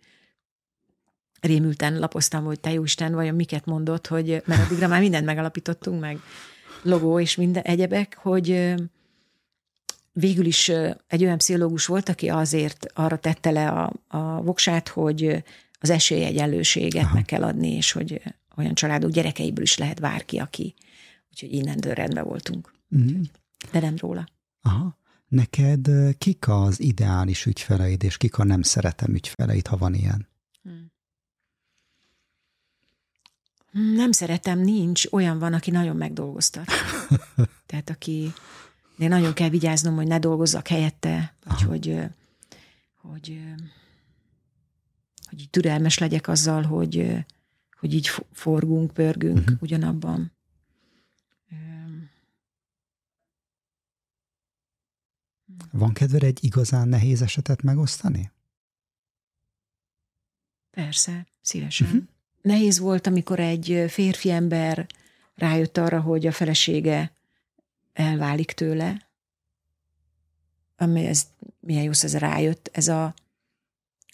rémülten 1.41 1.99
lapoztam, 1.99 2.43
hogy 2.43 2.59
te 2.59 2.73
Isten, 2.73 3.13
vajon 3.13 3.35
miket 3.35 3.65
mondott, 3.65 4.07
hogy, 4.07 4.41
mert 4.45 4.65
addigra 4.65 4.87
már 4.87 5.01
mindent 5.01 5.25
megalapítottunk, 5.25 5.99
meg 5.99 6.19
logó 6.81 7.19
és 7.19 7.35
minden 7.35 7.63
egyebek, 7.63 8.17
hogy 8.21 8.73
végül 10.17 10.45
is 10.45 10.69
egy 11.07 11.23
olyan 11.23 11.37
pszichológus 11.37 11.85
volt, 11.85 12.09
aki 12.09 12.29
azért 12.29 12.85
arra 12.93 13.17
tette 13.17 13.51
le 13.51 13.67
a, 13.67 13.93
a 14.07 14.41
voksát, 14.41 14.87
hogy 14.87 15.43
az 15.79 15.89
esélyegyenlőséget 15.89 17.03
Aha. 17.03 17.13
meg 17.13 17.25
kell 17.25 17.43
adni, 17.43 17.71
és 17.71 17.91
hogy 17.91 18.21
olyan 18.55 18.73
családok 18.73 19.11
gyerekeiből 19.11 19.63
is 19.63 19.77
lehet 19.77 20.01
bárki, 20.01 20.37
aki. 20.37 20.73
Úgyhogy 21.29 21.53
innen 21.53 21.77
rendben 21.77 22.23
voltunk. 22.23 22.73
Mm. 22.97 23.21
De 23.71 23.79
nem 23.79 23.95
róla. 23.97 24.27
Aha. 24.61 24.97
Neked 25.27 25.89
kik 26.17 26.47
az 26.47 26.79
ideális 26.79 27.45
ügyfeleid, 27.45 28.03
és 28.03 28.17
kik 28.17 28.37
a 28.37 28.43
nem 28.43 28.61
szeretem 28.61 29.13
ügyfeleid, 29.13 29.67
ha 29.67 29.77
van 29.77 29.93
ilyen? 29.93 30.27
Hmm. 30.63 30.91
Nem 33.71 34.11
szeretem, 34.11 34.59
nincs. 34.59 35.05
Olyan 35.11 35.39
van, 35.39 35.53
aki 35.53 35.71
nagyon 35.71 35.95
megdolgoztat. 35.95 36.65
Tehát 37.65 37.89
aki 37.89 38.33
de 38.97 39.07
nagyon 39.07 39.33
kell 39.33 39.49
vigyáznom, 39.49 39.95
hogy 39.95 40.07
ne 40.07 40.19
dolgozzak 40.19 40.67
helyette, 40.67 41.35
vagy 41.43 41.61
hogy, 41.61 41.99
hogy, 42.93 43.39
hogy 45.29 45.41
így 45.41 45.49
türelmes 45.49 45.97
legyek 45.97 46.27
azzal, 46.27 46.63
hogy, 46.63 47.25
hogy 47.79 47.93
így 47.93 48.09
forgunk, 48.31 48.93
pörgünk 48.93 49.37
uh-huh. 49.37 49.57
ugyanabban. 49.61 50.33
Van 55.71 55.93
kedved 55.93 56.23
egy 56.23 56.43
igazán 56.43 56.87
nehéz 56.87 57.21
esetet 57.21 57.61
megosztani? 57.61 58.31
Persze, 60.71 61.27
szívesen. 61.41 61.87
Uh-huh. 61.87 62.03
Nehéz 62.41 62.79
volt, 62.79 63.07
amikor 63.07 63.39
egy 63.39 63.85
férfi 63.87 64.31
ember 64.31 64.87
rájött 65.35 65.77
arra, 65.77 66.01
hogy 66.01 66.27
a 66.27 66.31
felesége 66.31 67.14
elválik 67.95 68.51
tőle, 68.51 69.09
ami 70.77 71.05
ez, 71.05 71.27
milyen 71.59 71.83
jó, 71.83 71.89
ez 71.89 72.17
rájött, 72.17 72.69
ez 72.73 72.87
a 72.87 73.13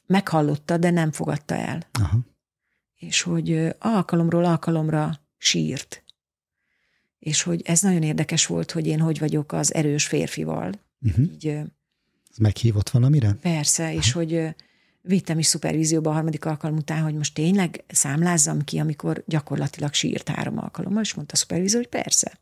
meghallotta, 0.06 0.78
de 0.78 0.90
nem 0.90 1.12
fogadta 1.12 1.56
el. 1.56 1.88
Aha. 1.92 2.20
És 2.96 3.22
hogy 3.22 3.76
alkalomról 3.80 4.46
alkalomra 4.46 5.20
sírt. 5.38 6.04
És 7.20 7.42
hogy 7.44 7.62
ez 7.62 7.82
nagyon 7.82 8.04
érdekes 8.04 8.46
volt, 8.46 8.72
hogy 8.72 8.88
én 8.88 9.00
hogy 9.00 9.20
vagyok 9.20 9.52
az 9.52 9.74
erős 9.74 10.08
férfival. 10.08 10.72
Uh-huh. 11.02 11.26
Így, 11.26 11.48
ez 11.48 12.38
meghívott 12.38 12.90
valamire? 12.90 13.34
Persze, 13.34 13.84
Aha. 13.84 13.94
és 13.94 14.12
hogy 14.12 14.56
vittem 15.02 15.40
is 15.40 15.46
szupervízióba 15.46 16.10
a 16.10 16.14
harmadik 16.14 16.46
alkalom 16.46 16.78
után, 16.78 17.04
hogy 17.04 17.14
most 17.14 17.34
tényleg 17.34 17.84
számlázzam 17.88 18.64
ki, 18.64 18.80
amikor 18.80 19.24
gyakorlatilag 19.28 19.94
sírt 19.94 20.30
három 20.30 20.58
alkalommal, 20.58 21.02
és 21.02 21.14
mondta 21.14 21.34
a 21.34 21.38
szupervízió, 21.38 21.80
hogy 21.80 21.90
persze. 21.90 22.40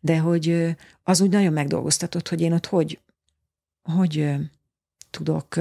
De 0.00 0.18
hogy 0.18 0.76
az 1.02 1.20
úgy 1.20 1.30
nagyon 1.30 1.52
megdolgoztatott, 1.52 2.28
hogy 2.28 2.40
én 2.40 2.52
ott 2.52 2.66
hogy, 2.66 3.00
hogy 3.82 4.34
tudok 5.10 5.56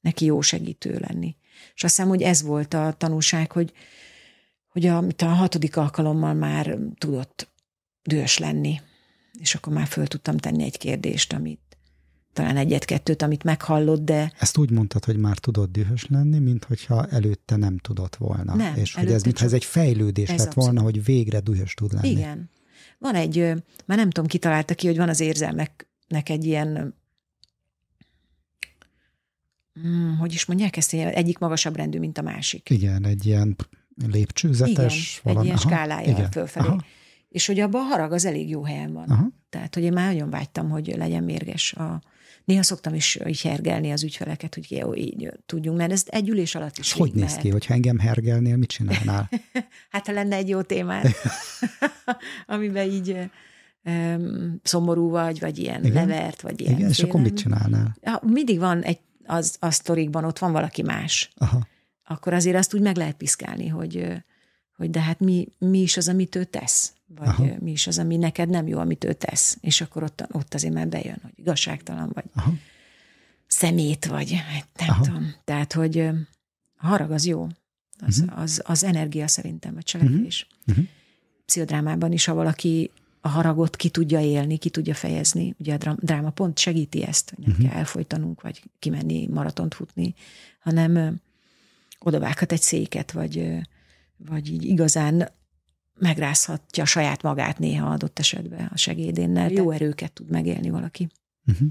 neki 0.00 0.24
jó 0.24 0.40
segítő 0.40 0.98
lenni. 1.08 1.36
És 1.74 1.84
azt 1.84 1.94
hiszem, 1.96 2.08
hogy 2.08 2.22
ez 2.22 2.42
volt 2.42 2.74
a 2.74 2.94
tanulság, 2.98 3.52
hogy, 3.52 3.72
hogy 4.68 4.86
a, 4.86 5.04
a 5.18 5.24
hatodik 5.24 5.76
alkalommal 5.76 6.34
már 6.34 6.78
tudott 6.98 7.48
dühös 8.02 8.38
lenni, 8.38 8.80
és 9.38 9.54
akkor 9.54 9.72
már 9.72 9.86
föl 9.86 10.06
tudtam 10.06 10.36
tenni 10.36 10.64
egy 10.64 10.78
kérdést, 10.78 11.32
amit 11.32 11.60
talán 12.32 12.56
egyet-kettőt, 12.56 13.22
amit 13.22 13.44
meghallott, 13.44 14.04
de... 14.04 14.32
Ezt 14.38 14.58
úgy 14.58 14.70
mondtad, 14.70 15.04
hogy 15.04 15.16
már 15.16 15.38
tudod 15.38 15.70
dühös 15.70 16.06
lenni, 16.06 16.38
mint 16.38 16.64
hogyha 16.64 17.06
előtte 17.06 17.56
nem 17.56 17.78
tudott 17.78 18.16
volna. 18.16 18.54
Nem, 18.54 18.76
és 18.76 18.94
hogy 18.94 19.12
ez, 19.12 19.22
mintha 19.22 19.44
ez 19.44 19.52
egy 19.52 19.64
fejlődés 19.64 20.28
ez 20.28 20.38
lett 20.38 20.46
abszolút. 20.46 20.64
volna, 20.68 20.82
hogy 20.90 21.04
végre 21.04 21.40
dühös 21.40 21.74
tud 21.74 21.92
lenni. 21.92 22.08
Igen. 22.08 22.50
Van 23.02 23.14
egy, 23.14 23.36
már 23.86 23.98
nem 23.98 24.10
tudom, 24.10 24.26
ki 24.26 24.38
találta 24.38 24.74
ki, 24.74 24.86
hogy 24.86 24.96
van 24.96 25.08
az 25.08 25.20
érzelmeknek 25.20 26.28
egy 26.28 26.44
ilyen, 26.44 26.94
hmm, 29.74 30.16
hogy 30.18 30.32
is 30.32 30.44
mondják 30.44 30.76
ezt, 30.76 30.94
egyik 30.94 31.38
magasabb 31.38 31.76
rendű, 31.76 31.98
mint 31.98 32.18
a 32.18 32.22
másik. 32.22 32.70
Igen, 32.70 33.06
egy 33.06 33.26
ilyen 33.26 33.56
lépcsőzetes. 34.06 35.20
Igen, 35.20 35.22
valami. 35.22 35.40
egy 35.40 35.44
ilyen 35.44 35.56
skálája 35.56 36.10
igen. 36.10 36.30
fölfelé. 36.30 36.68
Aha. 36.68 36.84
És 37.28 37.46
hogy 37.46 37.60
abban 37.60 37.80
a 37.80 37.84
harag 37.84 38.12
az 38.12 38.24
elég 38.24 38.48
jó 38.48 38.64
helyen 38.64 38.92
van. 38.92 39.08
Aha. 39.08 39.28
Tehát, 39.48 39.74
hogy 39.74 39.82
én 39.82 39.92
már 39.92 40.12
nagyon 40.12 40.30
vágytam, 40.30 40.70
hogy 40.70 40.94
legyen 40.96 41.24
mérges 41.24 41.72
a, 41.72 42.02
Néha 42.44 42.62
szoktam 42.62 42.94
is 42.94 43.18
így 43.26 43.42
hergelni 43.42 43.90
az 43.92 44.02
ügyfeleket, 44.02 44.54
hogy 44.54 44.70
jó, 44.70 44.94
így 44.94 45.32
tudjunk, 45.46 45.78
mert 45.78 45.92
ez 45.92 46.02
egy 46.06 46.28
ülés 46.28 46.54
alatt 46.54 46.78
is 46.78 46.92
Hogy 46.92 47.12
néz 47.14 47.36
ki, 47.36 47.48
hogyha 47.48 47.74
engem 47.74 47.98
hergelnél, 47.98 48.56
mit 48.56 48.68
csinálnál? 48.68 49.30
hát, 49.92 50.06
ha 50.06 50.12
lenne 50.12 50.36
egy 50.36 50.48
jó 50.48 50.62
témád, 50.62 51.06
amiben 52.46 52.90
így 52.90 53.16
um, 53.84 54.60
szomorú 54.62 55.10
vagy, 55.10 55.40
vagy 55.40 55.58
ilyen 55.58 55.84
Igen? 55.84 56.06
levert, 56.06 56.40
vagy 56.40 56.60
ilyen 56.60 56.72
Igen, 56.72 56.88
és 56.88 56.98
akkor 56.98 57.20
mit 57.20 57.36
csinálnál? 57.36 57.96
Mindig 58.22 58.58
van 58.58 58.82
egy, 58.82 58.98
az, 59.24 59.56
a 59.60 59.70
sztorikban 59.70 60.24
ott 60.24 60.38
van 60.38 60.52
valaki 60.52 60.82
más. 60.82 61.30
Aha. 61.36 61.66
Akkor 62.04 62.32
azért 62.32 62.56
azt 62.56 62.74
úgy 62.74 62.80
meg 62.80 62.96
lehet 62.96 63.16
piszkálni, 63.16 63.68
hogy, 63.68 64.06
hogy 64.76 64.90
de 64.90 65.00
hát 65.00 65.20
mi, 65.20 65.48
mi 65.58 65.78
is 65.78 65.96
az, 65.96 66.08
amit 66.08 66.36
ő 66.36 66.44
tesz 66.44 66.92
vagy 67.14 67.28
Aha. 67.28 67.46
mi 67.58 67.70
is 67.70 67.86
az, 67.86 67.98
ami 67.98 68.16
neked 68.16 68.48
nem 68.48 68.66
jó, 68.66 68.78
amit 68.78 69.04
ő 69.04 69.12
tesz. 69.12 69.58
És 69.60 69.80
akkor 69.80 70.02
ott, 70.02 70.26
ott 70.30 70.54
azért 70.54 70.74
már 70.74 70.88
bejön, 70.88 71.18
hogy 71.22 71.32
igazságtalan 71.34 72.10
vagy, 72.12 72.24
Aha. 72.34 72.52
szemét 73.46 74.06
vagy, 74.06 74.32
hát 74.32 74.68
nem 74.78 74.88
Aha. 74.88 75.02
tudom. 75.04 75.34
Tehát, 75.44 75.72
hogy 75.72 75.98
a 75.98 76.86
harag 76.86 77.10
az 77.10 77.26
jó. 77.26 77.46
Az, 78.06 78.18
uh-huh. 78.18 78.40
az, 78.40 78.62
az 78.64 78.84
energia 78.84 79.28
szerintem, 79.28 79.76
a 79.76 79.82
cselekvés. 79.82 80.46
Uh-huh. 80.66 80.84
Pszichodrámában 81.46 82.12
is, 82.12 82.24
ha 82.24 82.34
valaki 82.34 82.90
a 83.20 83.28
haragot 83.28 83.76
ki 83.76 83.88
tudja 83.88 84.20
élni, 84.20 84.58
ki 84.58 84.70
tudja 84.70 84.94
fejezni. 84.94 85.54
Ugye 85.58 85.74
a 85.74 85.96
dráma 86.00 86.30
pont 86.30 86.58
segíti 86.58 87.02
ezt, 87.02 87.32
hogy 87.36 87.44
nem 87.44 87.54
uh-huh. 87.54 87.68
kell 87.68 87.78
elfolytanunk, 87.78 88.40
vagy 88.40 88.62
kimenni, 88.78 89.26
maratont 89.26 89.74
futni, 89.74 90.14
hanem 90.60 91.20
odavághat 91.98 92.52
egy 92.52 92.60
széket, 92.60 93.12
vagy, 93.12 93.58
vagy 94.16 94.52
így 94.52 94.64
igazán 94.64 95.28
megrázhatja 96.02 96.84
saját 96.84 97.22
magát 97.22 97.58
néha 97.58 97.90
adott 97.90 98.18
esetben 98.18 98.70
a 98.72 98.76
segédénnel. 98.76 99.50
Jó 99.50 99.70
erőket 99.70 100.12
tud 100.12 100.30
megélni 100.30 100.70
valaki. 100.70 101.08
Uh-huh. 101.46 101.68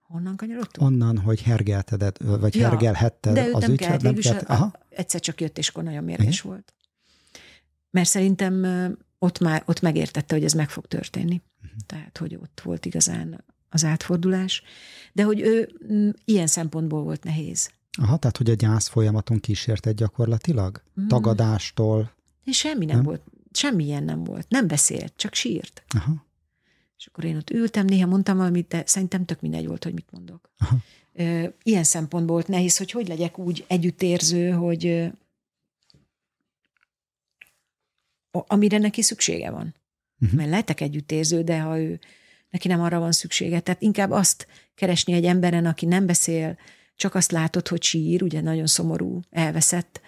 Honnan 0.00 0.36
kanyarodtunk? 0.36 0.90
Onnan, 0.90 1.18
hogy 1.18 1.42
hergelted, 1.42 2.12
vagy 2.40 2.54
ja, 2.54 2.68
hergelhetted 2.68 3.34
de 3.34 3.48
az 3.52 3.68
ügyet. 3.68 4.02
Nem 4.02 4.14
kellett, 4.14 4.42
Aha. 4.42 4.72
egyszer 4.88 5.20
csak 5.20 5.40
jött, 5.40 5.58
és 5.58 5.68
akkor 5.68 5.82
nagyon 5.82 6.04
mérges 6.04 6.38
Igen. 6.38 6.50
volt. 6.52 6.74
Mert 7.90 8.08
szerintem 8.08 8.66
ott 9.18 9.38
már 9.38 9.62
ott 9.66 9.80
megértette, 9.80 10.34
hogy 10.34 10.44
ez 10.44 10.52
meg 10.52 10.70
fog 10.70 10.86
történni. 10.86 11.42
Uh-huh. 11.62 11.78
Tehát, 11.86 12.18
hogy 12.18 12.34
ott 12.34 12.60
volt 12.64 12.86
igazán 12.86 13.44
az 13.68 13.84
átfordulás. 13.84 14.62
De 15.12 15.22
hogy 15.22 15.40
ő 15.40 15.68
ilyen 16.24 16.46
szempontból 16.46 17.02
volt 17.02 17.24
nehéz. 17.24 17.70
Aha, 18.00 18.16
tehát, 18.16 18.36
hogy 18.36 18.50
a 18.50 18.54
gyász 18.54 18.88
folyamaton 18.88 19.40
kísérted 19.40 19.96
gyakorlatilag? 19.96 20.82
Mm. 21.00 21.06
Tagadástól, 21.06 22.16
és 22.48 22.56
semmi 22.56 22.84
nem, 22.84 22.96
nem 22.96 23.04
volt, 23.04 23.22
semmi 23.52 23.84
ilyen 23.84 24.04
nem 24.04 24.24
volt. 24.24 24.48
Nem 24.48 24.66
beszélt, 24.66 25.12
csak 25.16 25.34
sírt. 25.34 25.82
Aha. 25.88 26.26
És 26.98 27.06
akkor 27.06 27.24
én 27.24 27.36
ott 27.36 27.50
ültem, 27.50 27.86
néha 27.86 28.06
mondtam 28.06 28.36
valamit, 28.36 28.68
de 28.68 28.82
szerintem 28.86 29.24
tök 29.24 29.40
mindegy 29.40 29.66
volt, 29.66 29.84
hogy 29.84 29.94
mit 29.94 30.10
mondok. 30.10 30.50
Aha. 30.58 30.76
Ilyen 31.62 31.84
szempontból 31.84 32.34
volt 32.34 32.48
nehéz, 32.48 32.76
hogy 32.76 32.90
hogy 32.90 33.08
legyek 33.08 33.38
úgy 33.38 33.64
együttérző, 33.68 34.50
hogy 34.50 35.10
amire 38.30 38.78
neki 38.78 39.02
szüksége 39.02 39.50
van. 39.50 39.74
Uh-huh. 40.20 40.38
Mert 40.38 40.50
lehetek 40.50 40.80
együttérző, 40.80 41.42
de 41.42 41.60
ha 41.60 41.78
ő, 41.78 42.00
neki 42.50 42.68
nem 42.68 42.80
arra 42.80 42.98
van 42.98 43.12
szüksége. 43.12 43.60
Tehát 43.60 43.82
inkább 43.82 44.10
azt 44.10 44.46
keresni 44.74 45.12
egy 45.12 45.24
emberen, 45.24 45.66
aki 45.66 45.86
nem 45.86 46.06
beszél, 46.06 46.58
csak 46.96 47.14
azt 47.14 47.30
látod, 47.30 47.68
hogy 47.68 47.82
sír, 47.82 48.22
ugye 48.22 48.40
nagyon 48.40 48.66
szomorú, 48.66 49.20
elveszett, 49.30 50.00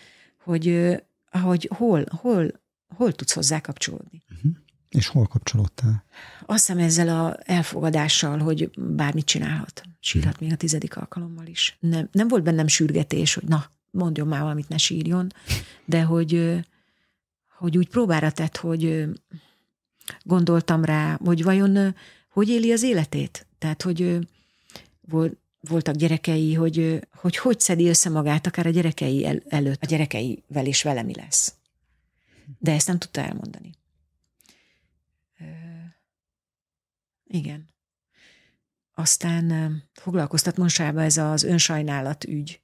hogy 0.43 0.97
hogy 1.39 1.71
hol, 1.75 2.05
hol, 2.21 2.61
hol 2.97 3.13
tudsz 3.13 3.33
hozzá 3.33 3.61
kapcsolódni. 3.61 4.23
Uh-huh. 4.31 4.53
És 4.89 5.07
hol 5.07 5.27
kapcsolódtál? 5.27 6.05
Azt 6.47 6.67
hiszem 6.67 6.83
ezzel 6.83 7.25
a 7.25 7.37
elfogadással, 7.45 8.39
hogy 8.39 8.71
bármit 8.79 9.25
csinálhat. 9.25 9.83
Sírhat 10.01 10.41
még 10.41 10.53
a 10.53 10.57
tizedik 10.57 10.97
alkalommal 10.97 11.47
is. 11.47 11.77
Nem, 11.81 12.09
nem 12.13 12.29
volt 12.29 12.43
bennem 12.43 12.67
sürgetés, 12.67 13.35
hogy 13.35 13.45
na, 13.45 13.71
mondjon 13.91 14.27
már 14.27 14.41
valamit, 14.41 14.69
ne 14.69 14.77
sírjon, 14.77 15.33
de 15.85 16.03
hogy, 16.03 16.61
hogy 17.59 17.77
úgy 17.77 17.89
próbára 17.89 18.31
tett, 18.31 18.57
hogy 18.57 19.05
gondoltam 20.23 20.85
rá, 20.85 21.19
hogy 21.25 21.43
vajon 21.43 21.95
hogy 22.31 22.49
éli 22.49 22.73
az 22.73 22.83
életét. 22.83 23.47
Tehát, 23.59 23.83
hogy 23.83 24.29
volt, 25.01 25.39
voltak 25.61 25.95
gyerekei, 25.95 26.55
hogy, 26.55 27.07
hogy 27.13 27.37
hogy 27.37 27.61
szedi 27.61 27.89
össze 27.89 28.09
magát 28.09 28.47
akár 28.47 28.67
a 28.67 28.71
gyerekei 28.71 29.27
el, 29.27 29.43
előtt, 29.49 29.83
a 29.83 29.87
gyerekeivel 29.87 30.67
is 30.67 30.83
vele 30.83 31.03
mi 31.03 31.15
lesz. 31.15 31.55
De 32.59 32.73
ezt 32.73 32.87
nem 32.87 32.99
tudta 32.99 33.21
elmondani. 33.21 33.71
Igen. 37.25 37.69
Aztán 38.95 39.77
foglalkoztat 39.93 40.57
mostanában 40.57 41.03
ez 41.03 41.17
az 41.17 41.43
önsajnálat 41.43 42.25
ügy. 42.25 42.61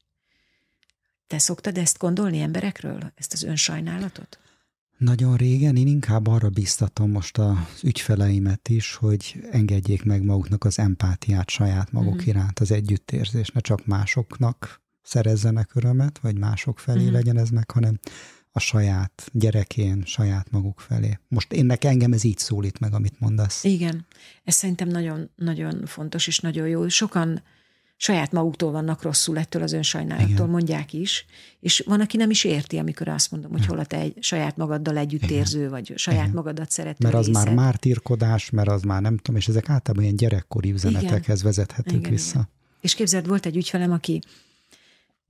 Te 1.26 1.38
szoktad 1.38 1.78
ezt 1.78 1.98
gondolni 1.98 2.40
emberekről, 2.40 3.12
ezt 3.14 3.32
az 3.32 3.42
önsajnálatot? 3.42 4.38
Nagyon 4.98 5.36
régen 5.36 5.76
én 5.76 5.86
inkább 5.86 6.26
arra 6.26 6.48
biztatom 6.48 7.10
most 7.10 7.38
az 7.38 7.82
ügyfeleimet 7.82 8.68
is, 8.68 8.94
hogy 8.94 9.44
engedjék 9.50 10.04
meg 10.04 10.22
maguknak 10.22 10.64
az 10.64 10.78
empátiát 10.78 11.50
saját 11.50 11.92
maguk 11.92 12.12
uh-huh. 12.12 12.26
iránt, 12.26 12.58
az 12.58 12.70
együttérzés, 12.70 13.48
ne 13.48 13.60
csak 13.60 13.86
másoknak 13.86 14.80
szerezzenek 15.02 15.74
örömet, 15.74 16.18
vagy 16.18 16.38
mások 16.38 16.78
felé 16.78 16.98
uh-huh. 16.98 17.14
legyen 17.14 17.38
ez 17.38 17.50
meg, 17.50 17.70
hanem 17.70 17.98
a 18.52 18.60
saját 18.60 19.30
gyerekén, 19.32 20.02
saját 20.04 20.50
maguk 20.50 20.80
felé. 20.80 21.18
Most 21.28 21.52
én 21.52 21.66
nekem 21.66 21.90
engem 21.90 22.12
ez 22.12 22.24
így 22.24 22.38
szólít 22.38 22.78
meg, 22.78 22.94
amit 22.94 23.20
mondasz. 23.20 23.64
Igen, 23.64 24.06
ez 24.44 24.54
szerintem 24.54 24.88
nagyon, 24.88 25.30
nagyon 25.34 25.86
fontos 25.86 26.26
és 26.26 26.38
nagyon 26.38 26.68
jó. 26.68 26.88
Sokan 26.88 27.42
saját 27.96 28.32
maguktól 28.32 28.70
vannak 28.70 29.02
rosszul 29.02 29.38
ettől 29.38 29.62
az 29.62 29.72
önsajnálattól, 29.72 30.30
Igen. 30.30 30.48
mondják 30.48 30.92
is, 30.92 31.26
és 31.60 31.82
van, 31.86 32.00
aki 32.00 32.16
nem 32.16 32.30
is 32.30 32.44
érti, 32.44 32.78
amikor 32.78 33.08
azt 33.08 33.30
mondom, 33.30 33.50
hogy 33.50 33.66
hol 33.66 33.78
a 33.78 33.84
te 33.84 33.98
egy 33.98 34.16
saját 34.20 34.56
magaddal 34.56 34.96
együttérző, 34.96 35.58
Igen. 35.58 35.70
vagy 35.70 35.92
saját 35.96 36.22
Igen. 36.22 36.34
magadat 36.34 36.70
szerető 36.70 37.04
Mert 37.04 37.14
az 37.14 37.26
részed. 37.26 37.44
már 37.44 37.54
mártírkodás, 37.54 38.50
mert 38.50 38.68
az 38.68 38.82
már 38.82 39.02
nem 39.02 39.16
tudom, 39.16 39.36
és 39.36 39.48
ezek 39.48 39.68
általában 39.68 40.04
ilyen 40.04 40.16
gyerekkori 40.16 40.72
üzenetekhez 40.72 41.38
Igen. 41.38 41.44
vezethetők 41.44 41.98
Igen, 41.98 42.10
vissza. 42.10 42.30
Igen. 42.30 42.48
És 42.80 42.94
képzeld, 42.94 43.26
volt 43.26 43.46
egy 43.46 43.56
ügyfelem, 43.56 43.92
aki, 43.92 44.20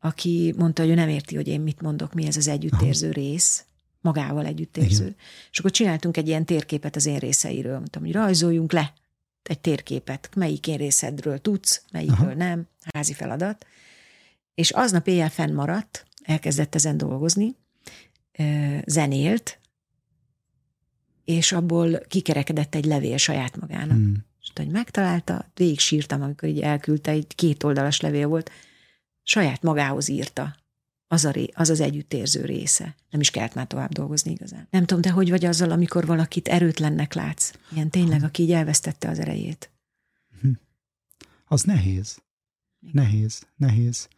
aki 0.01 0.55
mondta, 0.57 0.83
hogy 0.83 0.91
ő 0.91 0.95
nem 0.95 1.09
érti, 1.09 1.35
hogy 1.35 1.49
én 1.49 1.61
mit 1.61 1.81
mondok, 1.81 2.15
mi 2.15 2.27
ez 2.27 2.37
az 2.37 2.49
együttérző 2.49 3.11
Aha. 3.11 3.21
rész, 3.21 3.65
magával 4.01 4.47
együttérző. 4.47 5.05
Igen. 5.05 5.17
És 5.51 5.59
akkor 5.59 5.71
csináltunk 5.71 6.17
egy 6.17 6.29
ilyen 6.29 6.45
térképet 6.45 6.97
az 6.97 7.07
én 7.07 7.19
részeiről. 7.19 7.77
Mondtam, 7.77 8.03
hogy 8.03 8.13
rajzoljunk 8.13 8.73
le 8.73 8.93
egy 9.49 9.61
térképet, 9.61 10.29
melyik 10.35 10.67
részedről 10.67 11.39
tudsz, 11.39 11.83
melyikről 11.93 12.27
Aha. 12.27 12.35
nem, 12.35 12.69
házi 12.95 13.13
feladat. 13.13 13.67
És 14.55 14.71
aznap 14.71 15.07
éjjel 15.07 15.31
fennmaradt, 15.31 16.07
elkezdett 16.23 16.75
ezen 16.75 16.97
dolgozni, 16.97 17.57
zenélt, 18.87 19.59
és 21.25 21.53
abból 21.53 21.99
kikerekedett 22.09 22.75
egy 22.75 22.85
levél 22.85 23.17
saját 23.17 23.57
magának. 23.57 23.97
Hmm. 23.97 24.25
És 24.41 24.51
hogy 24.55 24.69
megtalálta, 24.69 25.51
végig 25.55 25.79
sírtam, 25.79 26.23
amikor 26.23 26.49
így 26.49 26.61
elküldte, 26.61 27.11
egy 27.11 27.35
két 27.35 27.63
oldalas 27.63 28.01
levél 28.01 28.27
volt, 28.27 28.51
saját 29.23 29.63
magához 29.63 30.09
írta 30.09 30.57
az, 31.09 31.25
a 31.25 31.31
ré, 31.31 31.51
az 31.55 31.71
az 31.71 31.81
együttérző 31.81 32.45
része. 32.45 32.95
Nem 33.11 33.21
is 33.21 33.31
kellett 33.31 33.55
már 33.55 33.67
tovább 33.67 33.93
dolgozni 33.93 34.31
igazán. 34.31 34.67
Nem 34.71 34.85
tudom, 34.85 35.03
te 35.03 35.11
hogy 35.11 35.31
vagy 35.31 35.45
azzal, 35.45 35.71
amikor 35.71 36.07
valakit 36.07 36.49
erőtlennek 36.49 37.15
látsz? 37.15 37.53
Ilyen 37.73 37.91
tényleg, 37.91 38.23
aki 38.23 38.43
így 38.43 38.53
elvesztette 38.53 39.09
az 39.09 39.19
erejét. 39.19 39.71
Hm. 40.41 40.51
Az 41.47 41.63
nehéz. 41.63 42.23
Nehéz, 42.93 43.47
nehéz. 43.57 44.09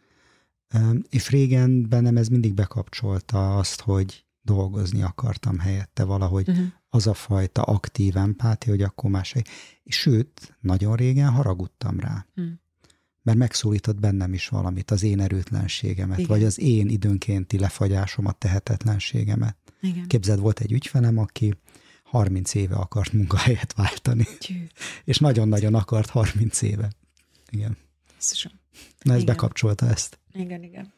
És 1.09 1.29
régen 1.29 1.89
bennem 1.89 2.17
ez 2.17 2.27
mindig 2.27 2.53
bekapcsolta 2.53 3.57
azt, 3.57 3.81
hogy 3.81 4.25
dolgozni 4.41 5.01
akartam 5.01 5.59
helyette 5.59 6.03
valahogy 6.03 6.49
uh-huh. 6.49 6.65
az 6.89 7.07
a 7.07 7.13
fajta 7.13 7.61
aktív 7.61 8.17
empátia, 8.17 8.71
hogy 8.71 8.81
akkor 8.81 9.09
más. 9.09 9.35
Sőt, 9.85 10.57
nagyon 10.59 10.95
régen 10.95 11.29
haragudtam 11.29 11.99
rá. 11.99 12.25
Uh-huh 12.35 12.53
mert 13.21 13.37
megszólított 13.37 13.99
bennem 13.99 14.33
is 14.33 14.47
valamit, 14.47 14.91
az 14.91 15.03
én 15.03 15.19
erőtlenségemet, 15.19 16.17
Igen. 16.17 16.29
vagy 16.29 16.43
az 16.43 16.59
én 16.59 16.89
időnkénti 16.89 17.59
lefagyásomat, 17.59 18.37
tehetetlenségemet. 18.37 19.55
Igen. 19.81 20.07
Képzeld, 20.07 20.39
volt 20.39 20.59
egy 20.59 20.71
ügyfelem, 20.71 21.17
aki 21.17 21.55
30 22.03 22.53
éve 22.53 22.75
akart 22.75 23.13
munkahelyet 23.13 23.73
váltani. 23.73 24.27
Tyű. 24.39 24.65
És 25.03 25.17
nagyon-nagyon 25.17 25.75
akart 25.75 26.09
30 26.09 26.61
éve. 26.61 26.91
Igen. 27.49 27.77
Jézusom. 28.19 28.51
Na 29.01 29.13
ez 29.13 29.21
igen. 29.21 29.35
bekapcsolta 29.35 29.89
ezt. 29.89 30.19
Igen, 30.33 30.63
igen. 30.63 30.93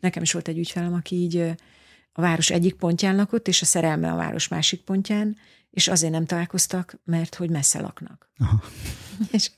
Nekem 0.00 0.22
is 0.22 0.32
volt 0.32 0.48
egy 0.48 0.58
ügyfelem, 0.58 0.94
aki 0.94 1.16
így 1.16 1.36
a 2.12 2.20
város 2.20 2.50
egyik 2.50 2.74
pontján 2.74 3.16
lakott, 3.16 3.48
és 3.48 3.62
a 3.62 3.64
szerelme 3.64 4.12
a 4.12 4.16
város 4.16 4.48
másik 4.48 4.80
pontján, 4.80 5.36
és 5.70 5.88
azért 5.88 6.12
nem 6.12 6.26
találkoztak, 6.26 7.00
mert 7.04 7.34
hogy 7.34 7.50
messze 7.50 7.80
laknak. 7.80 8.30
Aha. 8.38 8.62
és 9.30 9.50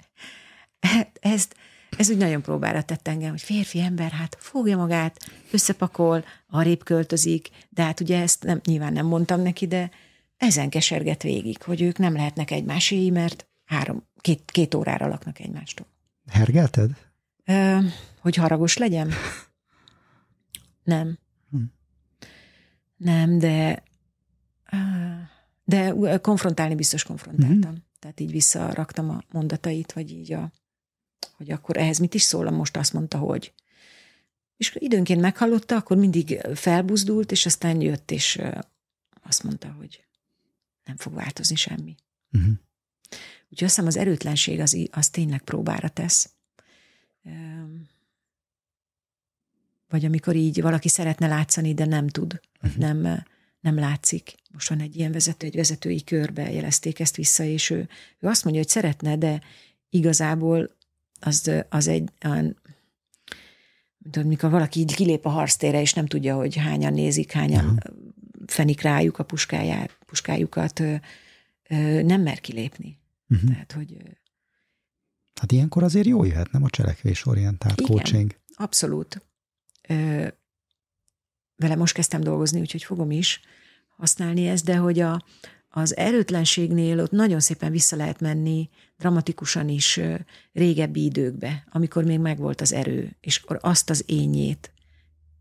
e-, 0.81 1.13
ezt, 1.21 1.57
ez 1.99 2.11
úgy 2.11 2.17
nagyon 2.17 2.43
próbára 2.43 2.83
tett 2.83 3.09
engem, 3.09 3.31
hogy 3.31 3.43
férfi 3.43 3.81
ember, 3.81 4.11
hát 4.11 4.37
fogja 4.41 4.77
magát, 4.77 5.31
összepakol, 5.51 6.25
arrébb 6.49 6.85
költözik, 6.85 7.51
de 7.69 7.83
hát 7.83 8.01
ugye 8.01 8.21
ezt 8.21 8.43
nem, 8.43 8.61
nyilván 8.65 8.93
nem 8.93 9.07
mondtam 9.07 9.41
neki, 9.41 9.67
de 9.67 9.91
ezen 10.37 10.69
keserget 10.69 11.23
végig, 11.23 11.63
hogy 11.63 11.83
ők 11.83 11.99
nem 11.99 12.13
lehetnek 12.13 12.51
egymáséi, 12.51 13.11
mert 13.11 13.47
három, 13.65 14.07
két, 14.21 14.51
két 14.51 14.75
órára 14.75 15.07
laknak 15.07 15.41
egymástól. 15.41 15.87
Hergelted? 16.29 16.91
Ö, 17.45 17.79
hogy 18.21 18.37
haragos 18.37 18.77
legyen? 18.77 19.13
Nem. 20.85 21.19
Hm. 21.51 21.63
Nem, 22.97 23.39
de 23.39 23.83
de 25.65 25.95
konfrontálni 26.21 26.75
biztos 26.75 27.03
konfrontáltam. 27.03 27.71
Mm-hmm. 27.71 27.83
Tehát 27.99 28.21
így 28.21 28.31
visszaraktam 28.31 29.11
a 29.11 29.23
mondatait, 29.33 29.93
vagy 29.93 30.11
így 30.11 30.33
a, 30.33 30.53
hogy 31.33 31.51
akkor 31.51 31.77
ehhez 31.77 31.99
mit 31.99 32.15
is 32.15 32.23
szól, 32.23 32.51
most 32.51 32.77
azt 32.77 32.93
mondta, 32.93 33.19
hogy. 33.19 33.53
És 34.57 34.77
időnként 34.79 35.21
meghallotta, 35.21 35.77
akkor 35.77 35.97
mindig 35.97 36.41
felbuzdult, 36.55 37.31
és 37.33 37.47
aztán 37.47 37.81
jött, 37.81 38.11
és 38.11 38.41
azt 39.23 39.43
mondta, 39.43 39.73
hogy 39.73 40.05
nem 40.85 40.97
fog 40.97 41.15
változni 41.15 41.57
semmi. 41.57 41.95
Uh-huh. 42.33 42.53
Úgyhogy 43.51 43.69
azt 43.69 43.75
hiszem 43.75 43.87
az 43.87 43.97
erőtlenség 43.97 44.61
az, 44.61 44.77
az 44.91 45.09
tényleg 45.09 45.43
próbára 45.43 45.89
tesz. 45.89 46.31
Vagy 49.89 50.05
amikor 50.05 50.37
így 50.37 50.61
valaki 50.61 50.89
szeretne 50.89 51.27
látszani, 51.27 51.75
de 51.75 51.85
nem 51.85 52.09
tud, 52.09 52.41
uh-huh. 52.63 52.77
nem, 52.77 53.25
nem 53.61 53.79
látszik. 53.79 54.35
Most 54.53 54.69
van 54.69 54.81
egy 54.81 54.97
ilyen 54.97 55.13
vezető, 55.13 55.47
egy 55.47 55.57
vezetői 55.57 56.05
körbe 56.05 56.53
jelezték 56.53 57.01
ezt 57.01 57.17
vissza, 57.17 57.45
és 57.45 57.71
ő, 57.71 57.89
ő 58.19 58.29
azt 58.29 58.45
mondja, 58.45 58.63
hogy 58.63 58.71
szeretne, 58.71 59.17
de 59.17 59.43
igazából 59.89 60.77
az, 61.25 61.51
az 61.69 61.89
egy, 61.89 62.11
tudod, 64.03 64.27
mikor 64.27 64.51
valaki 64.51 64.81
így 64.81 64.95
kilép 64.95 65.27
a 65.27 65.29
harctére, 65.29 65.81
és 65.81 65.93
nem 65.93 66.07
tudja, 66.07 66.37
hogy 66.37 66.57
hányan 66.57 66.93
nézik, 66.93 67.33
hányan 67.33 67.65
uh-huh. 67.65 67.95
fenik 68.47 68.81
rájuk 68.81 69.19
a 69.19 69.25
puskáját, 69.25 69.99
puskájukat, 70.07 70.83
nem 72.03 72.23
mer 72.23 72.41
kilépni. 72.41 72.99
Uh-huh. 73.29 73.51
Tehát, 73.51 73.73
hogy... 73.73 73.97
Hát 75.35 75.53
ilyenkor 75.53 75.83
azért 75.83 76.07
jó 76.07 76.25
jöhet, 76.25 76.53
nem 76.53 76.65
a 76.65 76.71
cselekvésorientált 76.71 77.81
Igen, 77.81 77.91
coaching. 77.91 78.37
abszolút. 78.55 79.27
Ö, 79.89 80.27
vele 81.57 81.75
most 81.75 81.95
kezdtem 81.95 82.21
dolgozni, 82.21 82.61
úgyhogy 82.61 82.83
fogom 82.83 83.11
is 83.11 83.41
használni 83.97 84.47
ezt, 84.47 84.65
de 84.65 84.77
hogy 84.77 85.01
a, 85.01 85.25
az 85.77 85.97
erőtlenségnél 85.97 87.01
ott 87.01 87.11
nagyon 87.11 87.41
szépen 87.41 87.71
vissza 87.71 87.97
lehet 87.97 88.21
menni 88.21 88.69
dramatikusan 88.99 89.69
is 89.69 90.01
régebbi 90.53 91.05
időkbe, 91.05 91.67
amikor 91.71 92.05
még 92.05 92.19
megvolt 92.19 92.61
az 92.61 92.73
erő, 92.73 93.17
és 93.21 93.37
akkor 93.37 93.59
azt 93.61 93.91
az 93.91 94.05
ényét, 94.07 94.73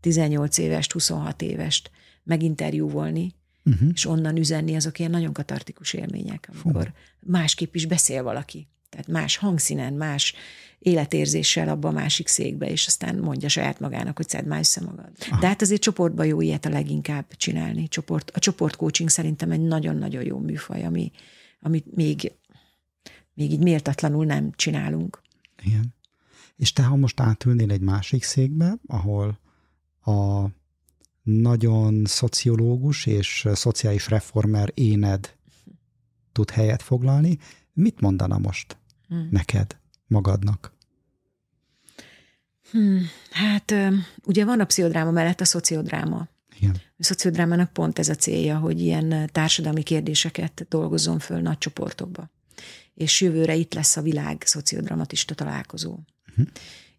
18 0.00 0.58
évest, 0.58 0.92
26 0.92 1.42
évest 1.42 1.90
meginterjúvolni, 2.22 3.34
uh-huh. 3.64 3.88
és 3.92 4.06
onnan 4.06 4.36
üzenni, 4.36 4.76
azok 4.76 4.98
ilyen 4.98 5.10
nagyon 5.10 5.32
katartikus 5.32 5.92
élmények, 5.92 6.48
amikor 6.52 6.86
Fú. 6.86 7.30
másképp 7.30 7.74
is 7.74 7.86
beszél 7.86 8.22
valaki. 8.22 8.68
Tehát 8.94 9.08
más 9.08 9.36
hangszínen, 9.36 9.92
más 9.92 10.34
életérzéssel 10.78 11.68
abba 11.68 11.88
a 11.88 11.92
másik 11.92 12.28
székbe, 12.28 12.70
és 12.70 12.86
aztán 12.86 13.18
mondja 13.18 13.48
saját 13.48 13.80
magának, 13.80 14.16
hogy 14.16 14.28
szedd 14.28 14.46
már 14.46 14.58
össze 14.58 14.80
magad. 14.80 15.10
Aha. 15.30 15.40
De 15.40 15.46
hát 15.46 15.62
azért 15.62 15.80
csoportban 15.80 16.26
jó 16.26 16.40
ilyet 16.40 16.64
a 16.64 16.68
leginkább 16.68 17.36
csinálni. 17.36 17.88
Csoport, 17.88 18.30
a 18.30 18.38
csoportcoaching 18.38 19.08
szerintem 19.08 19.50
egy 19.50 19.60
nagyon-nagyon 19.60 20.24
jó 20.24 20.38
műfaj, 20.38 20.84
ami, 20.84 21.12
amit 21.60 21.94
még, 21.94 22.32
még 23.34 23.52
így 23.52 23.62
méltatlanul 23.62 24.24
nem 24.24 24.52
csinálunk. 24.56 25.22
Igen. 25.62 25.94
És 26.56 26.72
te, 26.72 26.82
ha 26.82 26.96
most 26.96 27.20
átülnél 27.20 27.70
egy 27.70 27.80
másik 27.80 28.22
székbe, 28.22 28.78
ahol 28.86 29.38
a 30.04 30.44
nagyon 31.22 32.04
szociológus 32.04 33.06
és 33.06 33.48
szociális 33.52 34.08
reformer 34.08 34.70
éned 34.74 35.36
tud 36.32 36.50
helyet 36.50 36.82
foglalni, 36.82 37.38
mit 37.72 38.00
mondana 38.00 38.38
most 38.38 38.76
hmm. 39.08 39.28
neked, 39.30 39.76
magadnak? 40.06 40.72
Hmm, 42.70 43.06
hát 43.30 43.74
ugye 44.24 44.44
van 44.44 44.60
a 44.60 44.64
pszichodráma 44.64 45.10
mellett 45.10 45.40
a 45.40 45.44
szociodráma. 45.44 46.28
Igen. 46.58 46.76
A 46.98 47.04
szociodrámának 47.04 47.72
pont 47.72 47.98
ez 47.98 48.08
a 48.08 48.14
célja, 48.14 48.58
hogy 48.58 48.80
ilyen 48.80 49.30
társadalmi 49.32 49.82
kérdéseket 49.82 50.66
dolgozzon 50.68 51.18
föl 51.18 51.40
nagy 51.40 51.58
csoportokba. 51.58 52.30
És 52.94 53.20
jövőre 53.20 53.54
itt 53.54 53.74
lesz 53.74 53.96
a 53.96 54.02
világ 54.02 54.42
szociodramatista 54.46 55.34
találkozó. 55.34 55.98
Uh-huh. 56.30 56.46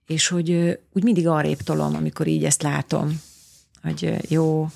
És 0.06 0.28
hogy 0.28 0.80
úgy 0.91 1.03
mindig 1.03 1.28
arrébb 1.28 1.62
tolom, 1.62 1.95
amikor 1.95 2.28
így 2.28 2.43
ezt 2.43 2.62
látom, 2.62 3.22
hogy 3.82 4.32
jó, 4.32 4.70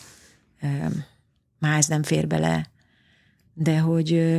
már 1.60 1.78
ez 1.78 1.88
nem 1.88 2.04
fér 2.04 2.28
bele, 2.28 2.70
de 3.54 3.80
hogy, 3.80 4.38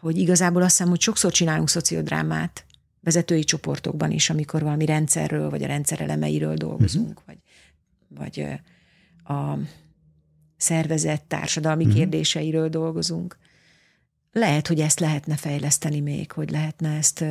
hogy 0.00 0.18
igazából 0.18 0.62
azt 0.62 0.70
hiszem, 0.76 0.88
hogy 0.88 1.00
sokszor 1.00 1.32
csinálunk 1.32 1.68
szociodrámát, 1.68 2.66
vezetői 3.00 3.44
csoportokban 3.44 4.10
is, 4.10 4.30
amikor 4.30 4.62
valami 4.62 4.84
rendszerről, 4.84 5.50
vagy 5.50 5.62
a 5.62 5.66
rendszer 5.66 6.00
elemeiről 6.00 6.54
dolgozunk, 6.54 7.08
uh-huh. 7.08 7.24
vagy, 7.26 7.38
vagy 8.08 8.60
a 9.36 9.58
szervezet 10.56 11.22
társadalmi 11.22 11.84
uh-huh. 11.84 11.98
kérdéseiről 11.98 12.68
dolgozunk. 12.68 13.38
Lehet, 14.32 14.66
hogy 14.66 14.80
ezt 14.80 15.00
lehetne 15.00 15.36
fejleszteni 15.36 16.00
még, 16.00 16.32
hogy 16.32 16.50
lehetne 16.50 16.96
ezt 16.96 17.24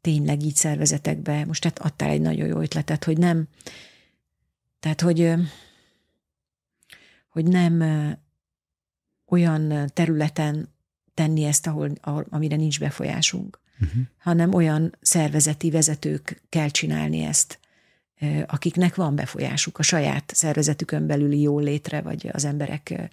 tényleg 0.00 0.42
így 0.42 0.54
szervezetekbe. 0.54 1.44
Most 1.44 1.62
tehát 1.62 1.78
adtál 1.78 2.10
egy 2.10 2.20
nagyon 2.20 2.46
jó 2.46 2.60
ötletet, 2.60 3.04
hogy 3.04 3.18
nem, 3.18 3.48
tehát, 4.80 5.00
hogy, 5.00 5.32
hogy 7.28 7.44
nem 7.44 7.84
olyan 9.26 9.90
területen 9.92 10.76
tenni 11.18 11.44
ezt, 11.44 11.66
ahol, 11.66 11.90
amire 12.30 12.56
nincs 12.56 12.78
befolyásunk, 12.80 13.60
uh-huh. 13.80 14.02
hanem 14.18 14.54
olyan 14.54 14.96
szervezeti 15.00 15.70
vezetők 15.70 16.42
kell 16.48 16.68
csinálni 16.68 17.20
ezt, 17.22 17.58
akiknek 18.46 18.94
van 18.94 19.14
befolyásuk 19.14 19.78
a 19.78 19.82
saját 19.82 20.32
szervezetükön 20.34 21.06
belüli 21.06 21.40
jól 21.40 21.62
létre, 21.62 22.00
vagy 22.00 22.28
az 22.32 22.44
emberek 22.44 23.10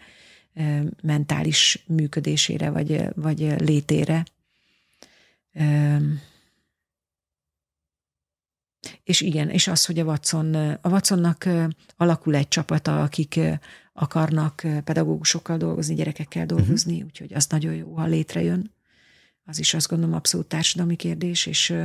mentális 1.02 1.84
működésére, 1.88 2.70
vagy, 2.70 3.04
vagy 3.16 3.40
létére. 3.58 4.26
És 9.04 9.22
igen, 9.22 9.50
és 9.50 9.68
az, 9.68 9.86
hogy 9.86 10.00
a 10.00 10.04
Watson, 10.04 10.56
a 10.82 10.90
Watsonnak 10.90 11.50
alakul 11.98 12.36
egy 12.36 12.48
csapata, 12.48 13.02
akik 13.02 13.40
akarnak 13.98 14.64
pedagógusokkal 14.84 15.58
dolgozni, 15.58 15.96
gyerekekkel 15.96 16.46
dolgozni, 16.46 16.94
uh-huh. 16.94 17.08
úgyhogy 17.08 17.34
az 17.34 17.48
nagyon 17.48 17.74
jó, 17.74 17.94
ha 17.94 18.06
létrejön. 18.06 18.72
Az 19.46 19.60
is 19.60 19.74
azt 19.74 19.88
gondolom 19.88 20.16
abszolút 20.16 20.48
társadalmi 20.48 20.96
kérdés, 20.96 21.46
és 21.46 21.76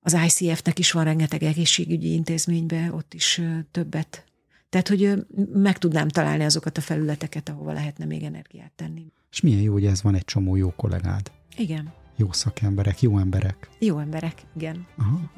az 0.00 0.16
ICF-nek 0.26 0.78
is 0.78 0.92
van 0.92 1.04
rengeteg 1.04 1.42
egészségügyi 1.42 2.12
intézménybe, 2.12 2.92
ott 2.92 3.14
is 3.14 3.40
többet. 3.70 4.24
Tehát, 4.68 4.88
hogy 4.88 5.26
meg 5.52 5.78
tudnám 5.78 6.08
találni 6.08 6.44
azokat 6.44 6.78
a 6.78 6.80
felületeket, 6.80 7.48
ahova 7.48 7.72
lehetne 7.72 8.04
még 8.04 8.22
energiát 8.22 8.72
tenni. 8.76 9.12
És 9.30 9.40
milyen 9.40 9.60
jó, 9.60 9.72
hogy 9.72 9.86
ez 9.86 10.02
van 10.02 10.14
egy 10.14 10.24
csomó 10.24 10.56
jó 10.56 10.72
kollégád. 10.76 11.30
Igen. 11.56 11.92
Jó 12.16 12.32
szakemberek, 12.32 13.02
jó 13.02 13.18
emberek. 13.18 13.68
Jó 13.78 13.98
emberek, 13.98 14.42
igen. 14.56 14.86
Aha. 14.96 15.30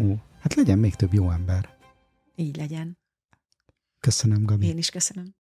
Ó, 0.00 0.14
hát 0.40 0.54
legyen 0.54 0.78
még 0.78 0.94
több 0.94 1.12
jó 1.12 1.30
ember. 1.30 1.76
Így 2.36 2.56
legyen. 2.56 2.98
Köszönöm, 4.00 4.44
Gabi. 4.44 4.66
Én 4.66 4.78
is 4.78 4.90
köszönöm. 4.90 5.34